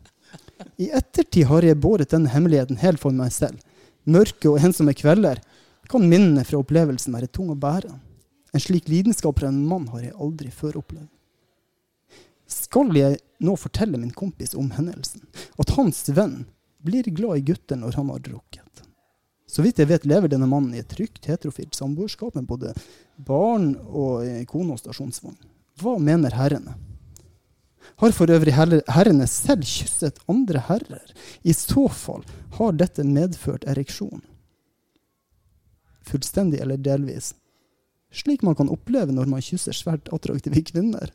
I 0.80 0.88
ettertid 0.96 1.50
har 1.50 1.68
jeg 1.68 1.82
båret 1.84 2.14
denne 2.14 2.32
hemmeligheten 2.32 2.80
helt 2.80 3.04
for 3.04 3.12
meg 3.16 3.36
selv. 3.36 3.60
Mørke 4.08 4.48
og 4.54 4.64
ensomme 4.64 4.96
kvelder 4.96 5.42
kan 5.92 6.08
minnene 6.08 6.46
fra 6.48 6.62
opplevelsen 6.62 7.14
være 7.16 7.32
tung 7.36 7.52
å 7.52 7.60
bære. 7.60 7.92
En 8.56 8.64
slik 8.64 8.88
lidenskap 8.88 9.42
fra 9.42 9.52
en 9.52 9.64
mann 9.68 9.90
har 9.92 10.08
jeg 10.08 10.16
aldri 10.16 10.56
før 10.56 10.80
opplevd. 10.86 11.12
Skal 12.48 12.96
jeg 12.96 13.20
nå 13.44 13.58
fortelle 13.60 14.00
min 14.00 14.14
kompis 14.16 14.56
om 14.56 14.70
hendelsen? 14.72 15.26
At 15.60 15.74
hans 15.76 16.06
venn 16.16 16.46
blir 16.86 17.10
glad 17.12 17.42
i 17.42 17.46
gutter 17.52 17.80
når 17.82 18.00
han 18.00 18.12
har 18.14 18.24
drukket? 18.24 18.62
Så 19.56 19.64
vidt 19.64 19.80
jeg 19.80 19.88
vet 19.88 20.08
lever 20.10 20.32
denne 20.32 20.50
mannen 20.50 20.74
i 20.76 20.82
et 20.82 20.90
trygt 20.92 21.30
heterofilt 21.30 21.78
samboerskap 21.78 22.36
med 22.36 22.48
både 22.50 22.74
barn 23.16 23.76
og 23.86 24.26
eh, 24.26 24.44
kone 24.50 24.76
og 24.76 24.82
stasjonsvogn. 24.82 25.38
Hva 25.80 25.96
mener 26.02 26.36
herrene? 26.36 26.76
Har 28.02 28.12
for 28.12 28.32
øvrig 28.32 28.56
herrene 28.56 29.28
selv 29.32 29.64
kysset 29.64 30.20
andre 30.32 30.64
herrer? 30.68 31.14
I 31.44 31.54
så 31.56 31.88
fall 31.88 32.26
har 32.58 32.76
dette 32.76 33.06
medført 33.08 33.64
ereksjon. 33.70 34.24
Fullstendig 36.06 36.60
eller 36.60 36.82
delvis. 36.82 37.32
Slik 38.12 38.44
man 38.44 38.56
kan 38.56 38.70
oppleve 38.72 39.16
når 39.16 39.30
man 39.32 39.44
kysser 39.44 39.76
svært 39.76 40.12
attraktive 40.16 40.62
kvinner. 40.68 41.12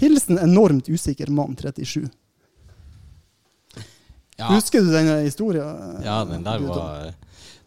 Hilsen 0.00 0.40
enormt 0.40 0.88
usikker 0.88 1.30
mann 1.30 1.56
37. 1.56 2.08
Ja, 4.36 4.48
Husker 4.50 4.82
du 4.82 4.88
denne 4.90 5.20
historien? 5.22 6.00
ja, 6.02 6.24
den 6.26 6.42
der 6.42 6.58
var 6.58 7.12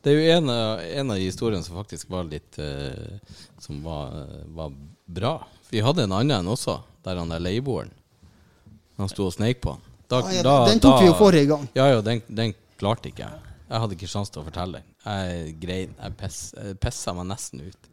Det 0.03 0.11
er 0.11 0.17
jo 0.17 0.33
en 0.37 0.49
av, 0.51 0.79
en 0.83 1.11
av 1.11 1.17
historiene 1.17 1.63
som 1.63 1.77
faktisk 1.79 2.09
var 2.11 2.23
litt 2.27 2.57
uh, 2.59 3.19
Som 3.59 3.79
var, 3.83 4.27
var 4.55 4.73
bra. 5.05 5.31
Vi 5.71 5.79
hadde 5.83 6.03
en 6.03 6.11
annen 6.15 6.39
en 6.41 6.51
også, 6.53 6.77
der 7.03 7.15
han 7.21 7.29
der 7.31 7.39
leieboeren 7.43 7.91
Han 8.97 9.09
sto 9.11 9.25
og 9.29 9.33
sneik 9.35 9.61
på 9.63 9.75
han. 9.77 9.81
Da, 10.07 10.21
Ah, 10.23 10.31
ja, 10.33 10.43
da- 10.43 10.65
den 10.69 10.79
tok 10.79 11.01
vi 11.01 11.07
jo 11.09 11.13
forrige 11.19 11.47
gang. 11.49 11.67
Ja, 11.75 11.87
ja, 11.91 12.01
den, 12.01 12.21
den 12.27 12.53
klarte 12.79 13.09
ikke 13.11 13.25
jeg. 13.25 13.41
Jeg 13.69 13.79
hadde 13.83 13.95
ikke 13.97 14.07
sjanse 14.07 14.31
til 14.31 14.41
å 14.41 14.45
fortelle 14.47 14.79
den. 14.79 14.87
Jeg 15.05 15.55
grein. 15.59 15.91
Jeg, 15.99 16.15
pess, 16.17 16.37
pessa 16.79 17.13
meg 17.13 17.27
nesten 17.27 17.65
ut. 17.67 17.89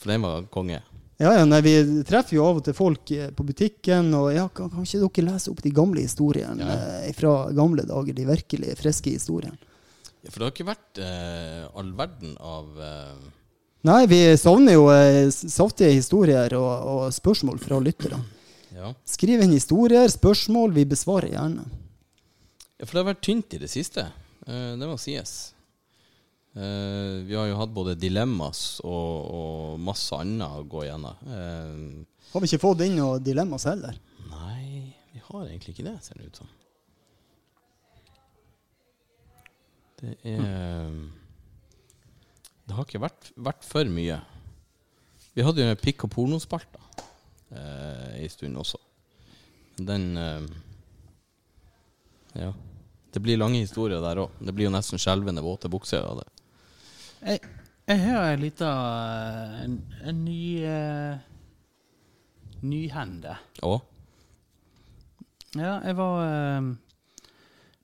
For 0.00 0.10
den 0.10 0.22
var 0.26 0.42
konge. 0.50 0.80
Ja, 1.20 1.34
ja, 1.36 1.44
nei, 1.44 1.58
Vi 1.60 1.72
treffer 2.08 2.38
jo 2.38 2.46
av 2.48 2.60
og 2.60 2.64
til 2.64 2.74
folk 2.76 3.10
eh, 3.12 3.26
på 3.36 3.44
butikken, 3.44 4.08
og 4.16 4.30
ja, 4.32 4.46
kan, 4.48 4.70
kan 4.72 4.86
ikke 4.86 5.02
dere 5.04 5.26
lese 5.34 5.50
opp 5.52 5.60
de 5.62 5.72
gamle 5.76 6.00
historiene 6.06 6.64
Ja. 6.64 6.76
eh, 7.04 7.10
fra 7.16 7.34
gamle 7.52 7.84
dager? 7.88 8.16
De 8.16 8.24
virkelig 8.28 8.76
friske 8.80 9.12
historiene. 9.18 9.58
Ja, 10.24 10.30
for 10.30 10.40
det 10.40 10.46
har 10.46 10.54
ikke 10.54 10.68
vært 10.70 11.00
eh, 11.04 11.66
all 11.80 11.92
verden 11.96 12.32
av 12.40 12.80
eh, 12.80 13.28
Nei, 13.88 14.02
vi 14.10 14.18
savner 14.36 14.74
jo 14.76 14.88
eh, 14.92 15.30
saftige 15.32 15.94
historier 15.96 16.52
og, 16.58 16.88
og 16.94 17.04
spørsmål 17.16 17.60
fra 17.62 17.78
lytterne. 17.80 18.18
Ja. 18.76 18.90
Skriv 19.08 19.40
inn 19.44 19.54
historier, 19.56 20.04
spørsmål, 20.12 20.74
vi 20.76 20.84
besvarer 20.88 21.32
gjerne. 21.32 21.64
Ja, 22.76 22.84
for 22.86 22.92
det 22.96 23.00
har 23.02 23.08
vært 23.14 23.22
tynt 23.24 23.56
i 23.56 23.60
det 23.62 23.70
siste. 23.72 24.04
Eh, 24.46 24.72
det 24.80 24.88
må 24.88 24.96
sies. 25.00 25.32
Eh, 26.50 27.22
vi 27.28 27.34
har 27.38 27.46
jo 27.46 27.58
hatt 27.60 27.70
både 27.74 27.94
dilemmas 27.94 28.80
og, 28.82 29.26
og 29.30 29.82
masse 29.86 30.16
annet 30.18 30.50
å 30.50 30.64
gå 30.66 30.82
gjennom. 30.88 31.20
Eh, 31.30 32.32
Har 32.32 32.42
vi 32.42 32.48
ikke 32.50 32.62
fått 32.64 32.82
inn 32.86 32.96
noe 32.98 33.20
dilemmas 33.22 33.68
heller? 33.70 33.98
nei, 34.30 34.94
vi 35.12 35.20
har 35.28 35.44
egentlig 35.46 35.76
ikke 35.76 35.86
det, 35.86 35.96
ser 36.02 36.18
det 36.18 36.26
ut 36.32 36.40
som. 36.42 36.50
Det 40.00 40.16
er 40.24 40.90
Det 42.66 42.76
har 42.76 42.86
ikke 42.86 43.02
vært, 43.02 43.30
vært 43.36 43.66
for 43.66 43.84
mye. 43.90 44.18
Vi 45.34 45.42
hadde 45.46 45.62
jo 45.62 45.70
en 45.70 45.78
pikk- 45.80 46.04
og 46.06 46.12
pornospalta 46.14 46.80
eh, 47.54 48.24
en 48.24 48.32
stund 48.32 48.58
også. 48.62 48.78
Den 49.78 50.10
eh, 50.18 50.50
Ja. 52.42 52.52
Det 53.10 53.18
blir 53.22 53.38
lange 53.40 53.58
historier 53.58 53.98
der 54.02 54.20
òg. 54.22 54.30
Det 54.38 54.52
blir 54.54 54.68
jo 54.68 54.74
nesten 54.74 54.98
skjelvende 55.02 55.42
våte 55.42 55.66
bukser 55.70 56.04
av 56.06 56.20
det. 56.20 56.28
Jeg, 57.20 57.40
jeg 57.90 58.00
har 58.00 58.30
en 58.32 58.40
liten 58.40 58.66
en, 59.64 59.74
en 60.08 60.20
ny 60.24 60.42
uh, 60.64 61.18
Nyhende. 62.60 63.34
Å? 63.64 63.78
Ja, 65.56 65.78
jeg 65.80 65.96
var 65.96 66.18
eh, 66.26 66.66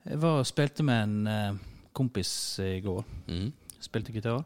Jeg 0.07 0.18
var 0.22 0.43
og 0.43 0.47
spilte 0.47 0.84
med 0.87 1.01
en 1.07 1.30
eh, 1.32 1.57
kompis 1.97 2.30
i 2.62 2.76
går. 2.84 3.01
mm. 3.26 3.47
Spilte 3.87 4.12
gitar. 4.12 4.43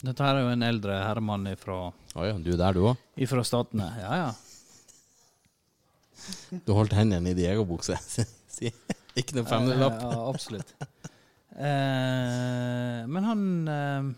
Dette 0.00 0.24
her 0.24 0.38
er 0.38 0.44
jo 0.44 0.52
en 0.54 0.64
eldre 0.64 0.96
herremann 1.02 1.46
ifra 1.50 1.76
Å 1.90 2.26
ja, 2.28 2.34
du 2.38 2.50
er 2.52 2.58
der, 2.60 2.76
du 2.76 2.84
òg? 2.90 3.00
ifra 3.20 3.44
statene. 3.44 3.88
Ja, 4.00 4.16
ja. 4.22 4.30
Du 6.64 6.72
holdt 6.76 6.96
hendene 6.96 7.32
i 7.32 7.36
de 7.36 7.46
egen 7.48 7.68
bukse. 7.68 7.96
Ikke 9.18 9.36
noe 9.36 9.48
femmerlapp. 9.48 10.00
Ja, 10.00 10.24
absolutt. 10.28 10.72
Eh, 11.58 13.06
men 13.10 13.24
han 13.26 13.40
eh, 13.68 14.10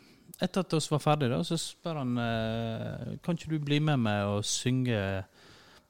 Etter 0.45 0.61
at 0.61 0.75
oss 0.77 0.91
var 0.93 1.01
ferdige, 1.01 1.33
da, 1.33 1.39
så 1.45 1.57
spør 1.61 2.01
han 2.03 2.19
eh, 2.21 3.15
Kan 3.25 3.39
ikke 3.39 3.55
du 3.55 3.63
bli 3.65 3.79
med 3.85 4.01
meg 4.05 4.29
og 4.29 4.45
synge 4.45 4.99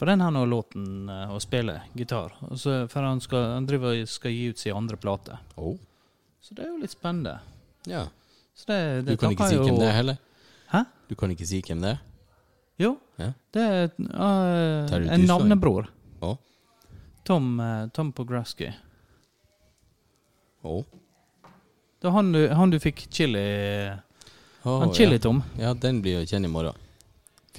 på 0.00 0.06
den 0.08 0.22
her 0.24 0.46
låten 0.48 1.10
eh, 1.12 1.32
og 1.34 1.42
spille 1.44 1.74
gitar. 1.98 2.32
Så, 2.56 2.86
for 2.88 3.04
han, 3.04 3.20
skal, 3.20 3.50
han 3.58 3.66
driver 3.68 3.98
skal 4.08 4.32
gi 4.32 4.46
ut 4.48 4.62
sin 4.62 4.76
andre 4.78 4.96
plate. 4.96 5.36
Oh. 5.60 5.74
Så 6.40 6.54
det 6.56 6.64
er 6.64 6.70
jo 6.70 6.78
litt 6.80 6.94
spennende. 6.94 7.34
Ja. 7.90 8.06
Så 8.56 8.70
det, 8.70 8.78
Du 9.10 9.16
kan 9.20 9.34
ikke 9.34 9.50
si 9.50 9.58
jo- 9.58 9.66
hvem 9.66 9.76
det 9.82 9.90
er 9.90 9.98
heller? 9.98 10.22
Hæ? 10.72 10.84
Du 11.10 11.14
kan 11.20 11.34
ikke 11.34 11.50
si 11.50 11.60
hvem 11.66 11.82
det 11.84 11.90
er? 11.96 12.00
Jo, 12.80 12.94
Ja. 13.20 13.32
det 13.52 13.62
er 13.66 13.90
uh, 13.98 15.12
en 15.12 15.26
navnebror. 15.28 15.90
Oh. 16.24 16.38
Tom, 17.28 17.58
uh, 17.60 17.88
Tom 17.92 18.12
Pograski. 18.16 18.70
Oh. 20.64 20.84
Det 22.00 22.08
var 22.08 22.16
han 22.16 22.32
du, 22.32 22.48
han 22.56 22.70
du 22.72 22.78
fikk 22.80 23.02
chili 23.12 23.40
oh, 24.62 24.78
Han 24.80 24.94
chili-Tom. 24.94 25.42
ja, 25.60 25.74
den 25.74 26.00
blir 26.00 26.20
jo 26.20 26.28
kjent 26.30 26.48
i 26.48 26.52
morgen. 26.52 26.86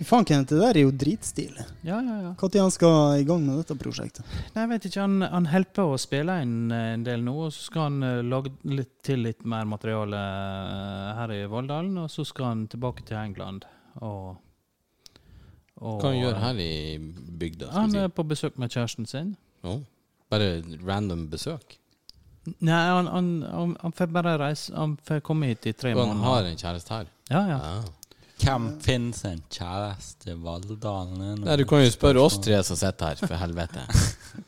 Fy 0.02 0.06
faen, 0.08 0.26
Kenneth, 0.26 0.50
det 0.50 0.62
der 0.64 0.78
er 0.80 0.86
jo 0.88 0.92
dritstilig. 0.98 1.64
Ja, 1.86 2.00
ja, 2.02 2.16
ja. 2.24 2.30
Når 2.34 2.56
han 2.58 2.72
skal 2.74 3.20
i 3.22 3.26
gang 3.28 3.44
med 3.46 3.60
dette 3.60 3.76
prosjektet? 3.78 4.26
Nei, 4.56 4.64
jeg 4.64 4.70
vet 4.72 4.88
ikke. 4.88 5.04
Han, 5.04 5.26
han 5.30 5.50
holder 5.52 5.76
på 5.78 5.86
å 5.92 6.00
spille 6.02 6.38
inn 6.42 6.72
eh, 6.74 6.94
en 6.96 7.04
del 7.06 7.22
nå, 7.26 7.36
og 7.46 7.52
så 7.54 7.68
skal 7.68 7.86
han 7.86 8.08
eh, 8.08 8.22
lage 8.26 8.54
litt 8.66 8.96
til 9.06 9.22
litt 9.28 9.44
mer 9.46 9.68
materiale 9.70 10.22
eh, 10.22 11.12
her 11.20 11.36
i 11.36 11.42
Valldalen, 11.52 12.00
og 12.02 12.10
så 12.10 12.26
skal 12.26 12.48
han 12.48 12.64
tilbake 12.72 13.06
til 13.06 13.20
England 13.20 13.68
og, 14.00 14.40
og 15.84 16.02
Hva 16.02 16.16
han 16.16 16.18
gjør 16.18 16.42
her 16.48 16.64
i 16.66 16.74
bygda? 17.44 17.70
Han 17.76 17.94
er 18.02 18.10
på 18.10 18.26
besøk 18.32 18.58
med 18.58 18.74
kjæresten 18.74 19.10
sin. 19.12 19.36
Oh. 19.62 19.84
Bare 20.34 20.64
random 20.82 21.28
besøk? 21.30 21.78
Nei, 22.60 22.74
han, 22.90 23.08
han, 23.08 23.26
han, 23.54 23.74
han 23.82 23.92
får 23.94 24.08
bare 24.10 24.32
reise 24.42 24.74
Han 24.74 24.96
får 25.06 25.20
komme 25.22 25.46
hit 25.52 25.68
i 25.70 25.74
tre 25.78 25.92
Og 25.94 26.00
han 26.08 26.16
måneder. 26.18 26.26
har 26.34 26.48
en 26.50 26.58
kjæreste 26.58 26.96
her? 26.96 27.06
Ja, 27.30 27.42
ja. 27.48 27.58
Ja. 27.62 27.82
Hvem 28.42 28.64
finnes 28.82 29.20
en 29.30 29.44
kjæreste 29.54 30.32
i 30.34 30.38
Valldalen? 30.42 31.44
Nei, 31.46 31.56
du 31.62 31.66
kan 31.70 31.84
jo 31.84 31.92
spørre 31.94 32.24
oss 32.24 32.40
tre 32.42 32.58
som 32.66 32.80
sitter 32.80 33.12
her, 33.12 33.22
for 33.22 33.38
helvete. 33.38 33.84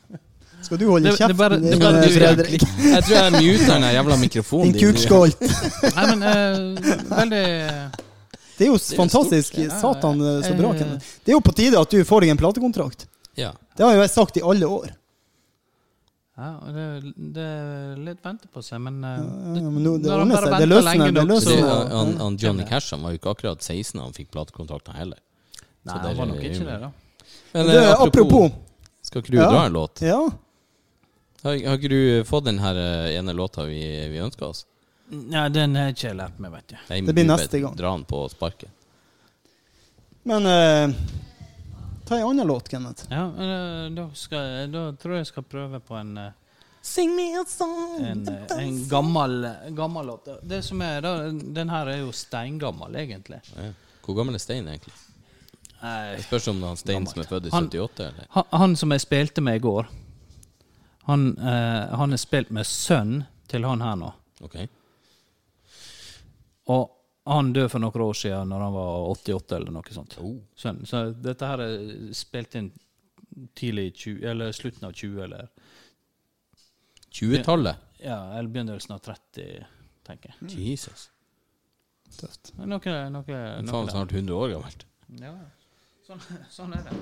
Skal 0.65 0.79
du 0.79 0.85
holde 0.89 1.11
Det- 1.11 1.11
det 1.11 1.19
kjeft, 1.21 1.37
bare- 1.37 1.59
det 1.61 1.77
bare 1.79 1.99
eh, 1.99 2.07
du, 2.07 2.13
Fredrik? 2.17 2.61
Jeg 2.81 3.03
tror 3.03 3.17
jeg 3.19 3.31
muter 3.35 3.73
den 3.73 3.83
jævla 3.93 4.17
mikrofonen 4.17 4.71
Din 4.73 4.81
kukskålt. 4.87 5.41
Nei, 5.97 6.05
men 6.15 6.23
uh, 6.23 7.09
veldig 7.11 7.43
Det 8.57 8.65
er 8.65 8.69
jo 8.71 8.77
er 8.79 8.97
fantastisk. 8.97 9.53
stort, 9.53 9.65
ja. 9.67 9.79
Satan, 9.81 10.21
eh, 10.21 10.41
så 10.47 10.55
bra, 10.57 10.71
Eh, 10.73 10.79
Kenneth. 10.81 11.05
Det 11.25 11.33
er 11.33 11.37
jo 11.37 11.43
på 11.45 11.53
tide 11.61 11.77
at 11.79 11.91
du 11.91 12.01
får 12.07 12.21
deg 12.25 12.29
en 12.33 12.37
platekontrakt. 12.41 13.05
Ja. 13.37 13.51
Det 13.77 13.85
har 13.85 13.93
jo 13.93 14.01
jeg 14.01 14.09
sagt 14.09 14.37
i 14.37 14.41
alle 14.45 14.65
år. 14.65 14.89
Ja, 16.33 16.47
og 16.65 16.73
det, 16.73 16.85
det 17.35 17.43
er 17.45 17.97
litt 18.07 18.23
vente 18.25 18.47
på 18.49 18.61
seg, 18.65 18.79
men, 18.81 18.95
eh, 19.05 19.19
Ja, 19.19 19.59
ja, 19.61 19.69
men 19.69 19.83
nå, 19.85 19.91
det 20.01 20.09
når 20.09 20.19
han 20.23 20.31
bare. 20.33 20.45
Det 20.45 20.51
venter 20.53 20.69
løsner. 20.71 20.97
lenge 20.97 21.11
Det 21.13 21.25
nok. 21.29 21.43
Så- 21.43 21.89
han, 21.93 22.13
han 22.17 22.37
Johnny 22.41 22.65
Cash 22.65 22.91
han 22.95 23.03
var 23.05 23.11
jo 23.13 23.19
ikke 23.19 23.33
akkurat 23.35 23.61
16 23.61 23.99
da 23.99 24.03
han 24.07 24.13
fikk 24.17 24.31
platekontrakten 24.33 24.95
heller. 24.97 25.19
Nei, 25.85 25.93
Så 25.93 25.99
han 26.07 26.17
var 26.17 26.25
nok 26.31 26.41
ikke 26.41 26.65
det, 26.65 26.79
da. 26.81 26.91
Men 27.53 27.67
det, 27.69 27.77
apropos, 27.93 28.09
apropos. 28.09 28.51
Skal 29.03 29.21
ikke 29.21 29.31
du 29.31 29.37
Ja. 29.37 29.49
dra 29.51 29.65
en 29.67 29.73
låt? 29.73 30.01
Ja. 30.01 30.21
Har, 31.43 31.51
har 31.67 31.77
ikke 31.77 31.89
du 31.91 32.23
fått 32.25 32.45
den 32.45 32.57
her 32.63 32.75
eh, 32.81 33.17
ene 33.19 33.33
låta 33.35 33.65
vi, 33.67 33.81
vi 34.09 34.17
ønska 34.23 34.45
oss? 34.47 34.65
Nei, 35.11 35.49
den 35.53 35.75
har 35.75 35.91
ikke 35.93 36.07
jeg 36.07 36.15
lært 36.17 36.39
meg, 36.39 36.51
vet 36.55 36.67
du. 36.71 36.75
Nei, 36.89 37.01
Det 37.01 37.13
blir 37.13 37.25
neste 37.29 37.59
gang. 37.61 37.75
Dra 37.77 37.91
den 37.93 38.05
på 38.09 38.23
sparket. 38.31 38.69
Men 40.23 40.45
eh, 40.49 40.95
ta 42.05 42.17
en 42.17 42.27
annen 42.27 42.47
låt, 42.47 42.69
Kenneth. 42.69 43.05
Ja, 43.11 43.25
eh, 43.27 43.89
da, 43.95 44.09
skal, 44.13 44.71
da 44.71 44.91
tror 44.99 45.15
jeg 45.17 45.23
jeg 45.25 45.31
skal 45.31 45.43
prøve 45.43 45.79
på 45.79 45.95
en 45.99 46.17
eh, 46.17 46.31
Sing 46.83 47.13
me 47.15 47.29
a 47.39 47.45
song 47.47 48.03
en, 48.03 48.25
eh, 48.27 48.57
en 48.59 48.81
gammel, 48.91 49.45
gammel 49.71 50.05
låt. 50.09 50.25
Det 50.43 50.59
som 50.67 50.81
er 50.83 51.01
da, 51.05 51.13
Den 51.31 51.69
her 51.71 51.87
er 51.87 52.01
jo 52.01 52.09
steingammel, 52.11 52.95
egentlig. 52.99 53.39
Ja. 53.55 53.69
Hvor 54.03 54.17
gammel 54.17 54.35
er 54.35 54.43
Stein 54.43 54.67
egentlig? 54.67 54.91
Nei, 55.83 56.15
Det 56.17 56.25
spørs 56.25 56.47
om 56.51 56.59
det 56.59 56.63
er 56.63 56.67
han 56.73 56.77
Stein 56.81 57.07
som 57.07 57.21
er 57.23 57.29
født 57.29 57.47
i 57.47 57.53
Han- 57.55 57.69
78, 57.71 58.03
eller? 58.09 58.27
han, 58.35 58.43
han 58.51 58.75
som 58.75 58.91
jeg 58.91 59.01
spilte 59.05 59.41
med 59.43 59.55
i 59.61 59.63
går, 59.63 59.87
han, 61.07 61.23
eh, 61.39 61.95
han 61.99 62.13
er 62.13 62.19
spilt 62.19 62.51
med 62.51 62.67
sønn 62.67 63.23
til 63.51 63.63
han 63.67 63.81
her 63.83 63.95
nå. 63.99 64.11
Ok. 64.43 64.55
Og 66.71 66.89
han 67.25 67.53
døde 67.55 67.69
for 67.71 67.79
noen 67.79 68.01
år 68.03 68.17
siden 68.19 68.49
når 68.51 68.63
han 68.65 68.73
var 68.75 69.05
88 69.13 69.55
eller 69.55 69.71
noe 69.71 69.95
sånt. 69.95 70.17
Oh. 70.19 70.41
Så, 70.55 70.73
Så 70.89 71.03
dette 71.23 71.47
her 71.47 71.63
er 71.63 71.85
spilt 72.17 72.57
inn 72.59 72.71
tidlig 73.57 73.93
20, 73.95 74.25
eller 74.29 74.51
slutten 74.53 74.87
av 74.89 74.93
20, 74.93 75.21
eller 75.23 75.47
20-tallet? 77.13 77.75
ja, 78.03 78.17
eller 78.37 78.49
begynnelsen 78.49 78.95
av 78.95 78.99
30, 79.05 79.65
tenker 80.03 80.33
jeg. 80.33 80.57
Jesus. 80.73 81.07
Tøft. 82.19 82.51
Noe, 82.59 82.67
noe, 82.67 82.95
noe 83.09 83.23
Faen, 83.25 83.89
snart 83.89 84.11
100 84.11 84.35
år 84.35 84.51
gammelt. 84.53 84.85
Ja, 85.21 85.33
sånn, 86.05 86.21
sånn 86.51 86.75
er 86.77 86.83
det. 86.89 86.97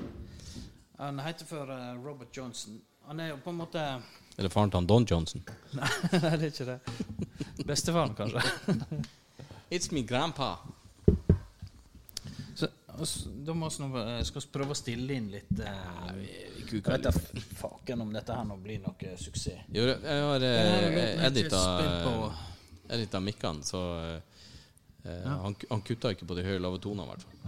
Han 1.01 1.19
heter 1.25 1.47
for 1.49 1.71
eh, 1.73 1.95
Robert 2.03 2.37
Johnson. 2.37 2.77
Han 3.09 3.19
er 3.19 3.31
jo 3.31 3.39
på 3.41 3.49
en 3.49 3.57
måte 3.57 3.81
Eller 4.37 4.51
faren 4.53 4.69
til 4.69 4.77
han 4.77 4.87
Don 4.87 5.07
Johnson. 5.09 5.41
Nei, 5.79 5.89
det 6.13 6.21
er 6.29 6.45
ikke 6.51 6.67
det. 6.69 6.77
Bestefaren, 7.65 8.13
kanskje. 8.15 8.43
It's 9.71 9.91
me 9.91 10.01
grandpa. 10.01 10.57
Så, 12.55 12.67
da 13.45 13.53
må 13.53 13.69
vi 13.69 13.99
eh, 14.01 14.23
skal 14.27 14.43
prøve 14.51 14.75
å 14.75 14.77
stille 14.77 15.15
inn 15.15 15.29
litt 15.31 15.59
eh, 15.63 16.09
Vi 16.17 16.27
Jeg 16.75 16.83
vet 16.83 17.07
faken 17.57 18.03
om 18.03 18.11
dette 18.13 18.35
her 18.35 18.43
nå 18.45 18.57
blir 18.61 18.81
noe 18.83 19.15
suksess. 19.17 19.63
Jo, 19.71 19.87
jeg 19.87 20.25
har 20.27 20.43
eh, 20.43 21.23
edita 22.91 23.23
mikkene, 23.23 23.63
så 23.63 23.81
eh, 24.03 24.19
ja. 25.07 25.39
han, 25.45 25.55
han 25.71 25.81
kutta 25.87 26.11
ikke 26.11 26.27
på 26.27 26.35
de 26.37 26.45
høye 26.45 26.59
lave 26.59 26.83
tonene, 26.83 27.07
i 27.07 27.11
hvert 27.15 27.23
fall. 27.25 27.39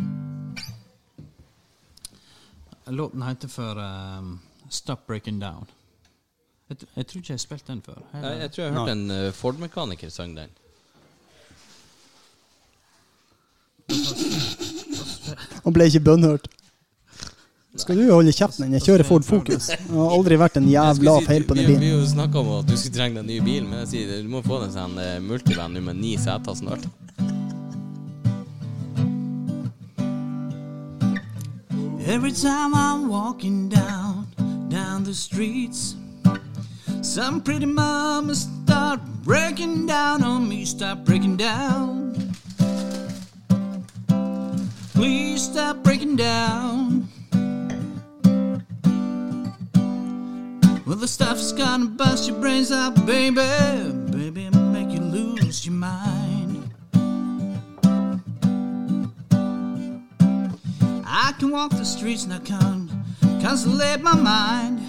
Låten 2.96 3.22
heter 3.28 3.52
for 3.52 3.80
ehm, 3.84 4.40
Stop 4.72 5.08
Breaking 5.08 5.44
Down. 5.44 5.68
Jeg, 6.72 6.88
jeg 6.96 7.06
tror 7.08 7.20
ikke 7.20 7.32
jeg 7.34 7.40
har 7.42 7.48
spilt 7.50 7.68
den 7.68 7.84
før. 7.84 8.00
Jeg, 8.16 8.40
jeg 8.46 8.52
tror 8.56 8.64
jeg 8.64 8.74
har 8.74 8.80
hørt 8.80 8.96
en 8.96 9.12
eh, 9.12 9.32
Ford-mekaniker 9.36 10.10
synge 10.12 10.42
den. 10.42 10.60
Han 15.64 15.74
ble 15.76 15.88
ikke 15.90 16.04
bønnhørt. 16.04 16.48
Skal 17.76 17.98
du 17.98 18.04
holde 18.12 18.30
kjeften 18.36 18.68
din? 18.68 18.76
Jeg 18.78 18.84
kjører 18.86 19.08
Ford 19.08 19.24
Focus. 19.26 19.68
Det 19.74 19.80
har 19.90 20.12
aldri 20.14 20.36
vært 20.38 20.58
en 20.60 20.68
jævla 20.70 21.16
si- 21.20 21.26
feil 21.26 21.44
på 21.50 21.56
den 21.58 21.66
vi, 21.66 21.76
bilen. 21.76 22.02
vi 22.04 22.10
snakka 22.12 22.38
om 22.44 22.52
at 22.60 22.68
du 22.70 22.76
skulle 22.78 22.94
trenge 23.00 23.16
deg 23.18 23.24
en 23.24 23.32
ny 23.32 23.40
bil, 23.42 23.64
men 23.66 23.80
jeg 23.84 23.88
sier 23.94 24.22
du 24.22 24.30
må 24.30 24.44
få 24.46 24.60
deg 24.62 24.68
en 24.70 24.76
sånn 24.76 25.00
uh, 25.02 25.16
multivan 25.26 25.74
med 25.82 25.98
ni 25.98 26.14
seter 26.22 26.54
snart. 26.60 26.86
Every 32.06 32.32
time 32.32 32.76
I'm 32.76 33.08
walking 33.08 33.70
down, 33.70 34.28
down 34.70 35.04
the 35.04 35.14
streets, 35.14 35.96
some 37.02 37.42
pretty 37.42 37.66
mama 37.66 38.36
start 38.36 39.00
breaking 39.24 39.88
down 39.88 40.22
on 40.24 40.48
me, 40.48 40.66
start 40.66 41.06
breaking 41.06 41.38
down. 41.38 42.33
Please 44.94 45.46
stop 45.46 45.78
breaking 45.78 46.18
down. 46.18 47.10
Well, 50.86 50.98
the 50.98 51.08
stuff's 51.08 51.52
gonna 51.52 51.88
bust 51.88 52.30
your 52.30 52.40
brains 52.40 52.72
out, 52.72 53.04
baby, 53.04 53.42
baby, 54.12 54.52
make 54.52 54.92
you 54.92 55.00
lose 55.00 55.66
your 55.66 55.74
mind. 55.74 56.72
I 61.06 61.34
can 61.40 61.50
walk 61.50 61.72
the 61.72 61.86
streets 61.86 62.26
and 62.26 62.34
I 62.36 62.40
can 62.40 62.88
consolate 63.42 64.02
my 64.02 64.16
mind. 64.16 64.80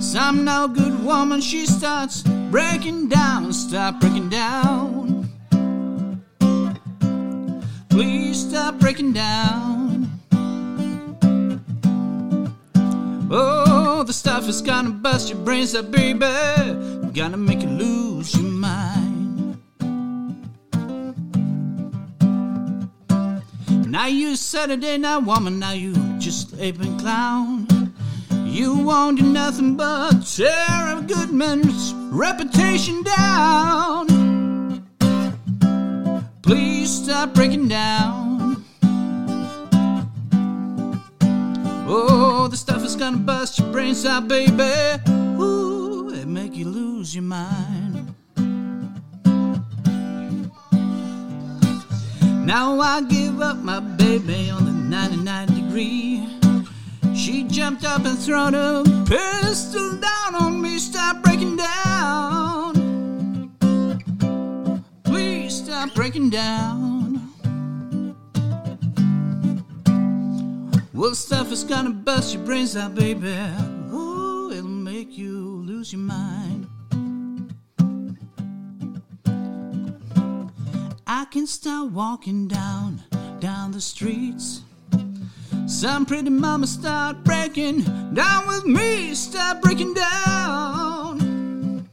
Some 0.00 0.44
no 0.44 0.68
good 0.68 1.04
woman, 1.04 1.40
she 1.40 1.66
starts 1.66 2.22
breaking 2.52 3.08
down. 3.08 3.52
Stop 3.52 3.98
breaking 3.98 4.28
down. 4.28 5.17
Please 7.98 8.48
stop 8.48 8.78
breaking 8.78 9.12
down. 9.12 10.08
Oh, 13.28 14.04
the 14.06 14.12
stuff 14.12 14.48
is 14.48 14.62
gonna 14.62 14.90
bust 14.90 15.30
your 15.30 15.38
brains 15.38 15.74
out, 15.74 15.90
baby. 15.90 16.20
Gonna 17.12 17.36
make 17.36 17.60
you 17.60 17.68
lose 17.70 18.36
your 18.36 18.52
mind. 18.52 19.60
Now 23.68 24.06
you 24.06 24.36
Saturday 24.36 24.96
night 24.98 25.24
woman, 25.24 25.58
now 25.58 25.72
you 25.72 25.92
just 26.20 26.54
aping 26.60 26.96
clown. 27.00 27.66
You 28.44 28.76
won't 28.76 29.18
do 29.18 29.24
nothing 29.24 29.76
but 29.76 30.24
tear 30.24 30.98
a 30.98 31.02
good 31.04 31.32
man's 31.32 31.92
reputation 32.12 33.02
down. 33.02 34.17
Please 36.48 37.04
stop 37.04 37.34
breaking 37.34 37.68
down. 37.68 38.64
Oh, 41.86 42.48
the 42.50 42.56
stuff 42.56 42.82
is 42.86 42.96
gonna 42.96 43.18
bust 43.18 43.58
your 43.58 43.70
brains 43.70 44.06
out, 44.06 44.28
baby. 44.28 44.62
Ooh, 45.10 46.08
it 46.08 46.26
make 46.26 46.56
you 46.56 46.64
lose 46.64 47.14
your 47.14 47.24
mind. 47.24 48.14
Now 52.46 52.80
I 52.80 53.02
give 53.02 53.42
up 53.42 53.58
my 53.58 53.80
baby 53.80 54.48
on 54.48 54.64
the 54.64 54.72
99 54.72 55.48
degree. 55.48 56.26
She 57.14 57.44
jumped 57.44 57.84
up 57.84 58.06
and 58.06 58.18
thrown 58.18 58.54
a 58.54 58.84
pistol 59.04 59.98
down 59.98 60.34
on 60.34 60.62
me. 60.62 60.78
Stop 60.78 61.22
breaking 61.22 61.56
down. 61.56 61.97
Stop 65.78 65.94
breaking 65.94 66.30
down. 66.30 67.30
Well, 70.92 71.14
stuff 71.14 71.52
is 71.52 71.62
gonna 71.62 71.90
bust 71.90 72.34
your 72.34 72.42
brains 72.42 72.76
out, 72.76 72.96
baby. 72.96 73.36
Ooh, 73.92 74.50
it'll 74.50 74.64
make 74.66 75.16
you 75.16 75.62
lose 75.64 75.92
your 75.92 76.00
mind. 76.00 76.66
I 81.06 81.26
can 81.30 81.46
start 81.46 81.92
walking 81.92 82.48
down, 82.48 83.00
down 83.38 83.70
the 83.70 83.80
streets. 83.80 84.62
Some 85.68 86.06
pretty 86.06 86.30
mama 86.30 86.66
start 86.66 87.22
breaking 87.22 87.82
down 88.14 88.48
with 88.48 88.66
me. 88.66 89.14
Stop 89.14 89.62
breaking 89.62 89.94
down. 89.94 91.88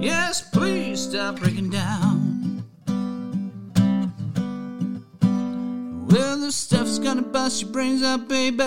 Yes, 0.00 0.40
please 0.40 1.02
stop 1.02 1.40
breaking 1.40 1.68
down. 1.68 2.19
Well, 6.10 6.40
this 6.40 6.56
stuff's 6.56 6.98
gonna 6.98 7.22
bust 7.22 7.62
your 7.62 7.70
brains 7.70 8.02
out, 8.02 8.28
baby. 8.28 8.64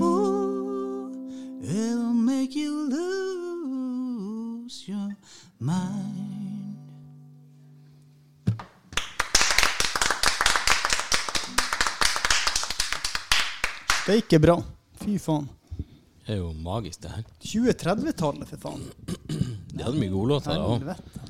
Ooh, 0.00 1.12
it'll 1.62 2.12
make 2.12 2.56
you 2.56 2.88
lose 2.90 4.88
your 4.88 5.14
mind. 5.60 6.28
Det 14.06 14.10
er 14.10 14.18
ikke 14.24 14.38
bra. 14.42 14.56
Fy 15.04 15.18
faen. 15.22 15.46
Det 16.26 16.34
er 16.34 16.40
jo 16.40 16.52
magisk, 16.52 17.02
det 17.02 17.10
her. 17.14 17.22
2030-tallet, 17.46 18.48
for 18.48 18.56
faen. 18.66 18.82
De 19.76 19.84
hadde 19.84 19.98
mye 20.02 20.10
godlåter 20.10 20.50
da 20.58 20.66
òg. 20.66 20.80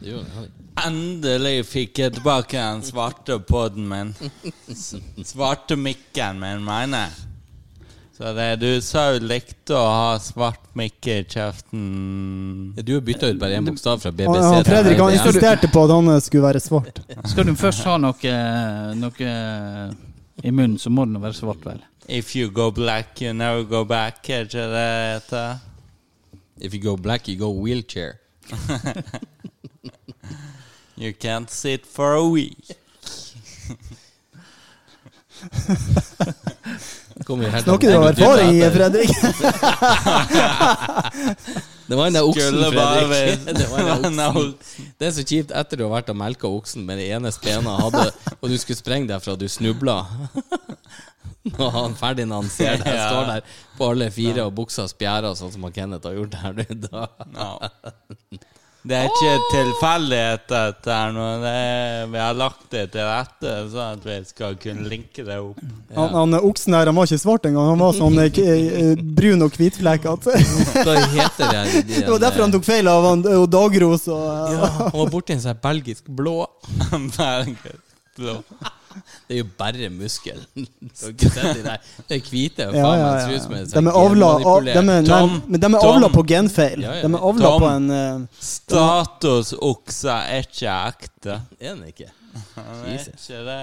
Det 0.00 0.09
gjorde 0.09 0.24
de. 0.32 0.61
Endelig 0.87 1.66
fikk 1.68 1.99
jeg 2.03 2.14
tilbake 2.16 2.59
den 2.59 2.80
svarte 2.87 3.37
podden 3.47 3.85
min. 3.91 4.14
Svarte 5.24 5.76
mikken 5.78 6.41
min, 6.43 6.64
mener 6.66 7.07
jeg. 7.07 7.28
Så 8.16 8.33
det, 8.37 8.49
du 8.61 8.68
sa 8.85 9.07
jo 9.14 9.22
likte 9.24 9.74
å 9.74 9.85
ha 9.89 10.11
svart 10.20 10.66
mikke 10.78 11.14
i 11.22 11.24
kjeften. 11.24 11.85
Ja, 12.76 12.83
Du 12.87 12.93
har 12.95 13.05
bytta 13.07 13.30
ut 13.33 13.41
bare 13.41 13.57
én 13.57 13.66
bokstav 13.66 14.03
fra 14.03 14.12
BBC 14.12 14.43
han 14.45 14.66
Fredrik 14.68 15.01
han 15.01 15.14
insisterte 15.16 15.70
på 15.72 15.87
at 15.87 15.95
han 15.95 16.12
eh, 16.12 16.20
skulle 16.22 16.45
være 16.45 16.61
svart. 16.61 17.01
Skal 17.33 17.49
du 17.49 17.55
først 17.59 17.87
ha 17.89 17.97
noe, 18.03 18.35
noe 19.01 19.33
i 20.43 20.53
munnen, 20.53 20.78
så 20.78 20.93
må 20.93 21.07
det 21.09 21.16
nå 21.16 21.24
være 21.24 21.39
svart, 21.41 21.64
vel? 21.66 21.80
If 22.09 22.35
you 22.37 22.51
go 22.51 22.70
black, 22.74 23.20
you 23.22 23.33
never 23.33 23.64
go 23.64 23.85
back, 23.89 24.28
er 24.28 24.45
ikke 24.45 24.61
det 24.61 24.70
det 24.74 24.89
heter? 25.14 25.62
If 26.61 26.74
you 26.74 26.83
go 26.83 26.97
black, 26.97 27.28
you 27.28 27.39
go 27.41 27.49
wheelchair. 27.51 28.18
You 30.97 31.12
can't 31.12 31.51
sit 31.51 31.86
for 31.86 32.14
a 32.14 32.28
week. 32.28 32.59
Snakker 37.22 37.90
du 37.90 37.97
av 37.97 38.03
av 38.03 38.09
erfaring, 38.09 38.70
Fredrik? 38.72 39.11
Det 41.86 41.97
var 41.97 42.05
den 42.05 42.14
der 42.14 42.22
oksen, 42.22 42.72
Fredrik. 42.72 43.45
Det, 43.45 43.66
oksen. 44.28 44.55
det 44.99 45.07
er 45.07 45.11
så 45.12 45.24
kjipt 45.26 45.51
etter 45.53 45.76
du 45.76 45.82
har 45.84 45.90
vært 45.97 46.09
og 46.12 46.16
melka 46.16 46.47
oksen 46.49 46.86
med 46.88 46.99
det 47.03 47.09
ene 47.12 47.32
spena 47.34 47.70
hadde, 47.80 48.12
og 48.38 48.49
du 48.49 48.59
skulle 48.61 48.78
sprenge 48.78 49.09
derfra, 49.11 49.36
du 49.36 49.49
snubla. 49.51 50.07
Nå 51.43 51.59
har 51.59 51.70
han 51.76 51.95
ferdig 51.99 52.26
når 52.30 52.43
ser 52.55 52.76
deg, 52.80 52.97
står 52.97 53.24
der 53.28 53.40
på 53.76 53.90
alle 53.93 54.11
fire 54.14 54.43
og 54.47 54.55
buksa 54.57 54.88
spjærer, 54.88 55.34
sånn 55.36 55.53
som 55.53 55.62
han 55.66 55.72
Kenneth 55.74 56.07
har 56.09 56.14
gjort 56.16 56.34
her 56.38 56.53
nå. 57.34 57.49
Ja. 58.83 58.89
Det 58.91 58.97
er 58.99 59.05
ikke 59.07 59.33
tilfeldighet, 59.53 60.41
dette 60.51 60.91
her 60.91 61.12
nå. 61.14 61.26
Det 61.39 61.51
er, 61.55 62.07
vi 62.11 62.18
har 62.18 62.35
lagt 62.35 62.64
det 62.74 62.80
til 62.91 63.05
rette 63.07 63.53
sånn 63.70 63.93
at 64.01 64.07
vi 64.09 64.16
skal 64.26 64.57
kunne 64.59 64.89
linke 64.91 65.22
det 65.22 65.37
opp. 65.39 65.61
Han, 65.95 66.09
han 66.16 66.35
eh, 66.35 66.47
oksen 66.49 66.74
her 66.74 66.91
han 66.91 66.99
var 66.99 67.07
ikke 67.07 67.20
svart 67.22 67.47
engang. 67.47 67.68
Han 67.70 67.78
var 67.85 67.95
sånn 67.95 68.18
eh, 68.18 68.30
k- 68.35 68.43
eh, 68.43 68.99
brun 68.99 69.47
og 69.47 69.55
hvitflekkete. 69.55 70.35
Hva 70.89 70.97
heter 71.14 71.55
det? 71.55 71.62
De, 71.87 72.01
Det 72.03 72.11
var 72.11 72.24
derfor 72.26 72.43
han 72.49 72.57
tok 72.57 72.66
feil 72.66 72.91
av 72.91 73.07
han, 73.07 73.22
og 73.39 73.47
Dagros 73.55 74.09
og 74.11 74.26
ja, 74.57 74.72
Han 74.80 74.99
var 75.05 75.14
borti 75.14 75.37
en 75.39 75.45
sånn 75.47 75.62
belgisk 75.62 76.11
blå. 76.11 76.41
Bergensblå. 77.16 78.41
Det 79.28 79.36
er 79.36 79.40
jo 79.43 79.47
bare 79.59 79.88
muskel. 79.95 80.40
Du 80.57 80.64
har 81.03 81.12
ikke 81.12 81.30
sett 81.34 81.62
de? 81.64 81.76
Det 82.09 82.16
er 82.18 82.24
hvite. 82.30 82.66
ja, 82.76 82.90
ja, 82.97 83.07
ja. 83.20 83.38
De 83.72 83.82
er 83.82 83.99
avla, 84.03 84.28
av, 84.53 84.64
de 84.64 84.70
er, 84.78 84.82
nei, 85.07 85.20
men 85.49 85.61
de 85.62 85.70
er 85.70 85.86
avla 85.93 86.11
på 86.14 86.24
genfeil. 86.32 86.82
De 86.82 87.12
er 87.12 87.16
avla 87.30 87.53
på 87.62 87.70
en 87.70 88.28
Status 88.40 89.55
oksa 89.59 90.18
er 90.34 90.45
ikke 90.47 90.76
ekte. 90.93 91.38
Er 91.61 91.74
den 91.74 91.88
ikke? 91.93 92.11
Ikke 92.93 93.40
det? 93.49 93.62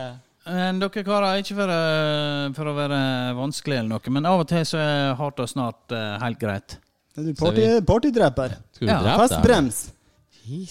Men 0.50 0.80
dere 0.82 1.04
karer, 1.06 1.40
ikke 1.44 1.56
for, 1.60 1.70
å- 1.70 2.54
for 2.58 2.70
å 2.72 2.74
være 2.78 3.00
vanskelig 3.38 3.78
eller 3.84 3.90
noe, 3.92 4.14
men 4.16 4.26
av 4.26 4.42
og 4.42 4.48
til 4.50 4.64
så 4.66 4.80
er 4.82 5.14
hardt 5.20 5.42
og 5.44 5.50
snart 5.52 5.94
eh, 5.94 6.16
helt 6.24 6.40
greit. 6.42 6.78
Er 7.20 7.28
du 7.28 7.34
party, 7.38 7.66
partydreper? 7.86 8.56
Party 8.58 8.88
Ja, 8.90 9.00
drepe 9.04 9.28
deg? 9.30 9.99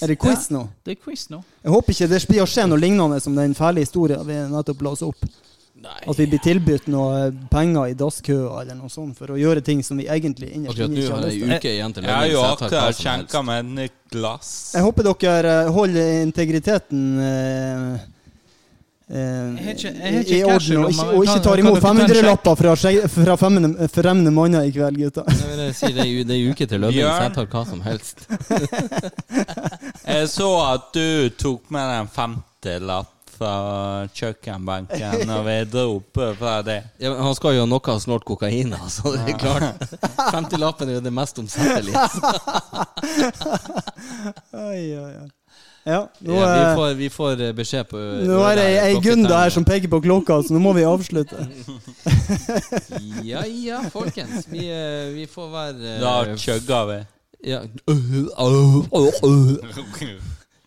Er 0.02 0.12
det 0.12 0.18
quiz 0.22 0.48
nå? 0.54 0.64
Det 0.84 0.96
er 0.96 1.02
quiz 1.02 1.28
nå. 1.32 1.42
Jeg 1.64 1.74
håper 1.74 1.94
ikke 1.94 2.08
det 2.10 2.22
blir 2.30 2.44
å 2.44 2.48
skje 2.48 2.66
noe 2.70 2.80
lignende 2.82 3.20
som 3.22 3.36
den 3.38 3.54
fæle 3.58 3.84
historien 3.84 4.24
vi 4.26 4.40
nettopp 4.52 4.82
la 4.86 4.94
oss 4.96 5.04
opp. 5.06 5.28
Nei. 5.78 5.94
At 6.10 6.18
vi 6.18 6.24
blir 6.26 6.40
tilbudt 6.42 6.88
noe 6.90 7.28
penger 7.52 7.92
i 7.92 7.94
dasskøa 7.98 8.64
eller 8.64 8.74
noe 8.74 8.90
sånt 8.90 9.14
for 9.18 9.30
å 9.30 9.36
gjøre 9.38 9.62
ting 9.62 9.84
som 9.86 10.00
vi 10.00 10.08
egentlig 10.10 10.48
innerst 10.56 10.74
okay, 10.74 10.88
inne 10.88 11.04
ikke 11.04 11.12
har 11.14 11.22
jeg 11.22 11.28
lyst 11.28 11.44
til. 11.44 11.52
uke 11.54 11.70
igjen 11.70 11.94
til 11.94 12.08
Jeg 12.08 12.16
har 12.16 12.26
jo 12.26 12.40
jeg 12.40 12.56
akkurat 12.56 12.98
skjenka 12.98 13.42
meg 13.46 13.60
et 13.62 13.70
nytt 13.76 13.98
glass. 14.16 14.50
Jeg 14.74 14.86
håper 14.88 15.08
dere 15.08 15.52
eh, 15.60 15.70
holder 15.76 16.10
integriteten 16.24 17.04
eh, 17.22 18.08
eh, 19.10 19.16
Jeg 19.16 19.64
har 19.64 19.72
ikke- 19.72 20.20
ikke 20.20 20.36
i 20.36 20.42
cash 20.42 20.70
orden, 20.72 20.84
og 20.84 20.90
ikke, 20.90 21.06
og 21.16 21.24
ikke 21.24 21.42
tar 21.44 21.58
imot 21.58 21.74
dere 21.74 21.82
ta 21.82 21.90
en 21.90 21.98
500-lapper 21.98 22.54
fra, 22.56 22.74
fra 23.08 23.36
fremmede, 23.36 24.30
manner 24.30 24.62
i 24.62 24.70
kveld, 24.70 24.96
gutta. 25.02 25.24
Jeg 25.28 25.74
si 25.74 25.92
det 25.92 26.06
er 26.06 26.24
det 26.24 26.36
er 26.36 26.50
uke 26.50 26.66
til 26.66 26.80
lønning, 26.80 27.04
så 27.04 27.22
jeg 27.22 27.34
tar 27.34 27.46
hva 27.46 27.66
som 27.68 27.80
helst. 27.80 28.26
Jeg 30.08 30.28
så 30.28 30.50
at 30.74 30.92
du 30.94 31.28
tok 31.38 31.70
med 31.70 31.88
deg 31.88 32.00
en 32.00 32.08
femtilapp 32.08 33.14
fra 33.38 34.08
kjøkkenbenken 34.18 35.26
når 35.28 35.44
vi 35.46 35.56
dro 35.70 35.84
opp 36.00 36.18
fra 36.40 36.56
det. 36.66 36.78
Ja, 36.98 37.12
men 37.12 37.22
han 37.22 37.34
skal 37.38 37.54
jo 37.54 37.60
ha 37.62 37.68
noe 37.70 37.92
av 37.94 38.00
snort 38.02 38.24
kokain, 38.26 38.74
så 38.90 39.12
det 39.14 39.34
er 39.34 39.38
klart. 39.38 39.78
50-lappen 40.34 40.90
er 40.90 40.98
jo 40.98 41.04
det 41.06 41.12
mest 41.14 41.38
omsettelige. 41.38 41.94
Oi, 44.58 44.82
oi, 44.98 45.12
oi. 45.22 45.28
Ja, 45.86 46.00
nå, 46.20 46.34
Ja, 46.34 46.46
vi, 46.54 46.60
eh, 46.60 46.74
får, 46.76 46.94
vi 46.98 47.08
får 47.10 47.40
eh, 47.46 47.52
beskjed 47.56 47.86
på 47.88 47.96
nå 48.28 48.38
er 48.50 48.56
det 48.58 48.64
ei- 48.82 49.00
Gunda 49.00 49.38
her 49.44 49.50
som 49.54 49.64
peker 49.64 49.88
på 49.88 50.00
klokka, 50.04 50.40
så 50.44 50.52
nå 50.52 50.60
må 50.60 50.74
vi 50.76 50.82
avslutte. 50.84 51.46
Ja 53.24 53.44
ja, 53.46 53.78
folkens. 53.92 54.46
Vi, 54.50 54.66
eh, 54.68 55.12
vi 55.14 55.24
får 55.30 55.48
være 55.52 55.94
eh, 55.94 56.00
Da 56.02 56.36
chugga 56.36 56.82
vi. 56.90 56.98
ja. 57.48 57.62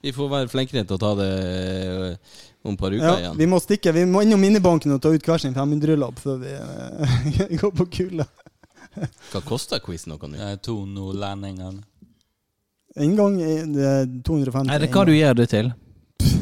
Vi 0.02 0.12
får 0.16 0.30
være 0.32 0.50
flinkere 0.50 0.82
til 0.88 0.98
å 0.98 1.02
ta 1.02 1.12
det 1.20 1.28
eh, 1.30 2.16
om 2.66 2.74
et 2.74 2.80
par 2.82 2.94
uker 2.96 3.06
Ja, 3.06 3.18
igjen. 3.20 3.38
vi 3.38 3.46
må 3.52 3.60
stikke. 3.62 3.94
Vi 3.94 4.06
må 4.10 4.24
innom 4.26 4.42
minibanken 4.42 4.96
og 4.96 5.02
ta 5.04 5.12
ut 5.14 5.28
hver 5.28 5.42
sin 5.44 5.54
500-lapp 5.54 6.18
før 6.24 6.40
vi 6.42 6.56
eh, 6.56 7.58
går 7.62 7.76
på 7.78 7.86
kula. 8.00 8.26
Hva 9.32 9.44
koster 9.46 9.80
quizen 9.84 10.12
noe 10.16 10.28
nå? 10.32 10.50
To 10.66 10.80
nordlendingene. 10.90 11.84
Inngang 13.00 13.38
er 13.42 13.66
det 13.72 13.86
er 13.88 14.08
250. 14.28 14.72
Er 14.74 14.80
det 14.84 14.90
hva 14.92 15.06
du 15.08 15.14
gjør 15.16 15.38
det 15.40 15.48
til? 15.54 15.70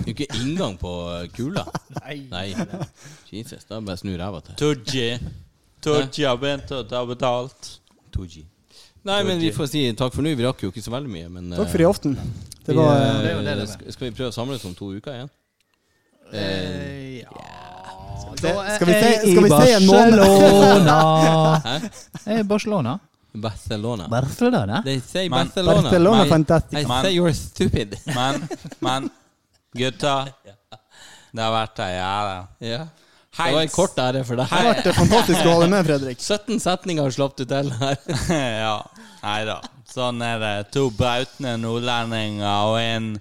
Ikke 0.10 0.26
inngang 0.40 0.78
på 0.82 0.92
eh, 1.14 1.28
kula. 1.36 1.66
Nei. 2.02 2.48
Jesus, 3.30 3.68
da 3.70 3.78
bare 3.86 4.00
snu 4.02 4.16
ræva 4.18 4.42
til. 4.48 4.56
Tooji. 4.58 5.20
Tooji 5.86 6.26
har 6.26 6.40
begynt 6.42 6.72
å 6.74 6.82
ta 6.90 7.04
betalt. 7.08 7.76
2G. 8.16 8.42
Nei, 9.06 9.20
men 9.24 9.38
vi 9.40 9.52
får 9.56 9.70
si 9.70 9.84
takk 9.96 10.12
for 10.16 10.26
nå. 10.26 10.34
Vi 10.36 10.44
rakk 10.44 10.64
jo 10.66 10.72
ikke 10.74 10.82
så 10.84 10.92
veldig 10.92 11.12
mye, 11.14 11.30
men 11.32 11.54
Takk 11.54 11.70
for 11.72 11.84
i 11.84 11.88
aften. 11.88 12.18
Det 12.66 12.76
var 12.76 12.98
vi, 12.98 13.06
eh, 13.06 13.22
det 13.24 13.30
er 13.36 13.44
det 13.46 13.54
det 13.62 13.68
sk- 13.70 13.94
Skal 13.94 14.10
vi 14.10 14.16
prøve 14.18 14.34
å 14.34 14.36
samles 14.36 14.66
om 14.68 14.74
to 14.76 14.90
uker 14.98 15.14
igjen? 15.20 15.30
Eh, 16.34 17.22
ja 17.22 17.60
skal 18.40 18.88
vi 18.88 18.94
si, 18.94 19.32
skal 19.34 19.44
vi 19.44 19.50
si 19.50 19.72
en 19.74 19.86
måned? 19.88 20.20
Barcelona. 20.20 20.98
Jeg 22.26 22.36
er 22.36 22.40
i 22.40 22.44
Barcelona. 22.48 22.94
Barcelona. 23.34 24.08
Barcelona? 24.10 24.82
They 24.86 25.00
say 25.00 25.30
Men- 25.30 25.48
Barcelona. 25.48 25.82
Barcelona 25.82 26.18
Men- 26.24 26.30
Fantastic. 26.30 26.80
I 26.80 26.86
Men- 26.88 27.04
say 27.04 27.14
you're 27.16 27.34
stupid. 27.34 27.98
Men, 28.06 28.48
men 28.80 29.10
gutta 29.78 30.28
Det 31.32 31.42
har 31.44 31.52
vært 31.54 31.80
ei 31.86 31.94
ære. 32.02 32.48
ja. 32.60 32.88
Det 33.40 33.54
var 33.54 33.62
en 33.62 33.70
kort 33.70 33.96
ære 34.02 34.24
for 34.26 34.36
deg. 34.36 34.50
Det 34.50 34.58
har 34.58 34.66
vært 34.74 34.96
fantastisk 34.98 35.46
å 35.46 35.52
ha 35.54 35.60
deg 35.62 35.70
med, 35.70 35.86
Fredrik. 35.86 36.20
17 36.26 36.58
setninger 36.60 37.12
slapp 37.14 37.36
du 37.38 37.46
til 37.46 37.70
her. 37.80 38.00
ja. 38.30 38.74
Nei 39.22 39.44
da. 39.46 39.60
Sånn 39.90 40.20
er 40.26 40.40
det. 40.42 40.72
To 40.74 40.90
brautende 40.92 41.54
nordlendinger 41.62 42.66
og 42.72 42.80
en 42.82 43.12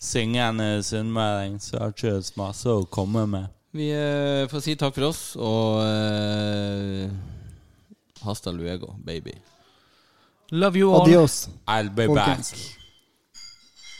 syngende 0.00 0.78
sunnmøring, 0.86 1.58
så 1.62 1.78
har 1.82 1.92
ikke 1.94 2.16
så 2.24 2.40
masse 2.40 2.66
å 2.72 2.86
komme 2.90 3.26
med. 3.28 3.46
Vi 3.76 3.90
eh, 3.92 4.46
får 4.48 4.62
si 4.64 4.74
takk 4.80 4.94
for 4.96 5.10
oss, 5.10 5.22
og 5.36 5.82
eh, 5.84 7.10
Hasta 8.24 8.50
luego, 8.50 8.94
baby. 9.04 9.34
Love 10.50 10.76
you 10.76 10.90
oh, 10.90 10.94
all. 10.94 11.02
Adios. 11.02 11.48
I'll 11.66 11.88
be 11.90 12.06
Folkens. 12.06 12.52
back. 12.52 12.77